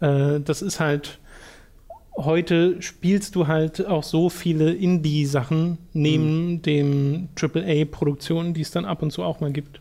[0.00, 1.18] Äh, das ist halt
[2.16, 6.62] heute spielst du halt auch so viele Indie-Sachen neben mhm.
[6.62, 9.80] dem AAA-Produktionen, die es dann ab und zu auch mal gibt.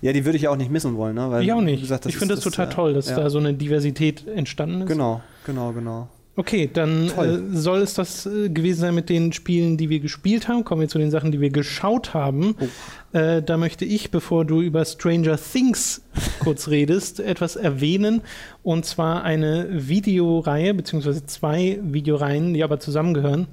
[0.00, 1.30] Ja, die würde ich auch nicht missen wollen, ne?
[1.30, 1.80] Weil, ich auch nicht.
[1.80, 3.16] Gesagt, ich finde das, das total toll, dass ja.
[3.16, 4.88] da so eine Diversität entstanden ist.
[4.88, 6.08] Genau, genau, genau.
[6.38, 10.48] Okay, dann äh, soll es das äh, gewesen sein mit den Spielen, die wir gespielt
[10.48, 10.64] haben.
[10.64, 12.54] Kommen wir zu den Sachen, die wir geschaut haben.
[12.60, 13.16] Oh.
[13.16, 16.02] Äh, da möchte ich, bevor du über Stranger Things
[16.40, 18.20] kurz redest, etwas erwähnen.
[18.62, 23.46] Und zwar eine Videoreihe, beziehungsweise zwei Videoreihen, die aber zusammengehören,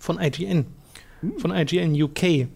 [0.00, 0.66] von IGN.
[1.20, 1.38] Hm.
[1.38, 2.48] Von IGN UK.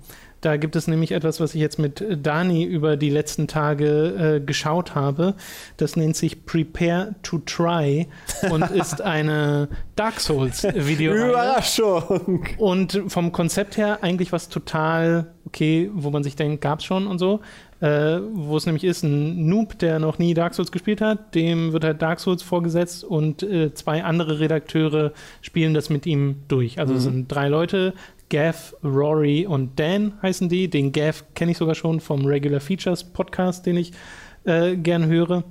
[0.44, 4.44] Da gibt es nämlich etwas, was ich jetzt mit Dani über die letzten Tage äh,
[4.44, 5.36] geschaut habe.
[5.78, 8.08] Das nennt sich Prepare to Try
[8.50, 11.14] und ist eine Dark Souls Video.
[11.14, 12.44] Überraschung!
[12.58, 17.18] Und vom Konzept her eigentlich was total okay, wo man sich denkt, gab's schon und
[17.18, 17.40] so.
[17.80, 21.72] Äh, wo es nämlich ist, ein Noob, der noch nie Dark Souls gespielt hat, dem
[21.72, 26.78] wird halt Dark Souls vorgesetzt und äh, zwei andere Redakteure spielen das mit ihm durch.
[26.78, 26.98] Also mhm.
[26.98, 27.92] es sind drei Leute,
[28.30, 30.68] Gav, Rory und Dan heißen die.
[30.68, 33.92] Den Gav kenne ich sogar schon vom Regular Features Podcast, den ich
[34.44, 35.44] äh, gern höre.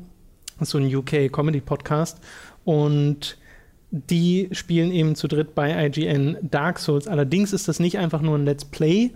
[0.60, 2.20] So ein UK Comedy Podcast.
[2.64, 3.38] Und
[3.92, 7.08] die spielen eben zu dritt bei IGN Dark Souls.
[7.08, 9.12] Allerdings ist das nicht einfach nur ein Let's Play.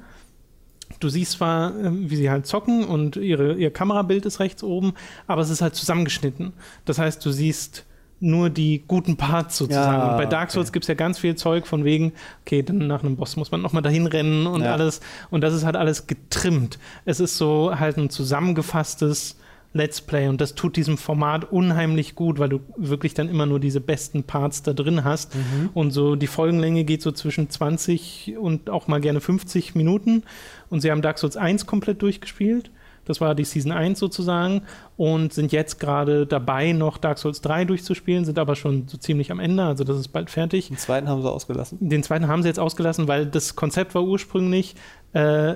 [1.00, 4.94] Du siehst zwar, äh, wie sie halt zocken und ihre, ihr Kamerabild ist rechts oben,
[5.26, 6.54] aber es ist halt zusammengeschnitten.
[6.86, 7.87] Das heißt, du siehst
[8.20, 10.02] nur die guten Parts sozusagen.
[10.02, 10.74] Ja, und bei Dark Souls okay.
[10.74, 13.62] gibt es ja ganz viel Zeug von wegen, okay, dann nach einem Boss muss man
[13.62, 14.74] nochmal dahin rennen und ja.
[14.74, 15.02] alles.
[15.30, 16.80] Und das ist halt alles getrimmt.
[17.06, 19.38] Es ist so halt ein zusammengefasstes
[19.74, 23.60] Let's Play und das tut diesem Format unheimlich gut, weil du wirklich dann immer nur
[23.60, 25.36] diese besten Parts da drin hast.
[25.36, 25.70] Mhm.
[25.74, 30.24] Und so die Folgenlänge geht so zwischen 20 und auch mal gerne 50 Minuten.
[30.70, 32.72] Und sie haben Dark Souls 1 komplett durchgespielt.
[33.08, 34.64] Das war die Season 1 sozusagen
[34.98, 39.32] und sind jetzt gerade dabei, noch Dark Souls 3 durchzuspielen, sind aber schon so ziemlich
[39.32, 40.68] am Ende, also das ist bald fertig.
[40.68, 41.78] Den zweiten haben sie ausgelassen?
[41.82, 44.76] Den zweiten haben sie jetzt ausgelassen, weil das Konzept war ursprünglich,
[45.14, 45.56] äh,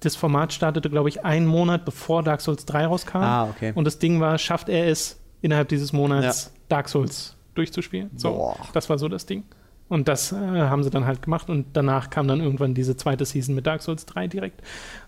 [0.00, 3.16] das Format startete, glaube ich, einen Monat bevor Dark Souls 3 rauskam.
[3.16, 3.72] Ah, okay.
[3.74, 6.60] Und das Ding war, schafft er es innerhalb dieses Monats ja.
[6.68, 8.10] Dark Souls durchzuspielen.
[8.16, 8.56] So, Boah.
[8.74, 9.44] das war so das Ding.
[9.88, 13.24] Und das äh, haben sie dann halt gemacht und danach kam dann irgendwann diese zweite
[13.24, 14.60] Season mit Dark Souls 3 direkt.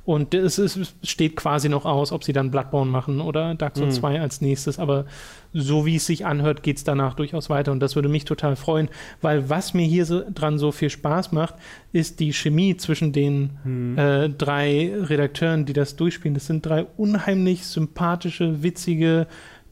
[0.04, 3.96] Und es, es steht quasi noch aus, ob sie dann Bloodborne machen oder Dark Souls
[3.96, 4.00] mhm.
[4.00, 4.78] 2 als nächstes.
[4.78, 5.06] Aber
[5.52, 7.72] so wie es sich anhört, geht es danach durchaus weiter.
[7.72, 8.88] Und das würde mich total freuen,
[9.20, 11.56] weil was mir hier so, dran so viel Spaß macht,
[11.92, 13.98] ist die Chemie zwischen den mhm.
[13.98, 16.34] äh, drei Redakteuren, die das durchspielen.
[16.34, 19.26] Das sind drei unheimlich sympathische, witzige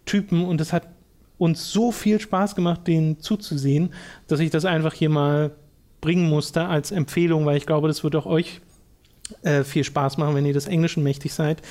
[0.05, 0.96] Typen und es hat
[1.39, 3.93] uns so viel Spaß gemacht, denen zuzusehen,
[4.27, 5.53] dass ich das einfach hier mal
[6.01, 8.61] bringen musste als Empfehlung, weil ich glaube, das wird auch euch
[9.43, 11.63] äh, viel Spaß machen, wenn ihr des Englischen mächtig seid.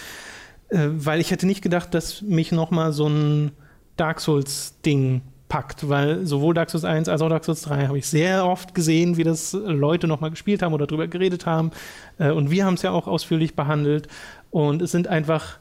[0.69, 3.51] Äh, weil ich hätte nicht gedacht, dass mich nochmal so ein
[3.97, 8.07] Dark Souls-Ding packt, weil sowohl Dark Souls 1 als auch Dark Souls 3 habe ich
[8.07, 11.71] sehr oft gesehen, wie das Leute nochmal gespielt haben oder darüber geredet haben.
[12.17, 14.07] Äh, und wir haben es ja auch ausführlich behandelt.
[14.51, 15.59] Und es sind einfach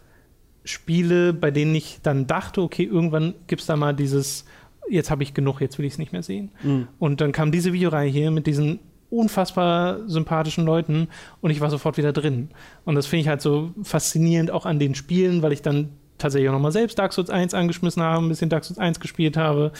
[0.65, 4.45] Spiele, bei denen ich dann dachte, okay, irgendwann gibt es da mal dieses,
[4.89, 6.51] jetzt habe ich genug, jetzt will ich es nicht mehr sehen.
[6.62, 6.89] Mhm.
[6.99, 11.09] Und dann kam diese Videoreihe hier mit diesen unfassbar sympathischen Leuten
[11.41, 12.49] und ich war sofort wieder drin.
[12.85, 16.49] Und das finde ich halt so faszinierend auch an den Spielen, weil ich dann tatsächlich
[16.49, 19.73] auch nochmal selbst Dark Souls 1 angeschmissen habe, ein bisschen Dark Souls 1 gespielt habe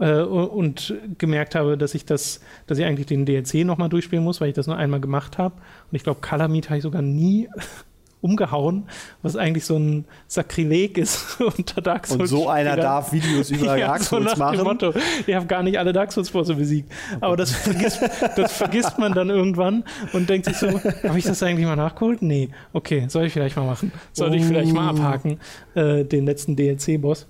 [0.00, 4.40] äh, und gemerkt habe, dass ich das, dass ich eigentlich den DLC nochmal durchspielen muss,
[4.40, 5.56] weil ich das nur einmal gemacht habe.
[5.56, 7.48] Und ich glaube, Calamite habe ich sogar nie
[8.20, 8.84] umgehauen,
[9.22, 12.20] was eigentlich so ein Sakrileg ist unter Dark Souls.
[12.20, 14.58] Und so einer darf Videos über ja, Dark Souls so machen.
[14.58, 14.94] Dem Motto,
[15.26, 16.92] ich habe gar nicht alle Dark Souls-Bosse besiegt.
[17.20, 18.02] Aber das vergisst,
[18.36, 22.22] das vergisst man dann irgendwann und denkt sich so, habe ich das eigentlich mal nachgeholt?
[22.22, 22.50] Nee.
[22.72, 23.92] Okay, soll ich vielleicht mal machen.
[24.12, 24.38] Sollte oh.
[24.38, 24.96] ich vielleicht mal oh.
[24.96, 25.38] abhaken,
[25.74, 27.26] äh, den letzten DLC-Boss.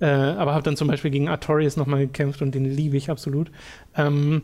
[0.00, 3.50] Äh, aber habe dann zum Beispiel gegen Artorias nochmal gekämpft und den liebe ich absolut.
[3.96, 4.42] Ähm,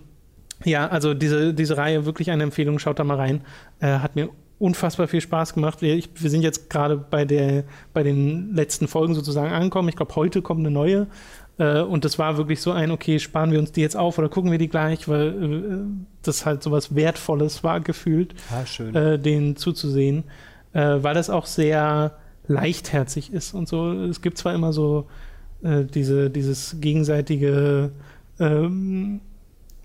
[0.64, 3.42] ja, also diese, diese Reihe wirklich eine Empfehlung, schaut da mal rein.
[3.80, 4.28] Äh, hat mir
[4.60, 5.82] unfassbar viel Spaß gemacht.
[5.82, 9.88] Wir, ich, wir sind jetzt gerade bei, bei den letzten Folgen sozusagen angekommen.
[9.88, 11.06] Ich glaube, heute kommt eine neue.
[11.58, 14.28] Äh, und das war wirklich so ein, okay, sparen wir uns die jetzt auf oder
[14.28, 15.78] gucken wir die gleich, weil äh,
[16.22, 20.24] das halt so was Wertvolles war, gefühlt, ah, äh, denen zuzusehen.
[20.74, 22.12] Äh, weil das auch sehr
[22.46, 23.92] leichtherzig ist und so.
[23.92, 25.06] Es gibt zwar immer so
[25.62, 27.92] äh, diese, dieses gegenseitige
[28.38, 29.20] ähm,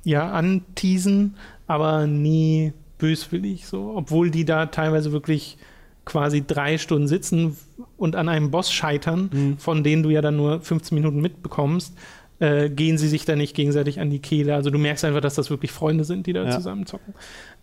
[0.03, 5.57] ja, Anteasen, aber nie böswillig, so, obwohl die da teilweise wirklich
[6.05, 7.57] quasi drei Stunden sitzen
[7.97, 9.57] und an einem Boss scheitern, mhm.
[9.57, 11.93] von denen du ja dann nur 15 Minuten mitbekommst,
[12.39, 14.55] äh, gehen sie sich da nicht gegenseitig an die Kehle.
[14.55, 16.51] Also du merkst einfach, dass das wirklich Freunde sind, die da ja.
[16.51, 17.13] zusammen zocken.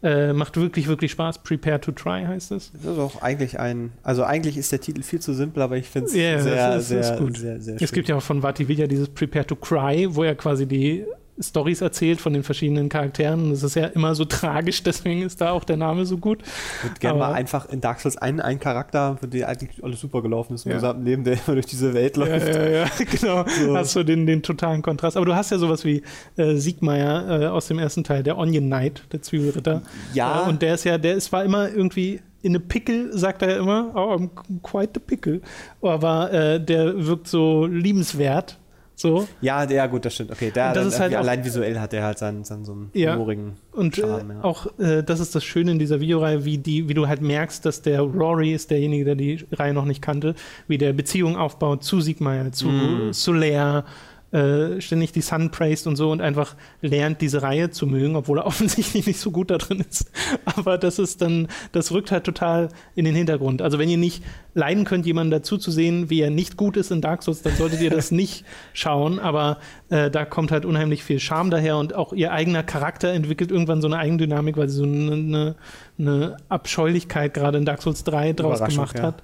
[0.02, 1.42] Äh, macht wirklich, wirklich Spaß.
[1.42, 2.72] Prepare to Try heißt es.
[2.72, 5.88] Das ist auch eigentlich ein, also eigentlich ist der Titel viel zu simpel, aber ich
[5.88, 7.84] finde es yeah, sehr, ist, sehr, sehr, sehr, sehr, schön.
[7.84, 11.04] Es gibt ja auch von Vatividia dieses Prepare to Cry, wo er quasi die
[11.40, 13.50] Stories erzählt von den verschiedenen Charakteren.
[13.50, 16.42] Das ist ja immer so tragisch, deswegen ist da auch der Name so gut.
[16.42, 20.00] Ich würde gerne mal einfach in Dark Souls einen, einen Charakter, für den eigentlich alles
[20.00, 20.76] super gelaufen ist im ja.
[20.76, 22.48] gesamten Leben, der immer durch diese Welt läuft.
[22.48, 23.44] Ja, ja, ja genau.
[23.62, 23.76] So.
[23.76, 25.16] Hast du den, den totalen Kontrast.
[25.16, 26.02] Aber du hast ja sowas wie
[26.36, 29.82] äh, Siegmeier äh, aus dem ersten Teil, der Onion Knight, der Zwiebelritter.
[30.14, 30.44] Ja.
[30.44, 33.58] Äh, und der ist ja, der ist, war immer irgendwie in a pickle, sagt er
[33.58, 33.92] immer.
[33.94, 34.30] Oh, I'm
[34.62, 35.40] quite a pickle.
[35.80, 38.58] Aber äh, der wirkt so liebenswert
[39.02, 39.28] so.
[39.40, 40.30] Ja, ja, gut, das stimmt.
[40.30, 43.14] Okay, der, das ist halt allein visuell hat er halt seinen, seinen so einen ja.
[43.14, 44.44] humorigen Und äh, Charme, ja.
[44.44, 47.66] auch äh, das ist das Schöne in dieser Videoreihe, wie, die, wie du halt merkst,
[47.66, 50.34] dass der Rory ist derjenige, der die Reihe noch nicht kannte,
[50.68, 53.12] wie der Beziehung aufbaut zu Sigmar, zu mm.
[53.12, 53.84] Solaire,
[54.32, 58.38] äh, ständig die Sun praised und so und einfach lernt, diese Reihe zu mögen, obwohl
[58.38, 60.10] er offensichtlich nicht so gut da drin ist.
[60.56, 63.60] Aber das ist dann, das rückt halt total in den Hintergrund.
[63.60, 64.24] Also wenn ihr nicht
[64.54, 67.54] leiden könnt, jemanden dazu zu sehen, wie er nicht gut ist in Dark Souls, dann
[67.56, 69.18] solltet ihr das nicht schauen.
[69.18, 69.58] Aber
[69.90, 73.82] äh, da kommt halt unheimlich viel Charme daher und auch ihr eigener Charakter entwickelt irgendwann
[73.82, 75.56] so eine Eigendynamik, weil sie so eine,
[75.98, 79.02] eine Abscheulichkeit gerade in Dark Souls 3 draus gemacht ja.
[79.02, 79.22] hat.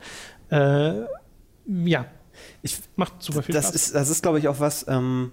[0.50, 1.06] Äh,
[1.84, 2.06] ja,
[2.62, 3.74] ich, macht super viel das Spaß.
[3.74, 5.32] Ist, das ist, glaube ich, auch was, ähm,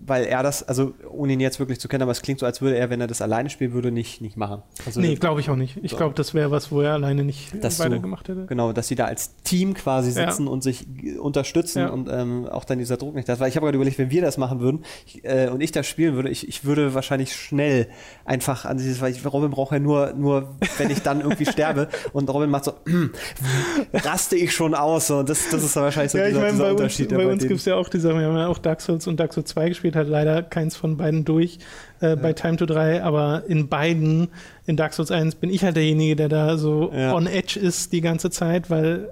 [0.00, 2.60] weil er das, also ohne ihn jetzt wirklich zu kennen, aber es klingt so, als
[2.60, 4.62] würde er, wenn er das alleine spielen würde, nicht, nicht machen.
[4.86, 5.78] Also, nee, glaube ich auch nicht.
[5.82, 5.96] Ich so.
[5.96, 8.46] glaube, das wäre was, wo er alleine nicht weitergemacht hätte.
[8.46, 10.52] Genau, dass sie da als Team quasi sitzen ja.
[10.52, 10.86] und sich
[11.20, 11.88] unterstützen ja.
[11.90, 13.40] und ähm, auch dann dieser Druck nicht da ist.
[13.40, 15.86] Weil ich habe gerade überlegt, wenn wir das machen würden ich, äh, und ich das
[15.86, 17.88] spielen würde, ich, ich würde wahrscheinlich schnell
[18.24, 21.88] einfach an dieses, weil ich, Robin braucht ja nur, nur, wenn ich dann irgendwie sterbe
[22.12, 22.72] und Robin macht so,
[23.92, 25.10] raste ich schon aus.
[25.10, 27.12] Und das, das ist wahrscheinlich so ja, dieser, ich mein, dieser bei Unterschied.
[27.12, 29.18] Uns, bei uns gibt es ja auch diese, wir haben ja auch Dark Souls und
[29.18, 31.58] Dark Souls 2 gespielt gespielt, hat leider keins von beiden durch
[32.00, 32.14] äh, ja.
[32.14, 34.28] bei Time to 3, aber in beiden,
[34.66, 37.14] in Dark Souls 1, bin ich halt derjenige, der da so ja.
[37.14, 39.10] on edge ist die ganze Zeit, weil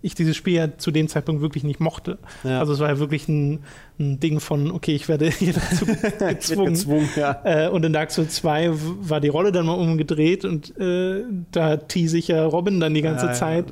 [0.00, 2.18] ich dieses Spiel ja zu dem Zeitpunkt wirklich nicht mochte.
[2.44, 2.60] Ja.
[2.60, 3.64] Also es war ja wirklich ein,
[3.98, 5.86] ein, Ding von, okay, ich werde hier dazu
[6.18, 6.74] gezwungen.
[6.74, 7.40] gezwungen ja.
[7.42, 11.78] äh, und in Dark Souls 2 war die Rolle dann mal umgedreht und äh, da
[11.78, 13.64] tease ich ja Robin dann die ganze ja, Zeit.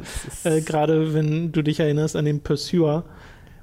[0.42, 3.04] Äh, Gerade wenn du dich erinnerst an den Pursuer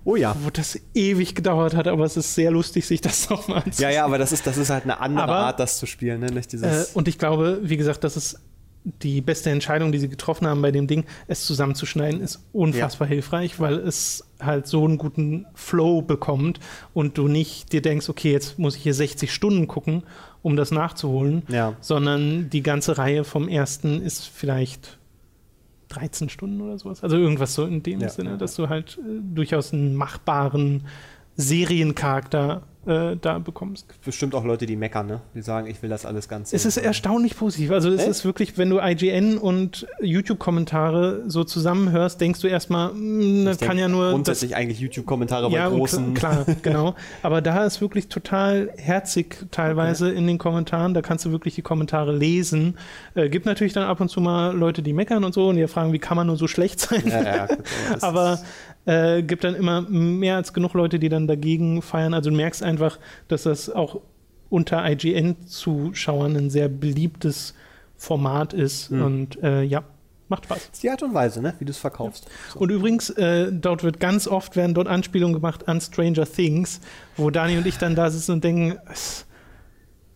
[0.06, 0.36] Oh ja.
[0.42, 3.90] Wo das ewig gedauert hat, aber es ist sehr lustig, sich das nochmal anzusehen.
[3.90, 6.20] Ja, ja, aber das ist, das ist halt eine andere aber, Art, das zu spielen.
[6.20, 6.28] Ne?
[6.28, 8.40] Nicht dieses äh, und ich glaube, wie gesagt, das ist
[8.84, 13.14] die beste Entscheidung, die sie getroffen haben bei dem Ding, es zusammenzuschneiden, ist unfassbar ja.
[13.14, 16.60] hilfreich, weil es halt so einen guten Flow bekommt
[16.94, 20.04] und du nicht dir denkst, okay, jetzt muss ich hier 60 Stunden gucken,
[20.42, 21.78] um das nachzuholen, ja.
[21.80, 24.98] sondern die ganze Reihe vom ersten ist vielleicht
[25.95, 27.03] 13 Stunden oder sowas.
[27.03, 30.84] Also irgendwas so in dem ja, Sinne, dass du halt äh, durchaus einen machbaren
[31.36, 33.88] Seriencharakter äh, da bekommst.
[34.03, 35.22] Bestimmt auch Leute, die meckern, ne?
[35.34, 36.53] Die sagen, ich will das alles ganz.
[36.53, 37.72] Es ist erstaunlich positiv.
[37.72, 38.10] Also es Echt?
[38.10, 43.77] ist wirklich, wenn du IGN und YouTube-Kommentare so zusammenhörst, denkst du erstmal, hm, das kann
[43.77, 44.11] ja nur.
[44.11, 46.14] Grundsätzlich das, eigentlich YouTube-Kommentare bei ja, großen.
[46.14, 46.95] Klar, genau.
[47.22, 50.18] Aber da ist wirklich total herzig teilweise okay.
[50.18, 50.93] in den Kommentaren.
[50.93, 52.77] Da kannst du wirklich die Kommentare lesen.
[53.15, 55.68] Äh, gibt natürlich dann ab und zu mal Leute, die meckern und so und die
[55.68, 57.03] fragen, wie kann man nur so schlecht sein?
[57.05, 57.64] Ja, ja, gut,
[58.01, 58.39] aber
[58.85, 62.14] äh, gibt dann immer mehr als genug Leute, die dann dagegen feiern.
[62.14, 64.01] Also du merkst einfach, dass das auch
[64.49, 67.53] unter IGN-Zuschauern ein sehr beliebtes
[67.95, 68.91] Format ist.
[68.91, 69.03] Mhm.
[69.03, 69.84] Und äh, ja,
[70.27, 70.57] macht Spaß.
[70.57, 71.53] Das ist die Art und Weise, ne?
[71.60, 72.27] wie du es verkaufst.
[72.53, 72.60] So.
[72.60, 76.81] Und übrigens, äh, dort wird ganz oft, werden dort Anspielungen gemacht an Stranger Things,
[77.18, 79.26] wo Dani und ich dann da sitzen und denken, es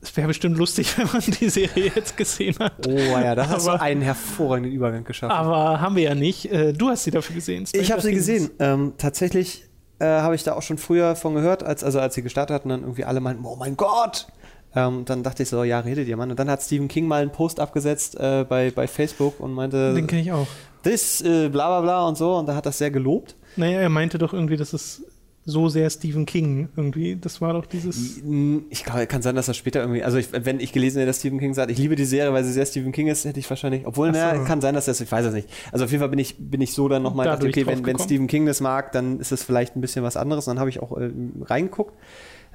[0.08, 2.88] es wäre bestimmt lustig, wenn man die Serie jetzt gesehen hat.
[2.88, 5.34] Oh ja, da hast aber, du einen hervorragenden Übergang geschafft.
[5.34, 6.52] Aber haben wir ja nicht.
[6.52, 7.66] Äh, du hast sie dafür gesehen.
[7.66, 8.50] Stranger ich habe sie gesehen.
[8.60, 9.66] Ähm, tatsächlich
[10.00, 12.70] äh, habe ich da auch schon früher von gehört, als, also als sie gestartet hatten,
[12.70, 14.28] dann irgendwie alle meinten, oh mein Gott!
[14.76, 16.30] Ähm, dann dachte ich so, ja, redet ihr, Mann.
[16.30, 19.94] Und dann hat Stephen King mal einen Post abgesetzt äh, bei, bei Facebook und meinte,
[19.94, 20.48] den kenne ich auch.
[20.84, 22.36] Das, äh, bla bla bla und so.
[22.36, 23.36] Und da hat das sehr gelobt.
[23.56, 25.04] Naja, er meinte doch irgendwie, dass es
[25.48, 27.16] so sehr Stephen King irgendwie.
[27.16, 28.22] Das war doch dieses.
[28.70, 30.04] Ich glaube, kann sein, dass das später irgendwie.
[30.04, 32.44] Also, ich, wenn ich gelesen hätte, dass Stephen King sagt, ich liebe die Serie, weil
[32.44, 33.88] sie sehr Stephen King ist, hätte ich wahrscheinlich.
[33.88, 34.20] Obwohl, so.
[34.46, 35.00] kann sein, dass das.
[35.00, 35.50] Ich weiß es nicht.
[35.72, 37.98] Also, auf jeden Fall bin ich, bin ich so dann nochmal gedacht, okay, wenn, wenn
[37.98, 40.48] Stephen King das mag, dann ist es vielleicht ein bisschen was anderes.
[40.48, 41.12] Und dann habe ich auch äh,
[41.42, 41.94] reingeguckt.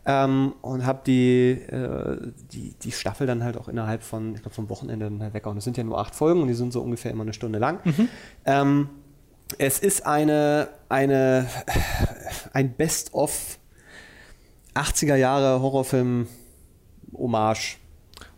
[0.05, 4.55] Ähm, und habe die, äh, die, die Staffel dann halt auch innerhalb von, ich glaube,
[4.55, 5.57] vom Wochenende dann halt weggehauen.
[5.57, 7.79] Das sind ja nur acht Folgen und die sind so ungefähr immer eine Stunde lang.
[7.85, 8.09] Mhm.
[8.45, 8.89] Ähm,
[9.59, 11.49] es ist eine, eine,
[12.53, 13.59] ein Best-of
[14.75, 16.27] 80er Jahre Horrorfilm
[17.13, 17.79] Hommage.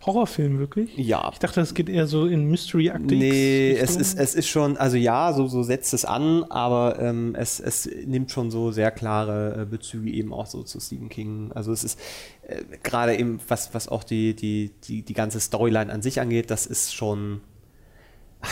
[0.05, 0.97] Horrorfilm wirklich?
[0.97, 1.31] Ja.
[1.33, 3.19] Ich dachte, es geht eher so in Mystery Acting.
[3.19, 7.35] Nee, es ist, es ist schon, also ja, so, so setzt es an, aber ähm,
[7.35, 11.53] es, es nimmt schon so sehr klare äh, Bezüge eben auch so zu Stephen King.
[11.55, 11.99] Also es ist
[12.43, 16.51] äh, gerade eben, was, was auch die, die, die, die ganze Storyline an sich angeht,
[16.51, 17.41] das ist schon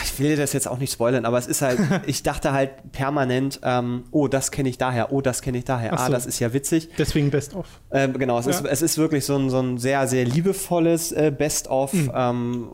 [0.03, 3.59] ich will das jetzt auch nicht spoilern, aber es ist halt, ich dachte halt permanent,
[3.63, 6.03] ähm, oh, das kenne ich daher, oh, das kenne ich daher, ah, so.
[6.03, 6.89] ah, das ist ja witzig.
[6.97, 7.67] Deswegen Best-of.
[7.91, 8.51] Ähm, genau, es, ja.
[8.51, 11.93] ist, es ist wirklich so ein, so ein sehr, sehr liebevolles äh, Best-of.
[11.93, 12.11] Mhm.
[12.13, 12.67] Ähm,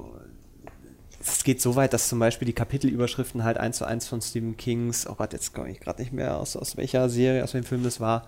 [1.21, 4.57] es geht so weit, dass zum Beispiel die Kapitelüberschriften halt eins zu eins von Stephen
[4.57, 7.67] Kings, oh Gott, jetzt komme ich gerade nicht mehr aus, aus welcher Serie, aus welchem
[7.67, 8.27] Film das war,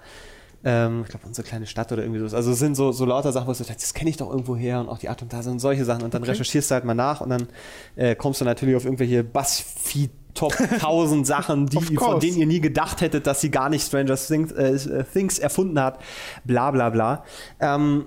[0.63, 2.35] ähm, ich glaube, unsere kleine Stadt oder irgendwie so.
[2.35, 4.55] Also es sind so, so lauter Sachen, wo du sagst, das kenne ich doch irgendwo
[4.55, 6.03] her und auch die Art und Weise und solche Sachen.
[6.03, 6.31] Und dann okay.
[6.31, 7.47] recherchierst du halt mal nach und dann
[7.95, 12.61] äh, kommst du natürlich auf irgendwelche Buzzfeed Top 1000 Sachen, die, von denen ihr nie
[12.61, 15.99] gedacht hättet, dass sie gar nicht Stranger Things, äh, Things erfunden hat.
[16.45, 17.25] Bla bla bla.
[17.59, 18.05] Ähm,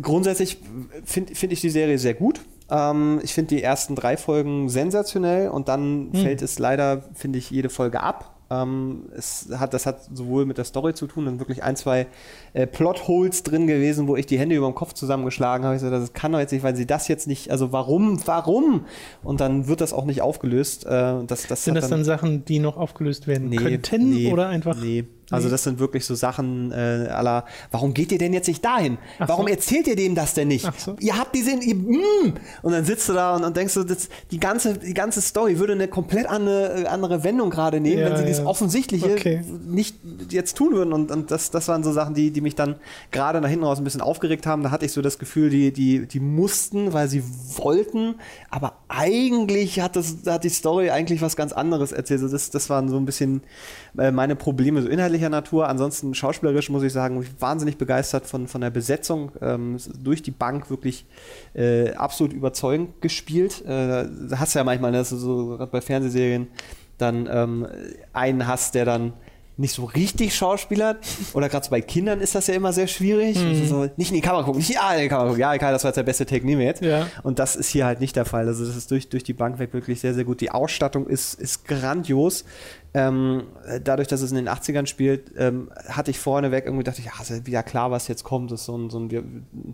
[0.00, 0.58] grundsätzlich
[1.04, 2.40] finde find ich die Serie sehr gut.
[2.70, 6.22] Ähm, ich finde die ersten drei Folgen sensationell und dann hm.
[6.22, 8.37] fällt es leider, finde ich, jede Folge ab.
[8.50, 12.06] Ähm, es hat, das hat sowohl mit der Story zu tun, dann wirklich ein, zwei
[12.58, 15.76] äh, Plotholes drin gewesen, wo ich die Hände über dem Kopf zusammengeschlagen habe.
[15.76, 18.84] Ich so, das kann doch jetzt nicht, weil sie das jetzt nicht, also warum, warum?
[19.22, 20.84] Und dann wird das auch nicht aufgelöst.
[20.84, 24.32] Äh, das, das Sind das dann, dann, Sachen, die noch aufgelöst werden nee, könnten nee,
[24.32, 24.76] oder einfach?
[24.76, 28.64] Nee, also das sind wirklich so Sachen äh, aller, warum geht ihr denn jetzt nicht
[28.64, 28.98] dahin?
[29.18, 29.52] Ach warum so.
[29.52, 30.64] erzählt ihr dem das denn nicht?
[30.66, 30.96] Ach so.
[31.00, 32.34] Ihr habt die sehen, ihr, mm.
[32.62, 35.58] und dann sitzt du da und, und denkst du, das, die, ganze, die ganze Story
[35.58, 38.28] würde eine komplett andere, äh, andere Wendung gerade nehmen, ja, wenn sie ja.
[38.30, 39.44] das Offensichtliche okay.
[39.66, 39.96] nicht
[40.30, 40.92] jetzt tun würden.
[40.92, 42.76] Und, und das, das waren so Sachen, die, die mich dann
[43.10, 44.62] gerade nach hinten raus ein bisschen aufgeregt haben.
[44.62, 47.22] Da hatte ich so das Gefühl, die, die, die mussten, weil sie
[47.56, 48.14] wollten,
[48.50, 52.22] aber eigentlich hat, das, hat die Story eigentlich was ganz anderes erzählt.
[52.22, 53.42] Also das, das waren so ein bisschen
[53.98, 55.68] äh, meine Probleme, so inhaltlich inhaltlicher Natur.
[55.68, 59.32] Ansonsten schauspielerisch muss ich sagen, ich wahnsinnig begeistert von, von der Besetzung.
[59.40, 61.06] Ähm, durch die Bank wirklich
[61.54, 63.64] äh, absolut überzeugend gespielt.
[63.66, 64.06] Äh,
[64.36, 66.48] hast du ja manchmal, dass du so gerade bei Fernsehserien
[66.98, 67.66] dann ähm,
[68.12, 69.12] einen hast, der dann
[69.58, 70.98] nicht so richtig schauspielert.
[71.34, 73.36] Oder gerade so bei Kindern ist das ja immer sehr schwierig.
[73.38, 73.48] Mhm.
[73.48, 75.40] Also so, nicht in die Kamera gucken, nicht ja, in die Kamera gucken.
[75.40, 76.82] Ja, Kai, das war jetzt der beste Take, nehmen wir jetzt.
[76.82, 77.08] Ja.
[77.22, 78.46] Und das ist hier halt nicht der Fall.
[78.46, 80.40] Also das ist durch, durch die Bank weg wirklich sehr, sehr gut.
[80.40, 82.44] Die Ausstattung ist, ist grandios.
[82.98, 83.44] Ähm,
[83.84, 87.12] dadurch, dass es in den 80ern spielt, ähm, hatte ich vorneweg irgendwie dachte ich, ja,
[87.20, 88.50] ist ja wieder klar, was jetzt kommt.
[88.50, 89.22] Das ist so ein, so ein, wir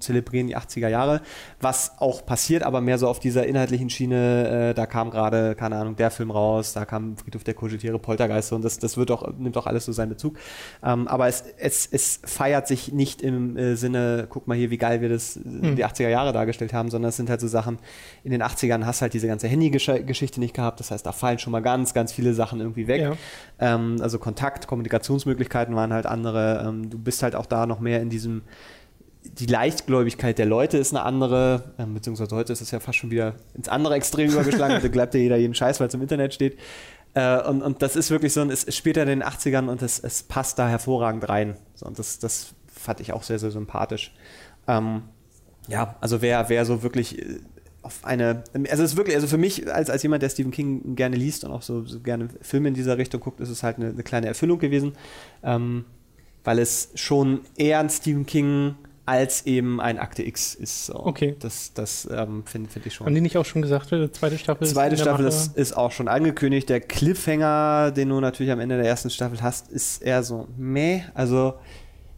[0.00, 1.22] zelebrieren die 80er Jahre,
[1.60, 4.70] was auch passiert, aber mehr so auf dieser inhaltlichen Schiene.
[4.70, 8.56] Äh, da kam gerade, keine Ahnung, der Film raus, da kam Friedhof der Kuscheltiere, Poltergeister
[8.56, 10.36] und das, das wird auch, nimmt auch alles so seinen Bezug.
[10.82, 14.78] Ähm, aber es, es, es feiert sich nicht im äh, Sinne, guck mal hier, wie
[14.78, 15.76] geil wir das in hm.
[15.76, 17.78] die 80er Jahre dargestellt haben, sondern es sind halt so Sachen,
[18.22, 20.80] in den 80ern hast halt diese ganze Handy-Geschichte nicht gehabt.
[20.80, 23.00] Das heißt, da fallen schon mal ganz, ganz viele Sachen irgendwie weg.
[23.00, 23.13] Ja.
[23.58, 26.64] Ähm, also Kontakt, Kommunikationsmöglichkeiten waren halt andere.
[26.66, 28.42] Ähm, du bist halt auch da noch mehr in diesem
[29.24, 33.10] die Leichtgläubigkeit der Leute ist eine andere, äh, beziehungsweise heute ist es ja fast schon
[33.10, 36.34] wieder ins andere Extrem übergeschlagen, da glaubt ja jeder jeden Scheiß, weil es im Internet
[36.34, 36.58] steht.
[37.14, 39.68] Äh, und, und das ist wirklich so, ein, es, es spielt ja in den 80ern
[39.68, 41.56] und es, es passt da hervorragend rein.
[41.74, 44.12] So, und das, das fand ich auch sehr, sehr sympathisch.
[44.68, 45.02] Ähm,
[45.68, 47.40] ja, also wer, wer so wirklich äh,
[47.84, 50.96] auf eine, also es ist wirklich, also für mich als, als jemand, der Stephen King
[50.96, 53.76] gerne liest und auch so, so gerne Filme in dieser Richtung guckt, ist es halt
[53.76, 54.94] eine, eine kleine Erfüllung gewesen,
[55.42, 55.84] ähm,
[56.44, 58.74] weil es schon eher ein Stephen King
[59.06, 60.86] als eben ein Akte X ist.
[60.86, 60.94] So.
[60.94, 61.36] Okay.
[61.38, 63.06] Das, das ähm, finde find ich schon.
[63.06, 66.08] Haben die nicht auch schon gesagt, die zweite Staffel Zweite Staffel ist, ist auch schon
[66.08, 66.70] angekündigt.
[66.70, 71.02] Der Cliffhanger, den du natürlich am Ende der ersten Staffel hast, ist eher so meh.
[71.12, 71.54] Also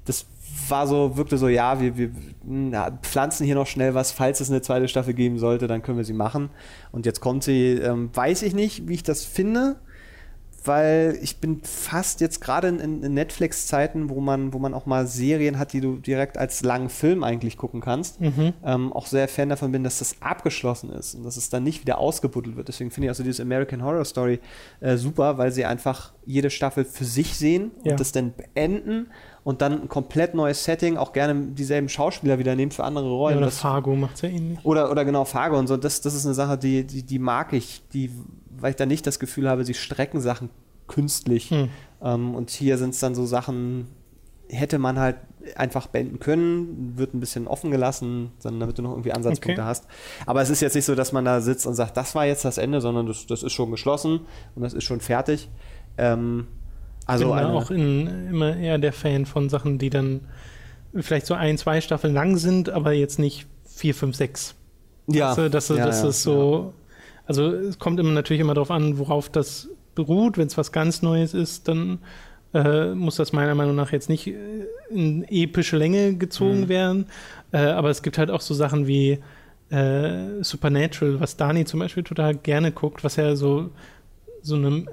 [0.05, 0.27] das
[0.69, 2.11] war so, wirkte so, ja, wir, wir
[2.45, 5.99] na, pflanzen hier noch schnell was, falls es eine zweite Staffel geben sollte, dann können
[5.99, 6.51] wir sie machen.
[6.93, 9.77] Und jetzt kommt sie, ähm, weiß ich nicht, wie ich das finde,
[10.67, 15.07] weil ich bin fast jetzt gerade in, in Netflix-Zeiten, wo man, wo man auch mal
[15.07, 18.53] Serien hat, die du direkt als langen Film eigentlich gucken kannst, mhm.
[18.65, 21.83] ähm, auch sehr Fan davon bin, dass das abgeschlossen ist und dass es dann nicht
[21.83, 22.69] wieder ausgebuddelt wird.
[22.69, 24.41] Deswegen finde ich also dieses American Horror Story
[24.81, 27.97] äh, super, weil sie einfach jede Staffel für sich sehen und ja.
[27.97, 29.09] das dann beenden
[29.47, 33.35] und dann ein komplett neues Setting, auch gerne dieselben Schauspieler wieder nehmen für andere Rollen.
[33.35, 34.59] Ja, oder das, Fargo macht es ja ähnlich.
[34.65, 35.77] Oder, oder genau, Fargo und so.
[35.77, 38.11] Das, das ist eine Sache, die, die, die mag ich, die,
[38.59, 40.51] weil ich da nicht das Gefühl habe, sie strecken Sachen
[40.89, 41.51] künstlich.
[41.51, 41.69] Hm.
[42.03, 43.87] Ähm, und hier sind es dann so Sachen,
[44.49, 45.19] hätte man halt
[45.55, 49.69] einfach beenden können, wird ein bisschen offen gelassen, sondern damit du noch irgendwie Ansatzpunkte okay.
[49.69, 49.87] hast.
[50.27, 52.45] Aber es ist jetzt nicht so, dass man da sitzt und sagt, das war jetzt
[52.45, 54.23] das Ende, sondern das, das ist schon geschlossen
[54.57, 55.49] und das ist schon fertig.
[55.99, 56.49] Ähm,
[57.07, 60.23] also ich bin auch in, immer eher der Fan von Sachen, die dann
[60.95, 64.55] vielleicht so ein, zwei Staffeln lang sind, aber jetzt nicht vier, fünf, sechs.
[65.07, 65.31] Ja.
[65.31, 66.73] Also, dass, ja, das ja, ist so.
[66.75, 66.83] Ja.
[67.27, 70.39] Also es kommt immer natürlich immer darauf an, worauf das beruht.
[70.39, 71.99] Wenn es was ganz Neues ist, dann
[72.55, 74.33] äh, muss das meiner Meinung nach jetzt nicht
[74.91, 76.69] in epische Länge gezogen mhm.
[76.69, 77.07] werden.
[77.53, 79.19] Äh, aber es gibt halt auch so Sachen wie
[79.71, 83.71] äh, Supernatural, was Dani zum Beispiel total gerne guckt, was ja so
[84.43, 84.85] so eine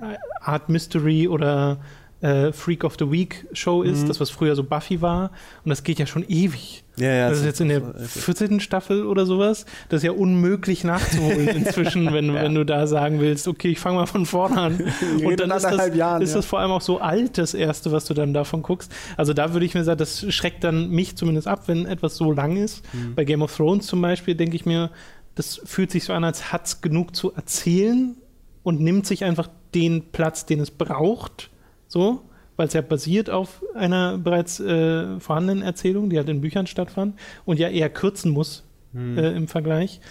[0.42, 1.78] Art Mystery oder
[2.24, 4.08] äh, Freak of the Week Show ist, mhm.
[4.08, 5.32] das was früher so Buffy war.
[5.66, 6.86] Und das geht ja schon ewig.
[6.96, 8.62] Ja, ja, das ist jetzt in der 14.
[8.62, 9.66] Staffel oder sowas.
[9.90, 12.36] Das ist ja unmöglich nachzuholen inzwischen, wenn, ja.
[12.44, 14.80] wenn du da sagen willst, okay, ich fange mal von vorne an.
[15.26, 16.36] Und dann ist, das, Jahren, ist ja.
[16.38, 18.90] das vor allem auch so alt, das erste, was du dann davon guckst.
[19.18, 22.32] Also da würde ich mir sagen, das schreckt dann mich zumindest ab, wenn etwas so
[22.32, 22.84] lang ist.
[22.94, 23.16] Mhm.
[23.16, 24.92] Bei Game of Thrones zum Beispiel denke ich mir,
[25.36, 28.16] das fühlt sich so an, als hat es genug zu erzählen
[28.62, 31.50] und nimmt sich einfach den Platz, den es braucht
[31.94, 32.22] so,
[32.58, 37.16] weil es ja basiert auf einer bereits äh, vorhandenen Erzählung, die halt in Büchern stattfand
[37.46, 38.64] und ja eher kürzen muss
[38.94, 39.18] hm.
[39.18, 40.02] äh, im Vergleich.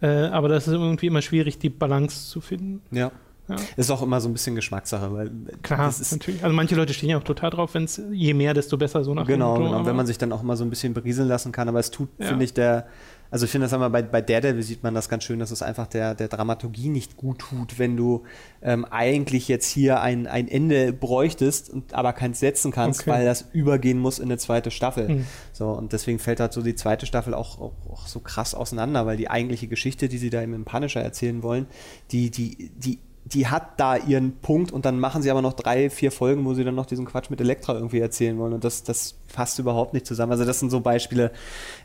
[0.00, 2.82] Äh, aber das ist irgendwie immer schwierig, die Balance zu finden.
[2.90, 3.10] Ja.
[3.48, 3.56] Ja.
[3.76, 5.30] Ist auch immer so ein bisschen Geschmackssache, weil
[5.62, 6.44] klar, ist natürlich.
[6.44, 9.12] Also manche Leute stehen ja auch total drauf, wenn es je mehr, desto besser so
[9.14, 9.84] nach Genau, genau.
[9.84, 12.08] Wenn man sich dann auch immer so ein bisschen berieseln lassen kann, aber es tut,
[12.18, 12.26] ja.
[12.26, 12.86] finde ich, der
[13.32, 15.62] also ich finde das einmal bei, bei Daredevil sieht man das ganz schön, dass es
[15.62, 18.24] einfach der, der Dramaturgie nicht gut tut, wenn du
[18.60, 23.10] ähm, eigentlich jetzt hier ein, ein Ende bräuchtest, und aber keins setzen kannst, okay.
[23.10, 25.08] weil das übergehen muss in eine zweite Staffel.
[25.08, 25.26] Mhm.
[25.54, 29.06] So, und deswegen fällt halt so die zweite Staffel auch, auch, auch, so krass auseinander,
[29.06, 31.66] weil die eigentliche Geschichte, die sie da eben im Punisher erzählen wollen,
[32.10, 35.90] die, die, die die hat da ihren Punkt und dann machen sie aber noch drei,
[35.90, 38.82] vier Folgen, wo sie dann noch diesen Quatsch mit Elektra irgendwie erzählen wollen und das,
[38.82, 40.32] das passt überhaupt nicht zusammen.
[40.32, 41.30] Also das sind so Beispiele,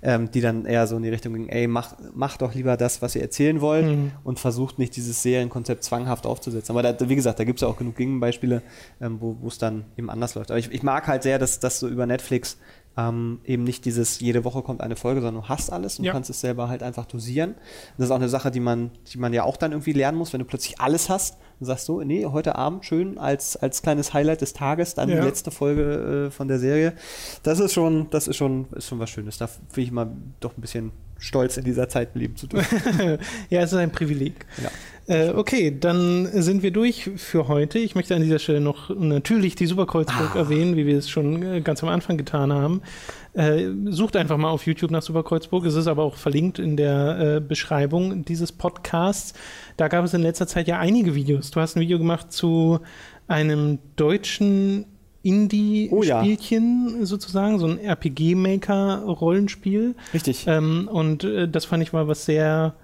[0.01, 3.01] ähm, die dann eher so in die Richtung gehen, ey, mach, mach doch lieber das,
[3.01, 4.11] was ihr erzählen wollt mhm.
[4.23, 6.75] und versucht nicht dieses Serienkonzept zwanghaft aufzusetzen.
[6.75, 8.63] Aber da, wie gesagt, da gibt es ja auch genug Gegenbeispiele,
[8.99, 10.49] ähm, wo es dann eben anders läuft.
[10.51, 12.57] Aber ich, ich mag halt sehr, dass das so über Netflix
[12.97, 16.11] ähm, eben nicht dieses, jede Woche kommt eine Folge, sondern du hast alles und ja.
[16.11, 17.55] kannst es selber halt einfach dosieren.
[17.97, 20.33] Das ist auch eine Sache, die man, die man ja auch dann irgendwie lernen muss,
[20.33, 24.13] wenn du plötzlich alles hast und sagst so, nee, heute Abend schön als, als kleines
[24.13, 25.19] Highlight des Tages, dann ja.
[25.19, 26.93] die letzte Folge äh, von der Serie.
[27.43, 29.37] Das ist schon, das ist schon, ist schon was Schönes.
[29.37, 33.19] Da bin ich mal doch ein bisschen stolz, in dieser Zeit leben zu dürfen.
[33.49, 34.45] ja, es ist ein Privileg.
[34.61, 34.69] Ja.
[35.07, 37.79] Äh, okay, dann sind wir durch für heute.
[37.79, 40.39] Ich möchte an dieser Stelle noch natürlich die Superkreuzburg ah.
[40.39, 42.81] erwähnen, wie wir es schon äh, ganz am Anfang getan haben.
[43.33, 45.65] Äh, sucht einfach mal auf YouTube nach Superkreuzburg.
[45.65, 49.33] Es ist aber auch verlinkt in der äh, Beschreibung dieses Podcasts.
[49.77, 51.51] Da gab es in letzter Zeit ja einige Videos.
[51.51, 52.81] Du hast ein Video gemacht zu
[53.29, 54.87] einem deutschen
[55.23, 59.95] Indie-Spielchen Oh sozusagen, so ein RPG-Maker-Rollenspiel.
[60.13, 60.47] Richtig.
[60.47, 62.75] Ähm, und äh, das fand ich mal was sehr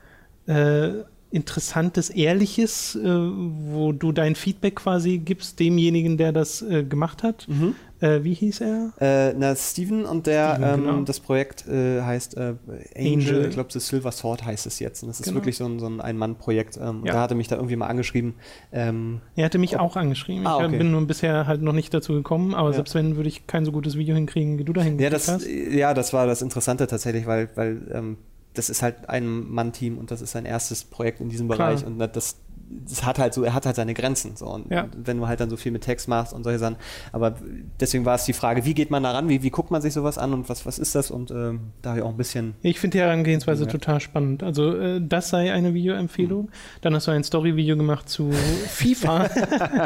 [0.48, 1.04] äh,
[1.34, 7.48] Interessantes, Ehrliches, äh, wo du dein Feedback quasi gibst demjenigen, der das äh, gemacht hat.
[7.50, 7.76] Mhm.
[8.02, 8.92] Äh, wie hieß er?
[9.00, 11.02] Äh, na, Steven und der, Steven, ähm, genau.
[11.04, 12.54] das Projekt äh, heißt äh,
[12.96, 13.46] Angel, Angel.
[13.48, 15.02] ich glaube, The Silver Sword heißt es jetzt.
[15.04, 15.38] Und das ist Genau.
[15.38, 16.78] wirklich so ein, so ein Ein-Mann-Projekt.
[16.78, 17.14] Ähm, Ja.
[17.14, 18.36] da hatte mich da irgendwie mal angeschrieben.
[18.72, 20.46] Ähm, Er hatte mich auch angeschrieben.
[20.46, 20.78] Ah, Ich okay.
[20.78, 22.76] bin nur bisher halt noch nicht dazu gekommen, aber Ja.
[22.76, 25.28] selbst wenn, würde ich kein so gutes Video hinkriegen, wie du dahin ja, gekriegt das,
[25.36, 25.48] hast.
[25.48, 28.18] ja, das war das Interessante tatsächlich, weil, weil ähm,
[28.54, 31.70] das ist halt ein Mann-Team und das ist sein erstes Projekt in diesem Klar.
[31.70, 31.86] Bereich.
[31.86, 32.38] Und das,
[32.86, 34.36] das hat halt so, er hat halt seine Grenzen.
[34.36, 34.48] So.
[34.48, 34.88] Und Ja.
[34.96, 36.76] wenn du halt dann so viel mit Text machst und solche Sachen.
[37.12, 37.36] Aber
[37.80, 39.30] deswegen war es die Frage, wie geht man da ran?
[39.30, 41.12] Wie, wie guckt man sich sowas an und was, was ist das?
[41.12, 44.44] Und ähm, da habe ich auch ein bisschen Ich finde die Herangehensweise total spannend.
[44.44, 46.50] Also äh, das sei eine Videoempfehlung.
[46.82, 48.32] Dann hast du ein Story-Video gemacht zu
[48.68, 49.30] FIFA.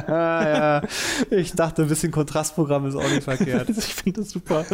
[0.07, 0.81] ja,
[1.29, 3.69] ich dachte, ein bisschen Kontrastprogramm ist auch nicht verkehrt.
[3.77, 4.65] ich finde das super.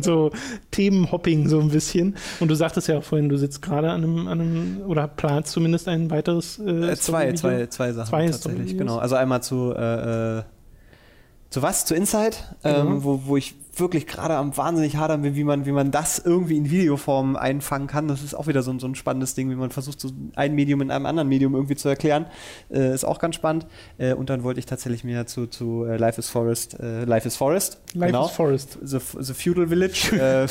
[0.00, 0.30] So
[0.70, 2.16] Themenhopping so ein bisschen.
[2.40, 5.52] Und du sagtest ja auch vorhin, du sitzt gerade an einem, an einem oder planst
[5.52, 8.78] zumindest ein weiteres äh, Äh, zwei, zwei, zwei Sachen Zwei tatsächlich.
[8.78, 8.98] Genau.
[8.98, 10.42] Also einmal zu äh, äh,
[11.50, 11.84] zu was?
[11.84, 13.04] Zu Inside, ähm, Genau.
[13.04, 16.56] wo, wo ich wirklich gerade am wahnsinnig hadern bin, wie man, wie man das irgendwie
[16.56, 18.06] in Videoform einfangen kann.
[18.08, 20.54] Das ist auch wieder so, ein- so ein spannendes Ding, wie man versucht, so ein
[20.54, 22.26] Medium in einem anderen Medium irgendwie zu erklären.
[22.70, 23.66] Äh, ist auch ganz spannend.
[23.98, 27.26] Äh, und dann wollte ich tatsächlich mehr zu, zu äh, Life is Forest, äh, Life
[27.26, 27.78] is Forest.
[27.94, 28.78] Life is Forest.
[28.82, 30.12] The, the Feudal Village.
[30.16, 30.46] äh,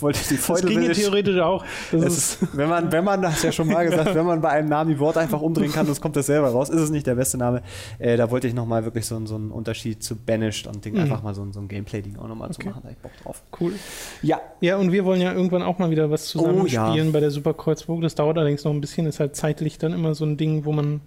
[0.00, 1.00] wollte ich die Das Feudal ging ja Village.
[1.00, 1.64] theoretisch auch.
[1.92, 4.50] Das ist, ist, wenn man, wenn man, das ja schon mal gesagt, wenn man bei
[4.50, 7.06] einem Namen die Worte einfach umdrehen kann, das kommt das selber raus, ist es nicht
[7.06, 7.62] der beste Name.
[7.98, 10.94] Äh, da wollte ich nochmal wirklich so, einen- so einen Unterschied zu Banished und Ding
[10.94, 11.00] Mhm.
[11.00, 12.74] einfach mal so, ein- so ein Gameplay-Ding auch nochmal zu Okay.
[12.74, 12.82] machen.
[12.82, 13.42] Da hab ich Bock drauf.
[13.60, 13.74] cool.
[14.22, 16.90] Ja, Ja, und wir wollen ja irgendwann auch mal wieder was zusammen Oh, ja.
[16.90, 18.00] spielen bei der Super Kreuzburg.
[18.02, 20.72] Das dauert allerdings noch ein bisschen, ist halt zeitlich dann immer so ein Ding, wo
[20.72, 21.00] man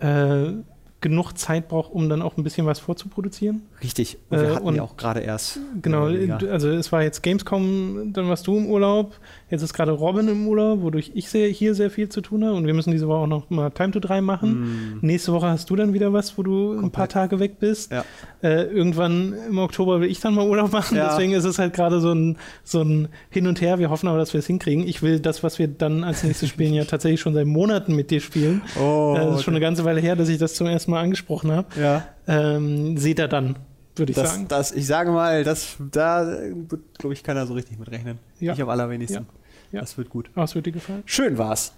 [0.00, 0.52] äh,
[1.00, 3.62] genug Zeit braucht, um dann auch ein bisschen was vorzuproduzieren.
[3.84, 4.18] richtig.
[4.30, 5.60] Und wir Äh, hatten und- ja auch gerade erst.
[5.80, 6.38] Genau, äh, ja.
[6.50, 9.14] also es war jetzt Gamescom, dann warst du im Urlaub,
[9.48, 12.54] jetzt ist gerade Robin im Urlaub, wodurch ich sehr, hier sehr viel zu tun habe
[12.56, 14.98] und wir müssen diese Woche auch noch mal Time to 3 machen.
[15.00, 17.10] Mm, Nächste Woche hast du dann wieder was, wo du ein paar Komplett.
[17.12, 17.92] Tage weg bist.
[17.92, 18.04] Ja.
[18.42, 21.10] Äh, irgendwann im Oktober will ich dann mal Urlaub machen, Ja.
[21.10, 23.78] deswegen ist es halt gerade so ein, so ein Hin und Her.
[23.78, 24.84] Wir hoffen aber, dass wir es hinkriegen.
[24.86, 28.10] Ich will das, was wir dann als nächstes spielen, ja tatsächlich schon seit Monaten mit
[28.10, 28.62] dir spielen.
[28.80, 31.02] Oh, äh, das ist schon eine ganze Weile her, dass ich das zum ersten Mal
[31.02, 31.68] angesprochen habe.
[31.80, 32.04] ja.
[32.26, 33.56] Ähm, seht ihr dann,
[33.96, 34.46] würde ich Das, sagen.
[34.48, 38.18] das, ich sage mal, das, da wird, glaube ich, keiner so richtig mit rechnen.
[38.40, 38.52] Ja.
[38.52, 39.26] Ich am allerwenigsten.
[39.72, 39.80] Ja.
[39.80, 40.30] Das wird gut.
[40.36, 41.02] Oh, es wird dir gefallen?
[41.06, 41.72] Schön war's.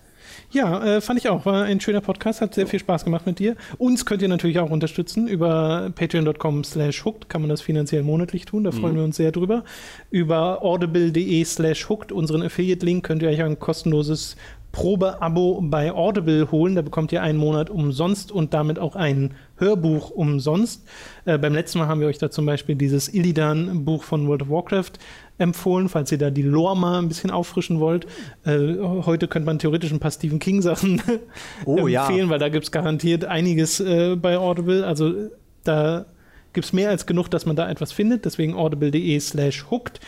[0.53, 1.45] Ja, äh, fand ich auch.
[1.47, 3.57] War ein schöner Podcast, hat sehr viel Spaß gemacht mit dir.
[3.79, 5.27] Uns könnt ihr natürlich auch unterstützen.
[5.27, 8.63] Über patreon.com slash hooked kann man das finanziell monatlich tun.
[8.65, 9.65] Da freuen wir uns sehr drüber.
[10.11, 14.37] Über audible.de slash hooked, unseren Affiliate-Link, könnt ihr euch ein kostenloses
[14.73, 16.75] Probe-Abo bei Audible holen.
[16.75, 20.85] Da bekommt ihr einen Monat umsonst und damit auch ein Hörbuch umsonst.
[21.25, 24.51] Äh, beim letzten Mal haben wir euch da zum Beispiel dieses Illidan-Buch von World of
[24.51, 24.93] Warcraft
[25.39, 28.07] empfohlen, falls ihr da die Lore mal ein bisschen auffrischen wollt.
[28.45, 31.03] Äh, heute könnte man theoretisch ein paar Stephen King-Sachen
[31.65, 32.07] Oh, ja.
[32.07, 34.87] empfehlen, weil da gibt es garantiert einiges äh, bei Audible.
[34.87, 35.31] Also äh,
[35.65, 36.07] da
[36.53, 38.25] gibt es mehr als genug, dass man da etwas findet.
[38.25, 40.01] Deswegen audible.de slash hooked.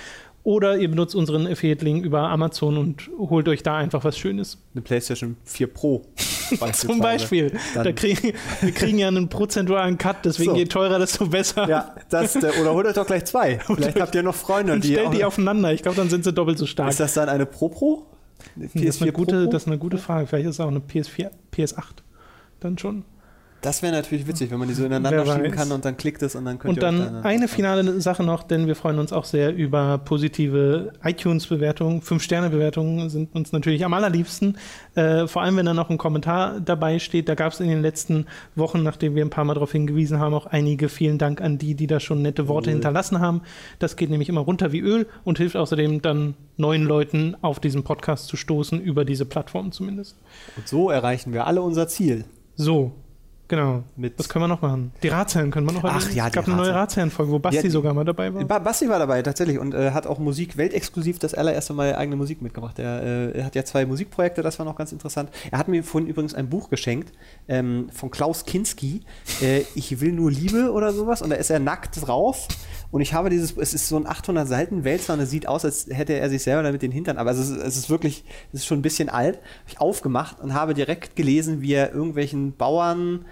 [0.44, 4.59] Oder ihr benutzt unseren Affiliate-Link über Amazon und holt euch da einfach was Schönes.
[4.74, 6.02] Eine PlayStation 4 Pro.
[6.73, 7.52] Zum Beispiel.
[7.74, 10.56] Dann- Da kriegen, wir kriegen ja einen prozentualen Cut, deswegen So.
[10.56, 11.69] je teurer, desto besser.
[11.69, 13.59] Ja, das, der, oder holt euch doch gleich zwei.
[13.66, 14.94] Vielleicht habt ihr noch Freunde, und die.
[14.94, 15.73] stellt die aufeinander.
[15.73, 16.90] Ich glaube, dann sind sie doppelt so stark.
[16.90, 18.06] ist das dann eine Pro Pro?
[18.56, 19.51] Eine das, ist eine gute, Pro?
[19.52, 20.27] das ist eine gute Frage.
[20.27, 21.85] Vielleicht ist es auch eine PS4, PS8
[22.59, 23.05] dann schon.
[23.62, 25.56] Das wäre natürlich witzig, wenn man die so ineinander Wer schieben weiß.
[25.56, 28.24] kann und dann klickt es und dann könnt Und ihr euch dann eine finale Sache
[28.24, 32.02] noch, denn wir freuen uns auch sehr über positive iTunes-Bewertungen.
[32.02, 34.59] Fünf-Sterne-Bewertungen sind uns natürlich am allerliebsten.
[34.97, 37.28] Äh, vor allem, wenn da noch ein Kommentar dabei steht.
[37.28, 38.26] Da gab es in den letzten
[38.56, 40.89] Wochen, nachdem wir ein paar Mal darauf hingewiesen haben, auch einige.
[40.89, 42.74] Vielen Dank an die, die da schon nette Worte Cool.
[42.74, 43.43] hinterlassen haben.
[43.78, 47.84] Das geht nämlich immer runter wie Öl und hilft außerdem dann neuen Leuten auf diesen
[47.84, 50.16] Podcast zu stoßen, über diese Plattform zumindest.
[50.56, 52.24] Und so erreichen wir alle unser Ziel.
[52.56, 52.93] So,
[53.48, 53.82] genau.
[53.97, 54.93] Mit Was können wir noch machen?
[55.02, 56.16] Die Ratsherren können wir noch Ach erwähnen.
[56.16, 56.81] ja, Es gab eine neue Ratsherren.
[56.82, 58.44] Ratsherren-Folge, wo Basti Ja, sogar mal dabei war.
[58.44, 62.16] Ba Basti war dabei, tatsächlich, und äh, hat auch Musik weltexklusiv das allererste Mal eigene
[62.16, 62.78] Musik mitgebracht.
[62.78, 65.31] Er, äh, er hat ja zwei Musikprojekte, das war noch ganz interessant.
[65.51, 67.12] Er hat mir vorhin übrigens ein Buch geschenkt
[67.48, 69.02] ähm, von Klaus Kinski.
[69.40, 71.23] Äh, ich will nur Liebe oder sowas.
[71.23, 72.48] Und da ist er nackt drauf.
[72.90, 75.64] Und ich habe dieses, es ist so ein 800 Seiten Wälzer und es sieht aus,
[75.64, 78.60] als hätte er sich selber damit den Hintern, aber es ist, es ist wirklich, es
[78.60, 79.36] ist schon ein bisschen alt.
[79.36, 83.24] Hab ich aufgemacht und habe direkt gelesen, wie er irgendwelchen Bauern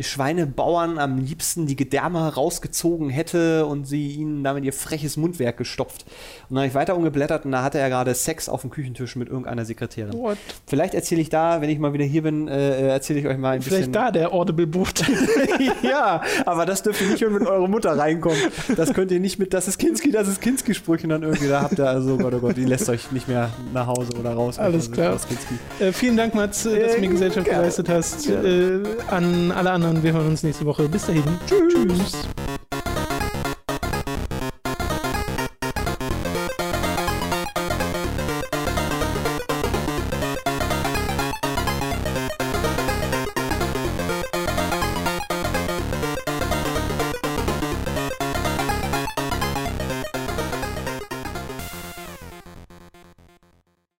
[0.00, 6.04] Schweinebauern am liebsten die Gedärme rausgezogen hätte und sie ihnen damit ihr freches Mundwerk gestopft.
[6.48, 9.16] Und dann habe ich weiter umgeblättert und da hatte er gerade Sex auf dem Küchentisch
[9.16, 10.12] mit irgendeiner Sekretärin.
[10.14, 10.38] What?
[10.66, 13.50] Vielleicht erzähle ich da, wenn ich mal wieder hier bin, äh, erzähle ich euch mal
[13.56, 13.92] ein Vielleicht bisschen.
[13.92, 14.88] da der Audible-Buch.
[15.82, 18.38] ja, aber das dürft ihr nicht mit eurer Mutter reinkommen.
[18.76, 21.78] Das könnt ihr nicht mit, das ist Kinski, das ist Kinski-Sprüche dann irgendwie, da habt
[21.78, 24.58] ihr also, Gott, oh Gott, die lässt euch nicht mehr nach Hause oder raus.
[24.58, 25.16] Alles Also, klar.
[25.80, 28.28] äh, vielen Dank, Mats, äh, dass du mir Äh, Gesellschaft geleistet hast.
[28.28, 30.88] Äh, an alle anderen, wir hören uns nächste Woche.
[30.88, 31.24] Bis dahin.
[31.46, 32.28] Tschüss.